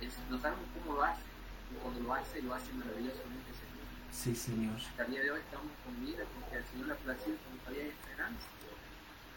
es, 0.00 0.12
no 0.30 0.40
sabemos 0.40 0.64
cómo 0.74 0.96
lo 0.96 1.04
hace, 1.04 1.22
y 1.70 1.74
cuando 1.82 2.00
lo 2.00 2.14
hace, 2.14 2.42
lo 2.42 2.54
hace 2.54 2.72
maravillosamente 2.72 3.50
Señor. 3.52 3.86
Sí, 4.10 4.34
Señor. 4.34 4.76
Hasta 4.76 5.04
el 5.04 5.10
día 5.10 5.22
de 5.22 5.30
hoy 5.30 5.40
estamos 5.40 5.72
con 5.84 6.00
vida 6.04 6.24
porque 6.34 6.56
al 6.56 6.64
Señor 6.66 6.86
le 6.86 6.92
ha 6.92 6.96
placido 6.96 7.36
como 7.44 7.56
todavía 7.62 7.82
hay 7.84 7.90
esperanza. 7.90 8.46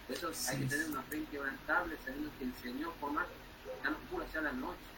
Por 0.07 0.15
eso 0.15 0.33
sí. 0.33 0.47
hay 0.49 0.59
que 0.61 0.65
tener 0.67 0.89
una 0.89 1.01
fe 1.03 1.17
inquebrantable, 1.17 1.97
sabiendo 2.03 2.29
que 2.37 2.45
el 2.45 2.53
Señor, 2.55 2.93
por 2.99 3.11
más 3.11 3.27
tan 3.81 3.93
oscura 3.93 4.25
sea 4.31 4.41
la 4.41 4.53
noche, 4.53 4.92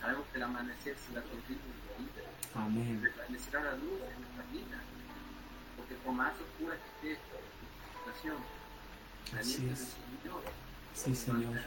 Sabemos 0.00 0.26
que 0.32 0.36
el 0.38 0.42
amanecer 0.42 0.96
será 0.96 1.22
contigo 1.22 1.60
en 1.60 1.78
tu 1.86 2.02
vida. 2.02 2.28
Amén. 2.54 3.00
Resplandecerá 3.02 3.60
la 3.64 3.72
luz 3.76 4.00
en 4.00 4.20
nuestra 4.22 4.44
vida. 4.52 4.78
Porque 5.76 5.94
por 5.96 6.12
más 6.14 6.32
oscura 6.40 6.76
que 7.00 7.12
esté 7.12 7.22
la 7.32 7.98
situación, 7.98 8.36
la 9.34 9.40
Así 9.40 9.52
es. 9.54 9.60
del 9.60 9.76
Señor 9.76 10.42
Sí, 10.94 11.14
Señor. 11.14 11.60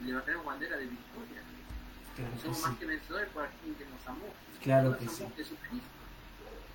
Y 0.00 0.04
levantaremos 0.04 0.46
bandera 0.46 0.76
de 0.76 0.86
victoria. 0.86 1.42
Claro 2.16 2.32
Somos 2.40 2.56
sí. 2.56 2.62
más 2.64 2.78
que 2.78 2.86
vencedores 2.86 3.28
por 3.30 3.44
aquel 3.44 3.74
que 3.76 3.84
nos 3.84 4.06
amó. 4.06 4.26
Claro 4.62 4.90
Nos 4.90 4.98
que 4.98 5.08
sí. 5.08 5.24
Jesucristo. 5.36 5.88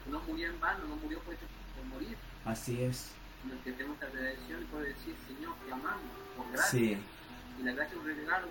No 0.10 0.20
murió 0.22 0.50
en 0.50 0.60
vano, 0.60 0.84
no 0.88 0.96
murió 0.98 1.20
por, 1.20 1.36
por 1.36 1.86
morir. 1.86 2.18
Así 2.46 2.82
es. 2.84 3.12
En 3.46 3.52
el 3.52 3.58
que 3.60 3.72
tenemos 3.72 4.00
la 4.02 4.10
redención 4.10 4.62
y 4.62 4.66
poder 4.66 4.94
decir, 4.96 5.16
Señor, 5.28 5.56
te 5.66 5.72
amamos 5.74 6.02
por 6.38 6.52
gracia. 6.52 6.70
Sí, 6.80 6.98
Y 7.60 7.64
la 7.64 7.72
gracia 7.74 7.94
es 7.96 8.00
un 8.00 8.06
regalo 8.06 8.48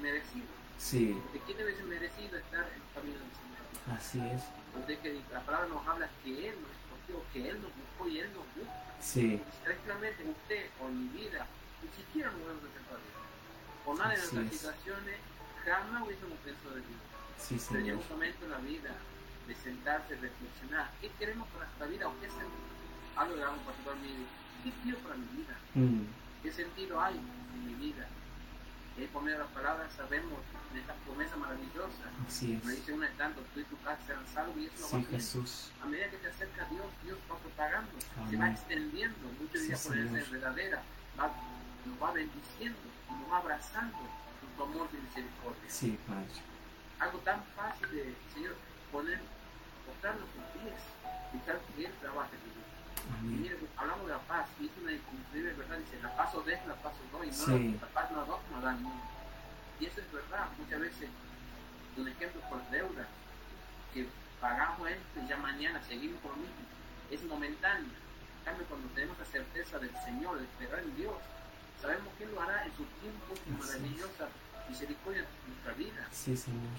merecido. 0.00 0.46
Sí. 0.78 1.16
¿De 1.32 1.54
debe 1.54 1.74
ser 1.74 1.84
merecido 1.84 2.38
estar 2.38 2.66
en 2.68 2.74
el 2.74 2.94
camino 2.94 3.18
del 3.18 3.32
Señor? 3.32 3.96
Así 3.98 4.18
es. 4.34 4.42
Donde 4.74 4.98
que 4.98 5.20
la 5.32 5.40
palabra 5.40 5.68
nos 5.68 5.86
habla 5.86 6.08
que 6.24 6.48
Él 6.48 6.54
nos 6.60 6.70
escogió, 6.70 7.24
que 7.32 7.48
Él 7.50 7.60
nos 7.62 7.70
buscó 7.76 8.08
y 8.08 8.20
Él 8.20 8.30
nos 8.34 8.44
busca. 8.56 8.82
Sí, 9.00 9.40
Tranquilamente 9.64 10.24
usted 10.24 10.70
o 10.80 10.88
mi 10.88 11.08
vida, 11.08 11.46
ni 11.82 11.88
siquiera 11.90 12.30
nos 12.30 12.36
hubiéramos 12.38 12.70
pensado 12.70 12.96
de. 12.98 13.10
Por 13.84 13.98
nada 13.98 14.10
de 14.10 14.16
nuestras 14.18 14.46
es. 14.46 14.52
situaciones, 14.52 15.16
jamás 15.64 16.02
hubiésemos 16.06 16.38
pensado 16.38 16.74
de 16.76 16.80
Dios. 16.82 17.00
sí, 17.38 17.58
Pero 17.68 17.80
llega 17.84 17.98
un 17.98 18.08
momento 18.08 18.44
en 18.44 18.50
la 18.50 18.58
vida 18.58 18.94
de 19.48 19.54
sentarse, 19.56 20.14
reflexionar. 20.16 20.90
¿Qué 21.00 21.10
queremos 21.18 21.48
para 21.50 21.66
esta 21.66 21.86
vida? 21.86 22.08
¿O 22.08 22.14
qué 22.20 22.28
sentido? 22.28 22.70
Algo 23.16 23.36
damos 23.36 23.60
pastor 23.66 23.96
mío. 23.96 24.22
¿Qué 24.62 24.70
quiero 24.82 24.98
para 24.98 25.16
mi 25.16 25.26
vida? 25.36 25.58
Mm, 25.74 26.06
¿Qué 26.42 26.52
sentido 26.52 27.00
hay 27.00 27.16
en 27.16 27.66
mi 27.66 27.74
vida? 27.74 28.06
Y 28.96 29.00
medio 29.22 29.38
de 29.38 29.44
las 29.44 29.52
palabras 29.52 29.90
sabemos 29.96 30.38
de 30.72 30.80
esta 30.80 30.94
promesa 31.06 31.36
maravillosa. 31.36 32.04
Así 32.26 32.60
Me 32.64 32.72
es. 32.72 32.78
dice 32.80 32.92
una 32.92 33.08
de 33.08 33.14
tanto, 33.16 33.40
tú 33.54 33.60
y 33.60 33.64
tu 33.64 33.76
casa 33.82 33.98
serán 34.06 34.26
salvos 34.34 34.56
y 34.58 34.66
eso 34.66 34.74
lo 34.80 34.86
Sí, 34.86 34.92
va 34.92 34.98
haciendo. 34.98 35.16
Jesús. 35.16 35.70
A 35.82 35.86
medida 35.86 36.10
que 36.10 36.16
te 36.18 36.28
acerca 36.28 36.64
a 36.64 36.68
Dios, 36.68 36.86
Dios 37.04 37.18
va 37.30 37.36
propagando, 37.38 37.90
se 38.00 38.20
Amén. 38.20 38.40
va 38.40 38.50
extendiendo, 38.50 39.28
muchos 39.40 39.60
Sí, 39.60 39.66
días 39.68 39.86
por 39.86 39.98
esa 39.98 40.18
enredadera, 40.18 40.82
va, 41.18 41.30
nos 41.86 42.02
va 42.02 42.12
bendiciendo 42.12 42.78
y 43.10 43.12
nos 43.14 43.30
va 43.32 43.36
abrazando 43.38 43.96
con 43.98 44.48
tu 44.56 44.62
amor 44.64 44.88
y 44.92 44.96
misericordia. 45.06 45.68
Sí, 45.68 45.98
Padre. 46.06 46.26
Algo 47.00 47.18
tan 47.20 47.42
fácil 47.56 47.90
de, 47.90 48.14
Señor, 48.34 48.54
poner, 48.92 49.20
mostrar 49.88 50.16
nuestros 50.16 50.44
pies, 50.52 50.80
dejar 51.32 51.60
que 51.74 51.86
Él 51.86 51.92
trabaje 52.00 52.36
en 52.36 52.42
nosotros. 52.44 52.71
Y 53.24 53.50
hablamos 53.76 54.06
de 54.06 54.12
la 54.12 54.18
paz, 54.20 54.46
y 54.60 54.66
es 54.66 54.72
una 54.82 54.92
increíble 54.92 55.52
verdad, 55.54 55.78
dice, 55.78 56.00
la 56.02 56.16
paz 56.16 56.34
os 56.34 56.44
dejo, 56.46 56.66
la 56.68 56.74
paz 56.76 56.92
os 57.04 57.12
doy, 57.12 57.26
no 57.28 57.32
Sí. 57.32 57.74
la, 57.80 57.86
la 57.86 57.92
paz 57.92 58.10
no 58.12 58.24
dos 58.26 58.40
no 58.50 58.60
da 58.60 58.72
ni 58.72 58.84
uno. 58.84 59.02
Y 59.80 59.86
eso 59.86 60.00
es 60.00 60.12
verdad, 60.12 60.46
muchas 60.58 60.80
veces, 60.80 61.08
un 61.96 62.08
ejemplo 62.08 62.40
por 62.48 62.62
deuda, 62.70 63.06
que 63.92 64.06
pagamos 64.40 64.88
esto 64.88 65.20
y 65.24 65.28
ya 65.28 65.36
mañana 65.36 65.82
seguimos 65.86 66.20
con 66.20 66.30
lo 66.32 66.36
mismo, 66.38 66.56
es 67.10 67.22
momentáneo. 67.24 67.90
En 68.38 68.44
cambio, 68.44 68.66
cuando 68.66 68.88
tenemos 68.88 69.18
la 69.18 69.24
certeza 69.24 69.78
del 69.78 69.90
Señor, 70.04 70.38
de 70.38 70.44
esperar 70.44 70.80
en 70.80 70.96
Dios, 70.96 71.14
sabemos 71.80 72.08
que 72.18 72.24
Él 72.24 72.30
lo 72.34 72.42
hará 72.42 72.64
en 72.64 72.72
su 72.76 72.84
tiempo, 72.84 73.34
es. 73.34 73.66
maravillosa 73.68 74.28
misericordia 74.68 75.20
en 75.22 75.52
nuestra 75.52 75.72
vida. 75.74 76.08
Sí, 76.10 76.36
Señor. 76.36 76.72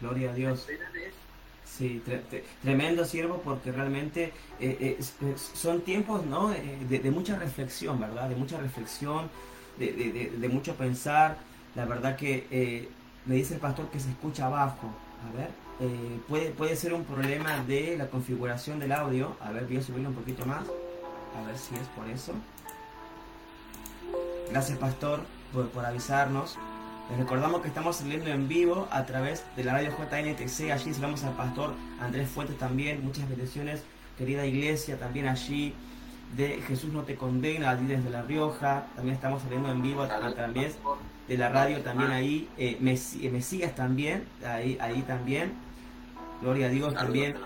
Gloria 0.00 0.30
a 0.30 0.34
Dios. 0.34 0.60
Espera 0.60 0.90
de 0.90 1.08
eso. 1.08 1.16
Sí, 1.64 2.00
tre- 2.06 2.22
tre- 2.30 2.44
tremendo 2.62 3.04
siervo 3.04 3.40
porque 3.44 3.72
realmente 3.72 4.32
eh, 4.60 4.76
eh, 4.80 4.96
es- 4.98 5.14
es- 5.22 5.50
son 5.54 5.80
tiempos 5.80 6.24
¿no? 6.24 6.52
Eh, 6.52 6.78
de, 6.88 7.10
mucha 7.10 7.36
reflexión, 7.38 7.98
¿verdad? 7.98 8.28
De 8.28 8.36
mucha 8.36 8.58
reflexión, 8.60 9.28
de, 9.78 10.48
mucho 10.48 10.74
pensar. 10.76 11.36
La 11.74 11.84
verdad 11.86 12.16
que 12.16 12.88
me 13.26 13.34
dice 13.34 13.54
el 13.54 13.60
pastor 13.60 13.88
que 13.90 13.98
se 13.98 14.10
escucha 14.10 14.46
abajo. 14.46 14.88
A 15.26 15.36
ver, 15.36 15.48
puede, 16.28 16.50
puede 16.50 16.76
ser 16.76 16.92
un 16.94 17.04
problema 17.04 17.64
de 17.64 17.96
la 17.96 18.06
configuración 18.08 18.78
del 18.78 18.92
audio. 18.92 19.36
A 19.40 19.50
ver, 19.50 19.64
voy 19.66 19.78
a 19.78 19.82
subirlo 19.82 20.10
un 20.10 20.14
poquito 20.14 20.46
más. 20.46 20.62
A 21.36 21.46
ver 21.46 21.58
si 21.58 21.74
es 21.74 21.88
por 21.96 22.08
eso. 22.08 22.32
Gracias, 24.50 24.78
pastor, 24.78 25.20
por 25.52 25.84
avisarnos. 25.84 26.56
Les 27.10 27.18
recordamos 27.18 27.60
que 27.60 27.68
estamos 27.68 27.96
saliendo 27.96 28.30
en 28.30 28.48
vivo 28.48 28.88
a 28.90 29.04
través 29.04 29.44
de 29.56 29.64
la 29.64 29.74
radio 29.74 29.90
JNTC. 29.90 30.70
Allí 30.70 30.92
saludamos 30.92 31.22
al 31.24 31.32
pastor 31.34 31.74
Andrés 32.00 32.28
Fuentes 32.28 32.56
también. 32.58 33.04
Muchas 33.04 33.28
bendiciones, 33.28 33.82
querida 34.16 34.46
iglesia, 34.46 34.98
también 34.98 35.28
allí 35.28 35.74
de 36.36 36.62
Jesús 36.66 36.92
no 36.92 37.02
te 37.02 37.14
condena, 37.16 37.70
allí 37.70 37.86
desde 37.86 38.08
La 38.10 38.22
Rioja. 38.22 38.86
También 38.96 39.14
estamos 39.14 39.42
saliendo 39.42 39.70
en 39.70 39.82
vivo 39.82 40.02
a, 40.02 40.08
través 40.34 40.76
de 41.28 41.38
la 41.38 41.50
radio 41.50 41.80
también 41.82 42.10
ahí. 42.10 42.48
Eh, 42.56 42.78
Mes- 42.80 43.16
eh, 43.20 43.30
Mesías 43.30 43.74
también, 43.74 44.24
ahí, 44.46 44.78
ahí 44.80 45.02
también. 45.02 45.52
Gloria 46.40 46.66
a 46.66 46.70
Dios 46.70 46.94
también 46.94 47.36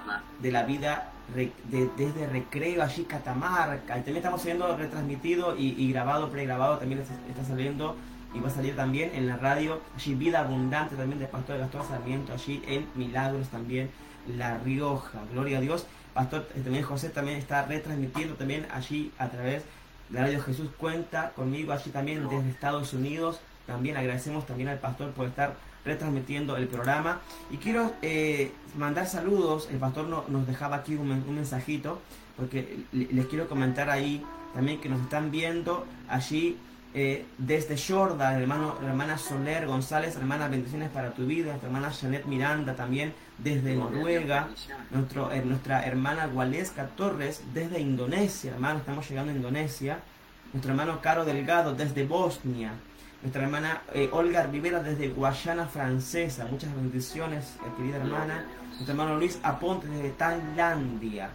de 0.40 0.52
la 0.52 0.62
vida 0.62 1.10
de- 1.35 1.52
desde 1.97 2.26
Recreo, 2.28 2.82
allí 2.82 3.02
Catamarca. 3.05 3.94
Y 3.94 4.01
también 4.02 4.16
estamos 4.18 4.40
saliendo 4.40 4.74
retransmitido 4.76 5.56
y, 5.56 5.74
y 5.76 5.93
grabado, 5.93 6.30
pregrabado, 6.30 6.78
también 6.78 7.01
está 7.01 7.44
saliendo 7.44 7.97
y 8.34 8.40
va 8.40 8.48
a 8.48 8.50
salir 8.50 8.76
también 8.76 9.10
en 9.14 9.26
la 9.26 9.36
radio, 9.36 9.80
allí 9.96 10.14
Vida 10.14 10.40
Abundante 10.40 10.96
también 10.96 11.18
de 11.18 11.26
Pastor 11.26 11.59
Gastón 11.59 11.86
Sarmiento, 11.88 12.32
allí 12.32 12.62
en 12.66 12.86
Milagros 12.94 13.48
también, 13.48 13.90
La 14.36 14.59
Rioja. 14.59 15.20
Gloria 15.32 15.59
a 15.59 15.60
Dios. 15.60 15.86
Pastor 16.12 16.48
eh, 16.55 16.60
también 16.60 16.84
José 16.84 17.10
también 17.10 17.38
está 17.38 17.64
retransmitiendo 17.64 18.34
también 18.34 18.66
allí 18.72 19.12
a 19.18 19.28
través 19.28 19.62
de 20.09 20.18
la 20.18 20.22
radio 20.22 20.42
Jesús 20.42 20.68
Cuenta 20.78 21.30
conmigo 21.30 21.72
allí 21.72 21.90
también 21.90 22.28
desde 22.28 22.50
Estados 22.50 22.92
Unidos. 22.92 23.40
También 23.66 23.96
agradecemos 23.96 24.46
también 24.46 24.68
al 24.68 24.78
pastor 24.78 25.10
por 25.12 25.26
estar 25.26 25.56
retransmitiendo 25.84 26.56
el 26.56 26.68
programa. 26.68 27.20
Y 27.50 27.56
quiero 27.56 27.92
eh, 28.02 28.52
mandar 28.76 29.06
saludos, 29.06 29.68
el 29.70 29.78
pastor 29.78 30.06
nos 30.28 30.46
dejaba 30.46 30.76
aquí 30.76 30.96
un 30.96 31.34
mensajito, 31.34 32.00
porque 32.36 32.78
les 32.92 33.26
quiero 33.26 33.48
comentar 33.48 33.90
ahí 33.90 34.24
también 34.55 34.80
que 34.80 34.88
nos 34.88 35.00
están 35.00 35.30
viendo 35.30 35.86
allí 36.09 36.56
eh, 36.94 37.27
desde 37.36 37.77
Jordan, 37.77 38.40
hermano, 38.40 38.77
hermana 38.82 39.19
Soler 39.19 39.66
González, 39.66 40.16
hermana, 40.16 40.48
bendiciones 40.48 40.89
para 40.89 41.10
tu 41.10 41.27
vida, 41.27 41.48
nuestra 41.48 41.69
hermana 41.69 41.90
Janet 41.93 42.24
Miranda 42.24 42.74
también 42.74 43.12
desde 43.36 43.74
Noruega, 43.74 44.48
nuestro, 44.90 45.31
eh, 45.31 45.43
nuestra 45.44 45.85
hermana 45.85 46.27
Gualesca 46.27 46.86
Torres 46.89 47.43
desde 47.52 47.81
Indonesia, 47.81 48.52
hermano, 48.52 48.78
estamos 48.78 49.09
llegando 49.09 49.32
a 49.32 49.36
Indonesia, 49.36 49.98
nuestro 50.55 50.73
hermano 50.73 51.01
Caro 51.02 51.27
Delgado 51.27 51.74
desde 51.74 52.06
Bosnia, 52.06 52.73
nuestra 53.20 53.43
hermana 53.43 53.82
eh, 53.93 54.09
Olga 54.10 54.44
Rivera 54.47 54.82
desde 54.82 55.09
Guayana 55.09 55.66
Francesa, 55.66 56.47
muchas 56.47 56.74
bendiciones, 56.74 57.56
querida 57.77 57.98
hermana, 57.98 58.47
nuestro 58.70 58.93
hermano 58.93 59.19
Luis 59.19 59.39
Aponte 59.43 59.89
desde 59.89 60.10
Tailandia, 60.10 61.31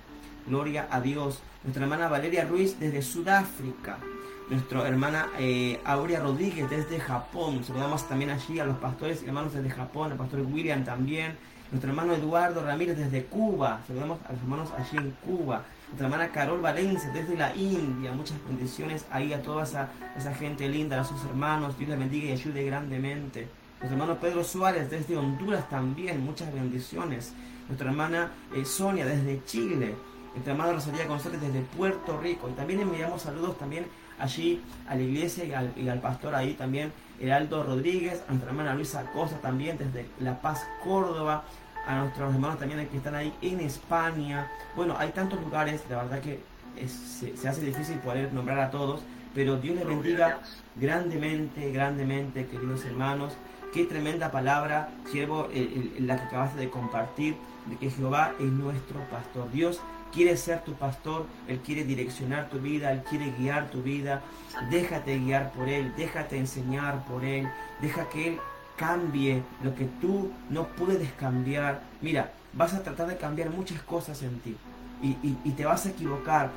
gloria 0.48 0.88
a 0.90 1.00
Dios, 1.00 1.44
nuestra 1.64 1.84
hermana 1.84 2.08
Valeria 2.08 2.44
Ruiz 2.46 2.80
desde 2.80 3.04
Sudáfrica, 3.04 4.00
nuestra 4.50 4.88
hermana 4.88 5.30
eh, 5.40 5.80
Aurea 5.86 6.20
Rodríguez 6.20 6.70
desde 6.70 7.00
Japón. 7.00 7.64
Saludamos 7.64 8.08
también 8.08 8.32
allí 8.32 8.60
a 8.60 8.66
los 8.66 8.78
pastores 8.78 9.24
y 9.24 9.28
hermanos 9.28 9.54
desde 9.54 9.70
Japón, 9.70 10.12
al 10.12 10.18
pastor 10.18 10.42
William 10.42 10.84
también. 10.84 11.38
Nuestro 11.72 11.90
hermano 11.90 12.14
Eduardo 12.14 12.64
Ramírez 12.64 12.98
desde 12.98 13.26
Cuba. 13.26 13.82
Saludamos 13.88 14.20
a 14.28 14.34
los 14.34 14.42
hermanos 14.42 14.70
allí 14.78 14.98
en 14.98 15.12
Cuba. 15.26 15.64
Nuestra 15.88 16.08
hermana 16.08 16.32
Carol 16.32 16.62
Valencia 16.62 17.10
desde 17.12 17.36
la 17.36 17.56
India. 17.56 18.12
Muchas 18.12 18.38
bendiciones 18.48 19.06
ahí 19.12 19.34
a 19.34 19.42
toda 19.42 19.64
esa, 19.64 19.90
esa 20.16 20.34
gente 20.36 20.68
linda, 20.70 21.02
a 21.02 21.04
sus 21.04 21.24
hermanos. 21.26 21.78
Dios 21.78 21.90
les 21.90 22.00
bendiga 22.00 22.28
y 22.28 22.32
ayude 22.34 22.64
grandemente. 22.64 23.48
Nuestro 23.80 23.98
hermano 24.00 24.20
Pedro 24.20 24.44
Suárez 24.44 24.90
desde 24.90 25.18
Honduras 25.18 25.68
también. 25.70 26.24
Muchas 26.24 26.54
bendiciones. 26.54 27.34
Nuestra 27.68 27.90
hermana 27.90 28.32
eh, 28.56 28.66
Sonia 28.66 29.06
desde 29.06 29.44
Chile. 29.46 29.96
Nuestra 30.34 30.54
hermana 30.54 30.74
Rosalía 30.74 31.06
González 31.06 31.42
desde 31.42 31.62
Puerto 31.62 32.20
Rico. 32.20 32.50
Y 32.50 32.54
también 32.54 32.82
enviamos 32.82 33.22
saludos 33.22 33.58
también 33.58 33.86
allí 34.20 34.62
a 34.88 34.96
la 34.96 35.02
iglesia 35.02 35.46
y 35.76 35.90
al, 35.90 36.00
pastor 36.00 36.36
ahí 36.36 36.54
también, 36.54 36.92
Heraldo 37.20 37.64
Rodríguez, 37.64 38.24
a 38.28 38.32
nuestra 38.32 38.52
hermana 38.52 38.74
Luisa 38.74 39.04
Cosa 39.12 39.38
también 39.40 39.78
desde 39.78 40.08
La 40.20 40.42
Paz, 40.42 40.66
Córdoba, 40.84 41.44
a 41.86 42.00
nuestros 42.00 42.34
hermanos 42.34 42.60
también 42.60 42.88
que 42.88 42.98
están 42.98 43.16
ahí 43.16 43.34
en 43.42 43.60
España. 43.60 44.50
Bueno, 44.76 44.96
hay 44.98 45.10
tantos 45.10 45.40
lugares, 45.42 45.88
de 45.88 45.96
verdad 45.96 46.20
que 46.20 46.40
se, 46.88 47.48
hace 47.48 47.62
difícil 47.62 47.98
poder 47.98 48.34
nombrar 48.34 48.60
a 48.60 48.72
todos, 48.72 49.02
pero 49.36 49.58
Dios 49.58 49.76
les 49.76 49.88
bendiga 49.88 50.40
grandemente, 50.76 51.72
grandemente, 51.72 52.48
queridos 52.48 52.86
hermanos. 52.86 53.34
Qué 53.74 53.86
tremenda 53.86 54.32
palabra, 54.32 54.90
siervo, 55.12 55.50
la 56.00 56.16
que 56.18 56.24
acabaste 56.24 56.60
de 56.60 56.70
compartir, 56.70 57.36
de 57.66 57.76
que 57.78 57.90
Jehová 57.90 58.34
es 58.40 58.46
nuestro 58.46 59.00
pastor. 59.10 59.52
Dios 59.52 59.82
quiere 60.14 60.38
ser 60.38 60.64
tu 60.64 60.74
pastor, 60.74 61.26
Él 61.48 61.60
quiere 61.60 61.84
direccionar 61.84 62.50
tu 62.50 62.60
vida, 62.60 62.92
Él 62.92 63.04
quiere 63.10 63.32
guiar 63.38 63.70
tu 63.70 63.82
vida. 63.82 64.22
Déjate 64.70 65.18
guiar 65.20 65.52
por 65.52 65.68
Él, 65.68 65.94
déjate 65.98 66.38
enseñar 66.38 67.04
por 67.06 67.26
Él, 67.26 67.50
deja 67.82 68.08
que 68.10 68.28
Él 68.30 68.40
cambie 68.78 69.44
lo 69.64 69.76
que 69.76 69.86
tú 70.00 70.32
no 70.50 70.68
puedes 70.68 71.12
cambiar. 71.14 71.82
Mira, 72.02 72.32
vas 72.54 72.74
a 72.74 72.84
tratar 72.84 73.08
de 73.08 73.18
cambiar 73.18 73.50
muchas 73.50 73.82
cosas 73.82 74.22
en 74.22 74.40
ti 74.40 74.56
y, 75.04 75.52
te 75.52 75.66
vas 75.66 75.86
a 75.86 75.90
equivocar, 75.90 76.50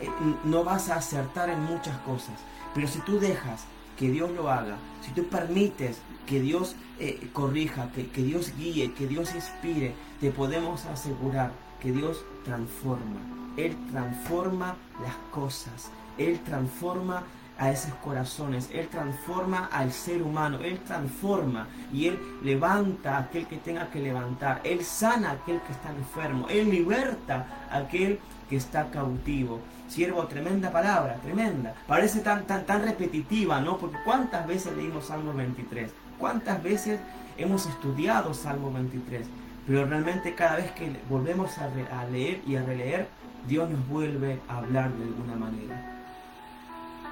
eh, 0.00 0.08
no 0.44 0.62
vas 0.62 0.88
a 0.88 0.96
acertar 0.96 1.50
en 1.50 1.62
muchas 1.64 1.96
cosas. 1.98 2.34
Pero 2.74 2.86
si 2.86 3.00
tú 3.00 3.18
dejas 3.18 3.64
que 3.98 4.10
Dios 4.10 4.30
lo 4.30 4.50
haga, 4.50 4.76
si 5.00 5.10
tú 5.10 5.26
permites 5.28 5.98
que 6.26 6.40
Dios 6.40 6.76
eh, 7.00 7.28
corrija, 7.32 7.90
que, 7.92 8.08
que 8.08 8.22
Dios 8.22 8.52
guíe, 8.56 8.92
que 8.92 9.06
Dios 9.06 9.34
inspire, 9.34 9.94
te 10.20 10.30
podemos 10.30 10.86
asegurar 10.86 11.50
que 11.80 11.92
Dios 11.92 12.24
transforma. 12.44 13.20
Él 13.56 13.76
transforma 13.90 14.76
las 15.02 15.14
cosas. 15.32 15.90
Él 16.16 16.40
transforma 16.40 17.24
a 17.58 17.70
esos 17.70 17.92
corazones. 17.94 18.70
Él 18.72 18.88
transforma 18.88 19.68
al 19.72 19.92
ser 19.92 20.22
humano. 20.22 20.58
Él 20.62 20.78
transforma 20.80 21.66
y 21.92 22.06
Él 22.06 22.18
levanta 22.42 23.16
a 23.16 23.20
aquel 23.20 23.46
que 23.46 23.56
tenga 23.56 23.90
que 23.90 24.00
levantar. 24.00 24.60
Él 24.64 24.84
sana 24.84 25.30
a 25.30 25.32
aquel 25.32 25.60
que 25.62 25.72
está 25.72 25.90
enfermo. 25.90 26.46
Él 26.48 26.70
liberta 26.70 27.46
a 27.70 27.78
aquel 27.78 28.20
que 28.48 28.56
está 28.56 28.90
cautivo. 28.90 29.60
Siervo, 29.88 30.26
tremenda 30.26 30.70
palabra, 30.70 31.16
tremenda. 31.16 31.74
Parece 31.86 32.20
tan, 32.20 32.46
tan, 32.46 32.64
tan 32.64 32.82
repetitiva, 32.82 33.60
¿no? 33.60 33.78
Porque 33.78 33.98
¿cuántas 34.04 34.46
veces 34.46 34.76
leímos 34.76 35.06
Salmo 35.06 35.32
23? 35.32 35.90
¿Cuántas 36.18 36.62
veces 36.62 37.00
hemos 37.36 37.66
estudiado 37.66 38.34
Salmo 38.34 38.72
23? 38.72 39.26
Pero 39.68 39.84
realmente 39.84 40.34
cada 40.34 40.56
vez 40.56 40.72
que 40.72 40.98
volvemos 41.10 41.58
a, 41.58 41.68
leer 42.06 42.40
y 42.46 42.56
a 42.56 42.62
releer, 42.62 43.06
Dios 43.46 43.68
nos 43.68 43.86
vuelve 43.86 44.40
a 44.48 44.56
hablar 44.56 44.90
de 44.94 45.04
alguna 45.04 45.36
manera. 45.36 46.06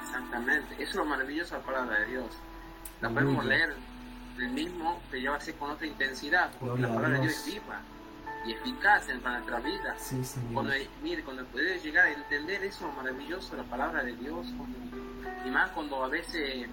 Exactamente, 0.03 0.83
es 0.83 0.95
lo 0.95 1.05
maravilloso 1.05 1.55
la 1.55 1.63
palabra 1.63 2.01
de 2.01 2.07
Dios. 2.07 2.27
La 3.03 3.11
podemos 3.11 3.45
leer 3.45 3.75
el 4.39 4.49
mismo, 4.53 4.99
pero 5.11 5.23
ya 5.23 5.31
va 5.33 5.37
a 5.37 5.41
ser 5.41 5.55
con 5.57 5.71
otra 5.71 5.87
intensidad, 5.87 6.51
porque 6.59 6.81
la 6.81 6.89
palabra 6.89 7.19
de 7.19 7.27
Dios 7.27 7.35
es 7.35 7.47
viva 7.47 7.81
y 8.47 8.53
eficaz 8.53 9.07
en 9.11 9.23
nuestra 9.23 9.61
vida. 9.61 9.95
Sí, 9.99 10.23
cuando, 10.55 10.73
mire, 11.03 11.23
cuando 11.25 11.45
puedes 11.45 11.83
llegar 11.85 12.07
a 12.07 12.11
entender 12.11 12.65
eso 12.65 12.91
maravilloso, 12.93 13.55
la 13.55 13.65
palabra 13.65 14.03
de 14.03 14.17
Dios, 14.17 14.47
y 15.45 15.51
más 15.51 15.71
cuando 15.73 16.03
a 16.03 16.09
veces, 16.09 16.67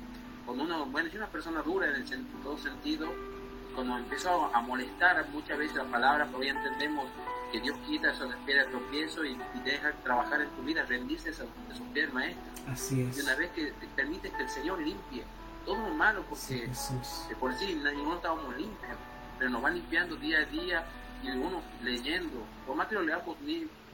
cuando 0.45 0.64
uno, 0.64 0.85
bueno, 0.85 1.10
es 1.10 1.15
una 1.15 1.27
persona 1.27 1.61
dura 1.61 1.89
en, 1.89 1.95
el, 1.95 2.14
en 2.14 2.26
todo 2.41 2.57
sentido, 2.57 3.10
cuando 3.74 3.98
empezó 3.98 4.54
a 4.54 4.62
molestar 4.62 5.28
muchas 5.30 5.58
veces 5.58 5.76
la 5.76 5.86
palabra, 5.86 6.28
hoy 6.34 6.48
entendemos 6.48 7.06
que 7.52 7.60
Dios 7.60 7.78
quita 7.86 8.12
esos 8.12 8.34
piedras 8.45 8.66
de 8.66 8.72
tropiezo 8.72 9.24
y, 9.24 9.32
y, 9.32 9.60
deja 9.64 9.91
trabajar 10.04 10.41
en 10.41 10.50
tu 10.50 10.64
vida, 10.64 10.84
rendirse 10.84 11.30
a 11.30 11.34
sus 11.34 11.88
pies 11.94 12.12
maestros. 12.12 12.45
Así 12.68 13.02
es. 13.02 13.18
Y 13.18 13.22
una 13.22 13.36
vez 13.36 13.52
que 13.52 13.72
te 13.72 13.88
permites 13.95 14.32
que 14.34 14.44
el 14.44 14.50
Señor 14.50 14.80
limpie 14.80 15.24
todo 15.66 15.76
lo 15.78 15.94
malo, 15.94 16.24
porque 16.28 16.68
de 17.30 17.36
por 17.36 17.54
sí 17.54 17.76
ninguno 17.76 18.16
estábamos 18.16 18.58
limpios, 18.58 18.98
pero 19.38 19.52
nos 19.52 19.64
va 19.64 19.70
limpiando 19.70 20.16
día 20.16 20.40
a 20.40 20.45
día 20.45 20.84
y 21.22 21.30
uno 21.30 21.62
leyendo, 21.84 22.44
por 22.66 22.76
más 22.76 22.88
que 22.88 22.95
lo 22.95 23.02
leamos 23.02 23.38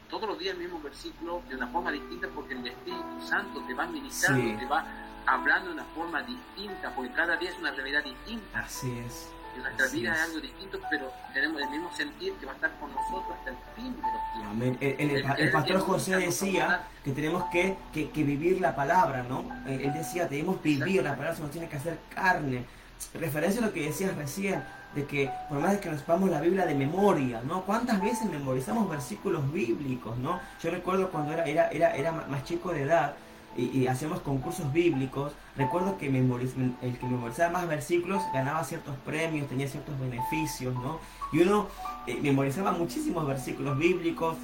todos 0.10 0.28
los 0.28 0.40
días 0.40 0.56
el 0.56 0.62
mismo 0.62 0.82
versículo 0.82 1.44
de 1.50 1.56
una 1.56 1.68
forma 1.68 1.92
distinta, 1.92 2.28
porque 2.34 2.54
el 2.54 2.66
Espíritu 2.66 3.22
Santo 3.28 3.62
te 3.68 3.74
va 3.74 3.86
ministrando, 3.88 4.58
te 4.58 4.66
va 4.66 4.86
hablando 5.26 5.68
de 5.68 5.74
una 5.76 5.86
forma 5.96 6.22
distinta, 6.24 6.92
porque 6.96 7.12
cada 7.12 7.36
día 7.36 7.52
es 7.52 7.58
una 7.60 7.72
realidad 7.72 8.04
distinta. 8.04 8.60
Así 8.60 8.98
es 9.06 9.30
en 9.60 9.64
nuestra 9.64 9.88
vida 9.88 10.14
es. 10.14 10.22
algo 10.22 10.40
distinto, 10.40 10.80
pero 10.90 11.11
tenemos 11.34 11.61
el 11.61 11.69
mismo 11.69 11.95
sentir 11.95 12.34
que 12.34 12.45
va 12.45 12.52
a 12.53 12.56
estar 12.56 12.72
con 12.80 12.91
nosotros 12.91 13.38
hasta 13.38 13.49
el 13.52 13.57
fin 13.76 13.95
de 13.95 14.02
los 14.02 14.80
tiempos. 14.80 15.40
El, 15.40 15.52
pastor 15.52 15.80
José 15.80 16.18
decía 16.18 16.84
que 17.03 17.11
tenemos 17.11 17.44
que, 17.52 17.77
que, 17.94 18.23
vivir 18.23 18.61
la 18.61 18.76
palabra, 18.76 19.23
¿no? 19.23 19.45
Él 19.68 19.94
decía, 19.94 20.27
tenemos 20.27 20.57
que 20.57 20.69
vivir 20.69 21.03
la 21.03 21.11
palabra, 21.11 21.36
se 21.36 21.41
nos 21.41 21.52
tiene 21.52 21.69
que 21.69 21.77
hacer 21.77 21.99
carne. 22.14 22.65
Referencia 23.14 23.61
a 23.61 23.65
lo 23.68 23.73
que 23.73 23.84
decías 23.84 24.15
recién, 24.15 24.64
de 24.94 25.06
que 25.06 25.31
por 25.48 25.60
más 25.60 25.72
de 25.72 25.80
que 25.80 25.90
nos 25.90 25.99
sepamos 25.99 26.30
la 26.30 26.41
Biblia 26.41 26.65
de 26.65 26.76
memoria, 26.76 27.41
¿no? 27.45 27.64
¿Cuántas 27.64 28.02
veces 28.02 28.30
memorizamos 28.30 28.90
versículos 28.90 29.52
bíblicos, 29.52 30.18
¿no? 30.18 30.40
Yo 30.61 30.72
recuerdo 30.72 31.10
cuando 31.10 31.34
era, 31.34 31.45
era, 31.45 31.69
era, 31.69 31.95
era 31.95 32.11
más 32.11 32.44
chico 32.44 32.72
de 32.72 32.84
edad, 32.84 33.15
y, 33.57 33.88
hacíamos 33.88 34.22
concursos 34.22 34.72
bíblicos, 34.72 35.34
recuerdo 35.60 35.98
que 35.98 36.07
el 36.07 36.98
que 36.98 37.06
memorizaba 37.06 37.52
más 37.52 37.68
versículos 37.68 38.23
ganaba 38.34 38.64
ciertos 38.64 38.95
premios, 39.06 39.49
tenía 39.49 39.68
ciertos 39.68 39.99
beneficios, 39.99 40.73
¿no? 40.73 40.99
Y 41.34 41.41
uno 41.41 41.68
eh, 42.07 42.18
memorizaba 42.22 42.72
muchísimos 42.72 43.27
versículos 43.27 43.77
bíblicos, 43.77 44.38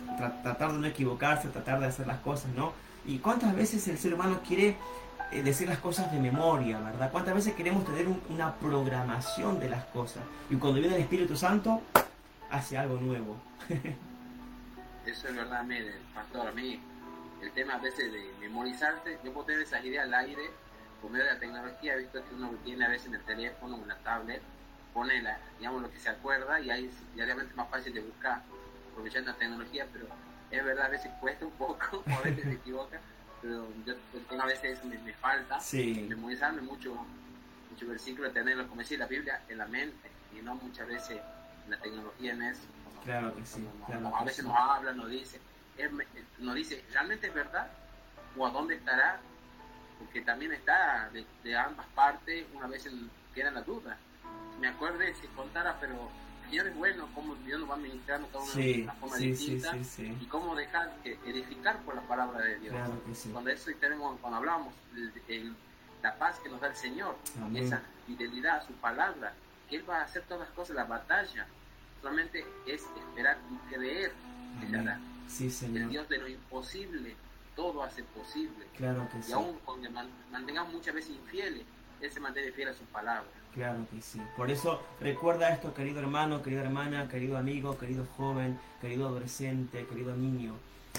tratar 0.43 0.73
de 0.73 0.79
no 0.79 0.87
equivocarse, 0.87 1.47
tratar 1.47 1.79
de 1.79 1.87
hacer 1.87 2.05
las 2.05 2.19
cosas, 2.19 2.51
¿no? 2.53 2.73
Y 3.05 3.19
cuántas 3.19 3.55
veces 3.55 3.87
el 3.87 3.97
ser 3.97 4.13
humano 4.13 4.41
quiere 4.45 4.75
eh, 5.31 5.41
decir 5.41 5.69
las 5.69 5.77
cosas 5.77 6.11
de 6.11 6.19
memoria, 6.19 6.79
¿verdad? 6.79 7.09
¿Cuántas 7.11 7.33
veces 7.33 7.53
queremos 7.53 7.85
tener 7.85 8.07
una 8.29 8.53
programación 8.55 9.57
de 9.59 9.69
las 9.69 9.85
cosas? 9.85 10.21
Y 10.49 10.57
cuando 10.57 10.79
viene 10.81 10.95
el 10.95 11.01
Espíritu 11.01 11.37
Santo, 11.37 11.81
hace 12.51 12.77
algo 12.77 12.97
nuevo. 12.97 13.37
Eso 15.05 15.27
es 15.29 15.35
verdad, 15.35 15.63
mire, 15.63 15.93
pastor, 16.13 16.49
a 16.49 16.51
mí 16.51 16.79
el 17.41 17.51
tema 17.51 17.75
a 17.75 17.77
veces 17.77 18.11
de 18.11 18.31
memorizarte, 18.41 19.17
yo 19.23 19.31
puedo 19.31 19.45
tener 19.45 19.61
esas 19.61 19.85
ideas 19.85 20.05
al 20.05 20.13
aire 20.15 20.64
de 21.11 21.23
la 21.23 21.39
tecnología, 21.39 21.95
he 21.95 21.99
visto 21.99 22.23
que 22.23 22.35
uno 22.35 22.51
tiene 22.63 22.85
a 22.85 22.89
veces 22.89 23.07
en 23.07 23.15
el 23.15 23.23
teléfono 23.23 23.75
o 23.75 23.81
en 23.81 23.87
la 23.87 23.97
tablet, 23.97 24.41
pone 24.93 25.21
la, 25.21 25.37
digamos 25.59 25.81
lo 25.81 25.91
que 25.91 25.99
se 25.99 26.09
acuerda 26.09 26.59
y 26.59 26.69
ahí 26.69 26.85
es 26.85 27.15
diariamente 27.15 27.53
más 27.55 27.69
fácil 27.69 27.93
de 27.93 28.01
buscar, 28.01 28.41
aprovechando 28.91 29.31
la 29.31 29.37
tecnología, 29.37 29.87
pero 29.91 30.07
es 30.51 30.63
verdad, 30.63 30.85
a 30.85 30.89
veces 30.89 31.11
cuesta 31.19 31.45
un 31.45 31.51
poco, 31.53 32.03
a 32.07 32.21
veces 32.21 32.43
se 32.43 32.53
equivoca, 32.53 32.99
pero 33.41 33.67
yo, 33.85 33.93
a 34.41 34.45
veces 34.45 34.83
me, 34.85 34.97
me 34.99 35.13
falta 35.13 35.59
memorizarme 35.73 36.61
mucho, 36.61 36.95
mucho 37.69 37.87
versículo, 37.87 38.31
tenerlo, 38.31 38.67
como 38.67 38.81
decir, 38.81 38.99
la 38.99 39.07
Biblia 39.07 39.41
en 39.49 39.57
la 39.57 39.67
mente 39.67 40.09
y 40.37 40.41
no 40.41 40.55
muchas 40.55 40.87
veces 40.87 41.19
la 41.67 41.77
tecnología 41.77 42.33
en 42.33 42.41
eso. 42.43 42.61
Claro 43.03 43.35
que 43.35 43.45
sí. 43.45 43.67
a 43.87 44.23
veces 44.23 44.45
nos 44.45 44.57
habla, 44.57 44.93
nos 44.93 45.09
dice, 45.09 45.39
nos 46.39 46.55
dice, 46.55 46.83
¿realmente 46.91 47.27
es 47.27 47.33
verdad? 47.33 47.67
¿O 48.37 48.47
a 48.47 48.49
dónde 48.49 48.75
estará? 48.75 49.19
Porque 49.99 50.21
también 50.21 50.51
está 50.53 51.09
de, 51.43 51.57
ambas 51.57 51.85
partes, 51.95 52.45
una 52.53 52.67
vez 52.67 52.87
queda 53.33 53.51
la 53.51 53.61
duda. 53.61 53.97
me 54.59 54.67
acuerde 54.67 55.13
si 55.15 55.27
contara, 55.27 55.77
pero 55.79 56.09
Señor 56.49 56.67
es 56.67 56.75
bueno, 56.75 57.09
cómo 57.15 57.35
Dios 57.35 57.59
nos 57.59 57.69
va 57.71 57.75
ministrando 57.75 58.27
cada 58.27 58.43
uno 58.43 58.53
Sí, 58.53 58.73
de 58.77 58.83
una 58.83 58.93
forma 58.93 59.17
sí, 59.17 59.27
distinta 59.27 59.83
sí, 59.83 60.17
y 60.21 60.25
cómo 60.27 60.55
dejar 60.55 60.95
que 61.03 61.13
edificar 61.25 61.79
por 61.81 61.95
la 61.95 62.01
palabra 62.01 62.39
de 62.41 62.59
Dios. 62.59 62.73
Claro. 62.73 63.01
Cuando 63.33 63.49
eso 63.49 63.71
tenemos, 63.79 64.19
cuando 64.21 64.37
hablamos, 64.37 64.73
el- 64.95 65.11
el- 65.27 65.55
la 66.03 66.15
paz 66.17 66.39
que 66.39 66.49
nos 66.49 66.61
da 66.61 66.67
el 66.67 66.75
Señor, 66.75 67.17
Amén. 67.41 67.63
esa 67.65 67.81
fidelidad 68.05 68.57
a 68.57 68.67
su 68.67 68.73
palabra, 68.73 69.33
que 69.69 69.77
Él 69.77 69.89
va 69.89 70.01
a 70.01 70.03
hacer 70.03 70.21
todas 70.23 70.47
las 70.47 70.55
cosas, 70.55 70.75
la 70.75 70.83
batalla, 70.85 71.47
solamente 72.01 72.45
es 72.67 72.83
esperar 72.95 73.37
y 73.51 73.73
creer 73.73 74.11
que 74.61 74.67
se 74.67 74.77
hará. 74.77 74.99
Sí, 75.27 75.45
El 75.45 75.51
Señor. 75.51 75.89
Dios 75.89 76.07
de 76.09 76.17
lo 76.19 76.27
imposible, 76.27 77.15
todo 77.55 77.83
hace 77.83 78.03
posible. 78.03 78.65
Claro 78.77 79.07
que 79.11 79.19
Y 79.19 79.23
sí. 79.23 79.33
aún 79.33 79.57
cuando 79.65 79.89
man- 79.91 80.09
mantengamos 80.31 80.73
muchas 80.73 80.93
veces 80.95 81.11
infieles, 81.15 81.63
Él 82.01 82.11
se 82.11 82.19
mantiene 82.19 82.51
fiel 82.51 82.69
a 82.69 82.73
su 82.73 82.83
palabra. 82.85 83.29
Claro 83.53 83.85
que 83.89 84.01
sí. 84.01 84.21
Por 84.35 84.51
eso 84.51 84.81
recuerda 84.99 85.49
esto, 85.49 85.73
querido 85.73 85.99
hermano, 86.01 86.41
querida 86.43 86.61
hermana, 86.63 87.07
querido 87.07 87.37
amigo, 87.37 87.77
querido 87.77 88.05
joven, 88.17 88.59
querido 88.81 89.07
adolescente, 89.07 89.85
querido 89.87 90.15
niño. 90.15 90.53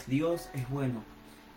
Dios 0.06 0.48
es 0.54 0.68
bueno 0.70 1.02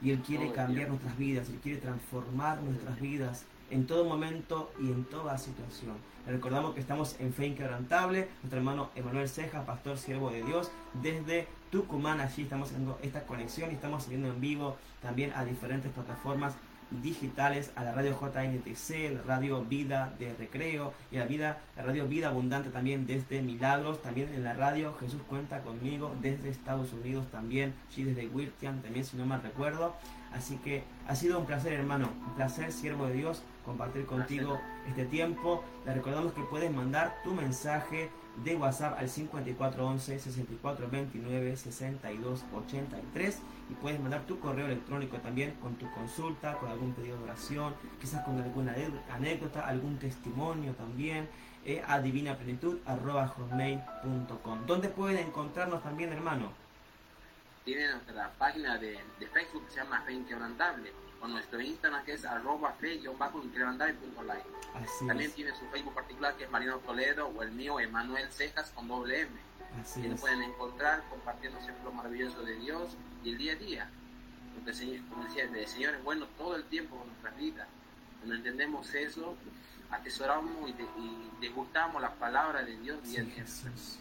y 0.01 0.11
Él 0.11 0.19
quiere 0.19 0.45
Todo 0.47 0.55
cambiar 0.55 0.89
nuestras 0.89 1.17
vidas, 1.17 1.47
Él 1.49 1.59
quiere 1.63 1.79
transformar 1.79 2.61
nuestras 2.61 2.99
vidas 2.99 3.45
en 3.69 3.87
todo 3.87 4.03
momento 4.03 4.71
y 4.79 4.87
en 4.91 5.05
toda 5.05 5.37
situación. 5.37 5.95
Le 6.25 6.33
recordamos 6.33 6.73
que 6.73 6.81
estamos 6.81 7.15
en 7.19 7.33
Fe 7.33 7.47
Inquebrantable, 7.47 8.27
nuestro 8.41 8.57
hermano 8.59 8.89
Emanuel 8.95 9.29
Ceja, 9.29 9.65
pastor 9.65 9.97
siervo 9.97 10.31
de 10.31 10.43
Dios, 10.43 10.69
desde 11.01 11.47
Tucumán, 11.71 12.19
allí 12.19 12.43
estamos 12.43 12.69
haciendo 12.69 12.99
esta 13.01 13.25
conexión 13.25 13.71
y 13.71 13.75
estamos 13.75 14.03
saliendo 14.03 14.29
en 14.29 14.41
vivo 14.41 14.77
también 15.01 15.31
a 15.35 15.45
diferentes 15.45 15.91
plataformas 15.91 16.55
digitales, 17.03 17.71
a 17.75 17.83
la 17.83 17.91
radio 17.91 18.17
JNTC, 18.19 19.13
la 19.13 19.21
radio 19.25 19.63
Vida 19.63 20.13
de 20.17 20.33
Recreo 20.33 20.93
y 21.11 21.17
la, 21.17 21.25
vida, 21.25 21.59
la 21.75 21.83
radio 21.83 22.07
Vida 22.07 22.29
Abundante 22.29 22.69
también 22.69 23.05
desde 23.05 23.41
Milagros, 23.41 24.01
también 24.01 24.33
en 24.33 24.43
la 24.43 24.53
radio 24.53 24.95
Jesús 24.99 25.21
Cuenta 25.27 25.61
conmigo 25.61 26.15
desde 26.21 26.49
Estados 26.49 26.91
Unidos 26.93 27.27
también, 27.31 27.73
sí 27.89 28.03
desde 28.03 28.27
Wiltian 28.27 28.81
también 28.81 29.05
si 29.05 29.17
no 29.17 29.25
mal 29.25 29.43
recuerdo. 29.43 29.95
Así 30.33 30.57
que 30.57 30.83
ha 31.07 31.15
sido 31.15 31.39
un 31.39 31.45
placer 31.45 31.73
hermano, 31.73 32.09
un 32.27 32.33
placer 32.35 32.71
siervo 32.71 33.07
de 33.07 33.13
Dios 33.13 33.41
compartir 33.65 34.05
contigo 34.05 34.59
este 34.87 35.05
tiempo. 35.05 35.63
Le 35.85 35.93
recordamos 35.93 36.33
que 36.33 36.41
puedes 36.43 36.71
mandar 36.71 37.15
tu 37.23 37.33
mensaje 37.33 38.09
de 38.43 38.55
WhatsApp 38.55 38.97
al 38.97 39.09
5411 39.09 40.19
6429 40.19 41.57
6283 41.57 43.39
y 43.69 43.73
puedes 43.75 43.99
mandar 43.99 44.21
tu 44.21 44.39
correo 44.39 44.67
electrónico 44.67 45.17
también 45.17 45.55
con 45.61 45.75
tu 45.75 45.91
consulta, 45.91 46.57
con 46.57 46.69
algún 46.69 46.93
pedido 46.93 47.17
de 47.17 47.23
oración, 47.23 47.73
quizás 47.99 48.23
con 48.23 48.39
alguna 48.39 48.73
anécdota, 49.11 49.67
algún 49.67 49.97
testimonio 49.97 50.71
también 50.73 51.27
eh, 51.65 51.83
a 51.85 51.99
divinaplenitud.com. 51.99 54.65
¿Dónde 54.65 54.87
pueden 54.89 55.27
encontrarnos 55.27 55.83
también, 55.83 56.13
hermano? 56.13 56.53
Tiene 57.69 57.91
nuestra 57.91 58.31
página 58.39 58.77
de, 58.79 58.99
de 59.19 59.27
Facebook 59.27 59.65
que 59.67 59.71
se 59.73 59.77
llama 59.77 60.01
Fe 60.01 60.13
Inquebrantable, 60.13 60.91
o 61.21 61.27
nuestro 61.27 61.61
Instagram 61.61 62.03
que 62.03 62.13
es 62.13 62.25
arroba 62.25 62.73
fe-inquebrantable.online. 62.79 64.43
Así 64.73 65.05
También 65.07 65.29
es, 65.29 65.35
tiene 65.35 65.51
su 65.55 65.65
Facebook 65.69 65.93
particular 65.93 66.35
que 66.35 66.45
es 66.45 66.49
Marino 66.51 66.77
Toledo 66.79 67.27
o 67.27 67.43
el 67.43 67.51
mío 67.51 67.79
Emanuel 67.79 68.31
Cejas 68.31 68.71
con 68.71 68.87
doble 68.87 69.21
M. 69.21 69.31
así 69.81 70.01
nos 70.01 70.15
es. 70.15 70.21
pueden 70.21 70.41
encontrar 70.43 71.03
compartiendo 71.09 71.59
siempre 71.61 71.83
lo 71.83 71.91
maravilloso 71.91 72.41
de 72.41 72.55
Dios 72.55 72.95
y 73.23 73.29
el 73.31 73.37
día 73.37 73.53
a 73.53 73.55
día. 73.57 73.89
Porque 74.55 75.01
como 75.09 75.23
decía, 75.25 75.43
el 75.43 75.67
Señor 75.67 75.95
es 75.95 76.03
bueno 76.03 76.25
todo 76.37 76.55
el 76.55 76.63
tiempo 76.65 76.97
con 76.97 77.07
nuestras 77.07 77.37
vidas. 77.37 77.67
Cuando 78.19 78.35
entendemos 78.35 78.93
eso, 78.95 79.35
atesoramos 79.91 80.69
y, 80.69 80.73
de- 80.73 80.83
y 80.97 81.29
degustamos 81.39 82.01
la 82.01 82.13
palabra 82.15 82.63
de 82.63 82.77
Dios 82.77 83.03
día 83.03 83.21
a 83.21 83.23
día. 83.25 83.35
Jesús. 83.35 83.99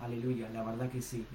Aleluya, 0.00 0.48
la 0.52 0.62
verdad 0.62 0.90
que 0.90 1.00
sí. 1.00 1.26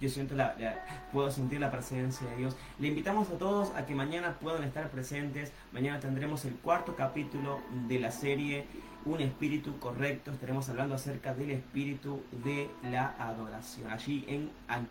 Yo 0.00 0.08
siento 0.08 0.34
la, 0.34 0.54
la- 0.58 1.08
puedo 1.12 1.30
sentir 1.30 1.60
la 1.60 1.70
presencia 1.70 2.26
de 2.28 2.36
Dios. 2.36 2.56
Le 2.78 2.88
invitamos 2.88 3.30
a 3.30 3.38
todos 3.38 3.70
a 3.74 3.86
que 3.86 3.94
mañana 3.94 4.36
puedan 4.38 4.64
estar 4.64 4.90
presentes. 4.90 5.50
Mañana 5.72 5.98
tendremos 5.98 6.44
el 6.44 6.54
cuarto 6.56 6.94
capítulo 6.94 7.58
de 7.88 7.98
la 7.98 8.10
serie 8.10 8.66
Un 9.06 9.22
espíritu 9.22 9.78
correcto. 9.78 10.30
Estaremos 10.30 10.68
hablando 10.68 10.94
acerca 10.94 11.32
del 11.32 11.52
espíritu 11.52 12.20
de 12.44 12.68
la 12.82 13.14
adoración. 13.18 13.90
Allí 13.90 14.26
en, 14.28 14.50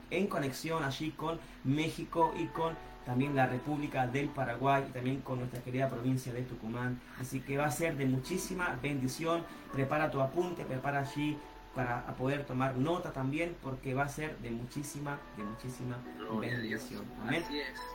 en 0.09 0.25
conexión 0.25 0.83
allí 0.83 1.11
con 1.11 1.39
México 1.63 2.33
y 2.35 2.47
con 2.47 2.73
también 3.05 3.35
la 3.35 3.45
República 3.45 4.07
del 4.07 4.29
Paraguay 4.29 4.83
y 4.89 4.91
también 4.93 5.21
con 5.21 5.37
nuestra 5.39 5.61
querida 5.61 5.89
provincia 5.89 6.33
de 6.33 6.41
Tucumán. 6.41 6.99
Así 7.19 7.39
que 7.41 7.57
va 7.57 7.65
a 7.67 7.71
ser 7.71 7.97
de 7.97 8.07
muchísima 8.07 8.75
bendición. 8.81 9.43
Prepara 9.71 10.09
tu 10.09 10.21
apunte, 10.21 10.65
prepara 10.65 11.01
allí 11.01 11.37
para 11.75 12.05
poder 12.15 12.45
tomar 12.45 12.75
nota 12.77 13.13
también 13.13 13.55
porque 13.61 13.93
va 13.93 14.03
a 14.03 14.09
ser 14.09 14.37
de 14.39 14.51
muchísima, 14.51 15.19
de 15.37 15.43
muchísima 15.43 15.97
Gloria 16.17 16.57
bendición. 16.57 17.03
Amén. 17.21 17.43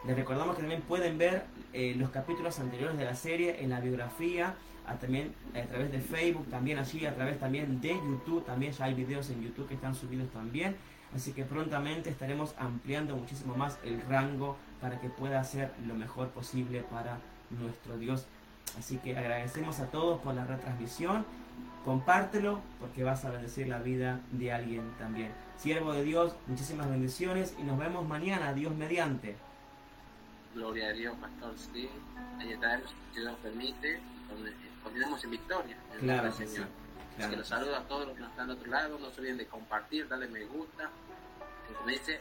Les 0.07 0.17
recordamos 0.17 0.55
que 0.55 0.63
también 0.63 0.83
pueden 0.83 1.19
ver 1.19 1.45
eh, 1.73 1.95
los 1.97 2.11
capítulos 2.11 2.59
anteriores 2.61 2.97
de 2.97 3.05
la 3.05 3.15
serie 3.15 3.63
en 3.63 3.71
la 3.71 3.81
biografía, 3.81 4.55
a, 4.87 4.95
también 4.95 5.35
a 5.55 5.63
través 5.67 5.91
de 5.91 6.01
Facebook, 6.01 6.49
también 6.51 6.79
allí, 6.79 7.05
a 7.07 7.15
través 7.15 7.39
también 7.39 7.81
de 7.81 7.95
YouTube, 7.95 8.45
también 8.45 8.73
ya 8.73 8.85
hay 8.85 8.95
videos 8.95 9.29
en 9.31 9.43
YouTube 9.43 9.67
que 9.69 9.75
están 9.75 9.95
subidos 9.95 10.31
también. 10.31 10.77
Así 11.15 11.33
que 11.33 11.45
prontamente 11.45 12.11
estaremos 12.11 12.55
ampliando 12.59 13.17
muchísimo 13.17 13.55
más 13.55 13.79
el 13.85 14.01
rango 14.03 14.57
para 14.81 15.01
que 15.01 15.09
pueda 15.09 15.43
ser 15.45 15.73
lo 15.87 15.95
mejor 15.95 16.29
posible 16.31 16.83
para 16.83 17.19
nuestro 17.51 17.97
Dios. 17.99 18.27
Así 18.79 18.99
que 18.99 19.17
agradecemos 19.17 19.79
a 19.81 19.87
todos 19.87 20.21
por 20.21 20.35
la 20.35 20.45
retransmisión. 20.45 21.25
Compártelo 21.85 22.61
porque 22.81 23.05
vas 23.05 23.25
a 23.25 23.31
bendecir 23.31 23.69
la 23.69 23.79
vida 23.79 24.21
de 24.33 24.53
alguien 24.53 24.91
también. 24.99 25.33
Siervo 25.59 25.93
de 25.93 26.03
Dios, 26.03 26.35
muchísimas 26.47 26.89
bendiciones 26.89 27.55
y 27.59 27.63
nos 27.63 27.79
vemos 27.79 28.07
mañana, 28.09 28.53
Dios 28.55 28.75
mediante. 28.75 29.37
Gloria 30.55 30.89
a 30.89 30.93
Dios, 30.93 31.15
Pastor. 31.21 31.53
Sí, 31.59 31.89
ahí 32.39 32.53
estaremos, 32.53 32.95
si 33.13 33.21
Dios 33.21 33.35
permite, 33.43 34.01
continuemos 34.83 35.23
en 35.25 35.31
victoria. 35.31 35.77
En 35.95 36.01
Claro 36.01 36.33
sí. 36.33 36.47
Señor. 36.47 36.67
Así 36.67 37.17
Claro. 37.17 37.31
que 37.31 37.37
los 37.37 37.49
saludo 37.49 37.77
a 37.77 37.81
todos 37.83 38.07
los 38.09 38.17
que 38.17 38.23
nos 38.23 38.31
están 38.31 38.47
de 38.49 38.53
otro 38.55 38.71
lado. 38.71 38.99
No 38.99 39.11
se 39.11 39.21
olviden 39.21 39.39
de 39.39 39.47
compartir, 39.47 40.09
darle 40.09 40.27
me 40.29 40.45
gusta. 40.47 40.91
Como 41.77 41.89
dice, 41.89 42.19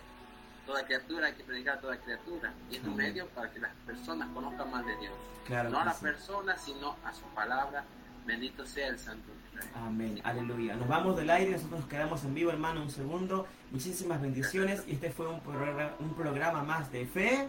toda 0.67 0.85
criatura 0.85 1.27
hay 1.27 1.33
que 1.33 1.43
predicar 1.43 1.77
a 1.77 1.81
toda 1.81 1.97
criatura. 1.97 2.53
Y 2.69 2.75
es 2.75 2.83
un 2.83 2.95
medio 2.95 3.27
para 3.29 3.49
que 3.51 3.59
las 3.59 3.71
personas 3.87 4.29
conozcan 4.33 4.69
más 4.69 4.85
de 4.85 4.95
Dios. 4.97 5.13
Claro 5.45 5.69
no 5.71 5.79
a 5.79 5.85
las 5.85 5.97
sí. 5.97 6.03
personas, 6.05 6.61
sino 6.61 6.95
a 7.03 7.13
su 7.13 7.23
palabra. 7.33 7.83
Bendito 8.25 8.65
sea 8.65 8.87
el 8.87 8.99
santo. 8.99 9.31
Amén, 9.75 10.19
aleluya. 10.23 10.75
Nos 10.75 10.87
vamos 10.87 11.17
del 11.17 11.29
aire, 11.29 11.51
nosotros 11.51 11.81
nos 11.81 11.89
quedamos 11.89 12.23
en 12.23 12.33
vivo, 12.33 12.51
hermano, 12.51 12.81
un 12.81 12.89
segundo. 12.89 13.47
Muchísimas 13.71 14.21
bendiciones. 14.21 14.83
Y 14.87 14.93
este 14.93 15.11
fue 15.11 15.27
un, 15.27 15.39
programa, 15.41 15.91
un 15.99 16.13
programa 16.13 16.63
más 16.63 16.91
de 16.91 17.05
fe 17.05 17.47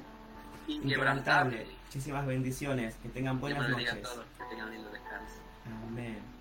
inquebrantable. 0.69 1.67
Muchísimas 1.87 2.27
bendiciones. 2.27 2.95
Que 3.03 3.09
tengan 3.09 3.41
buenas 3.41 3.69
noches. 3.69 3.95
Que 3.95 4.45
tengan 4.51 4.71
lindo 4.71 4.91
descanso. 4.91 5.35
Amén. 5.89 6.34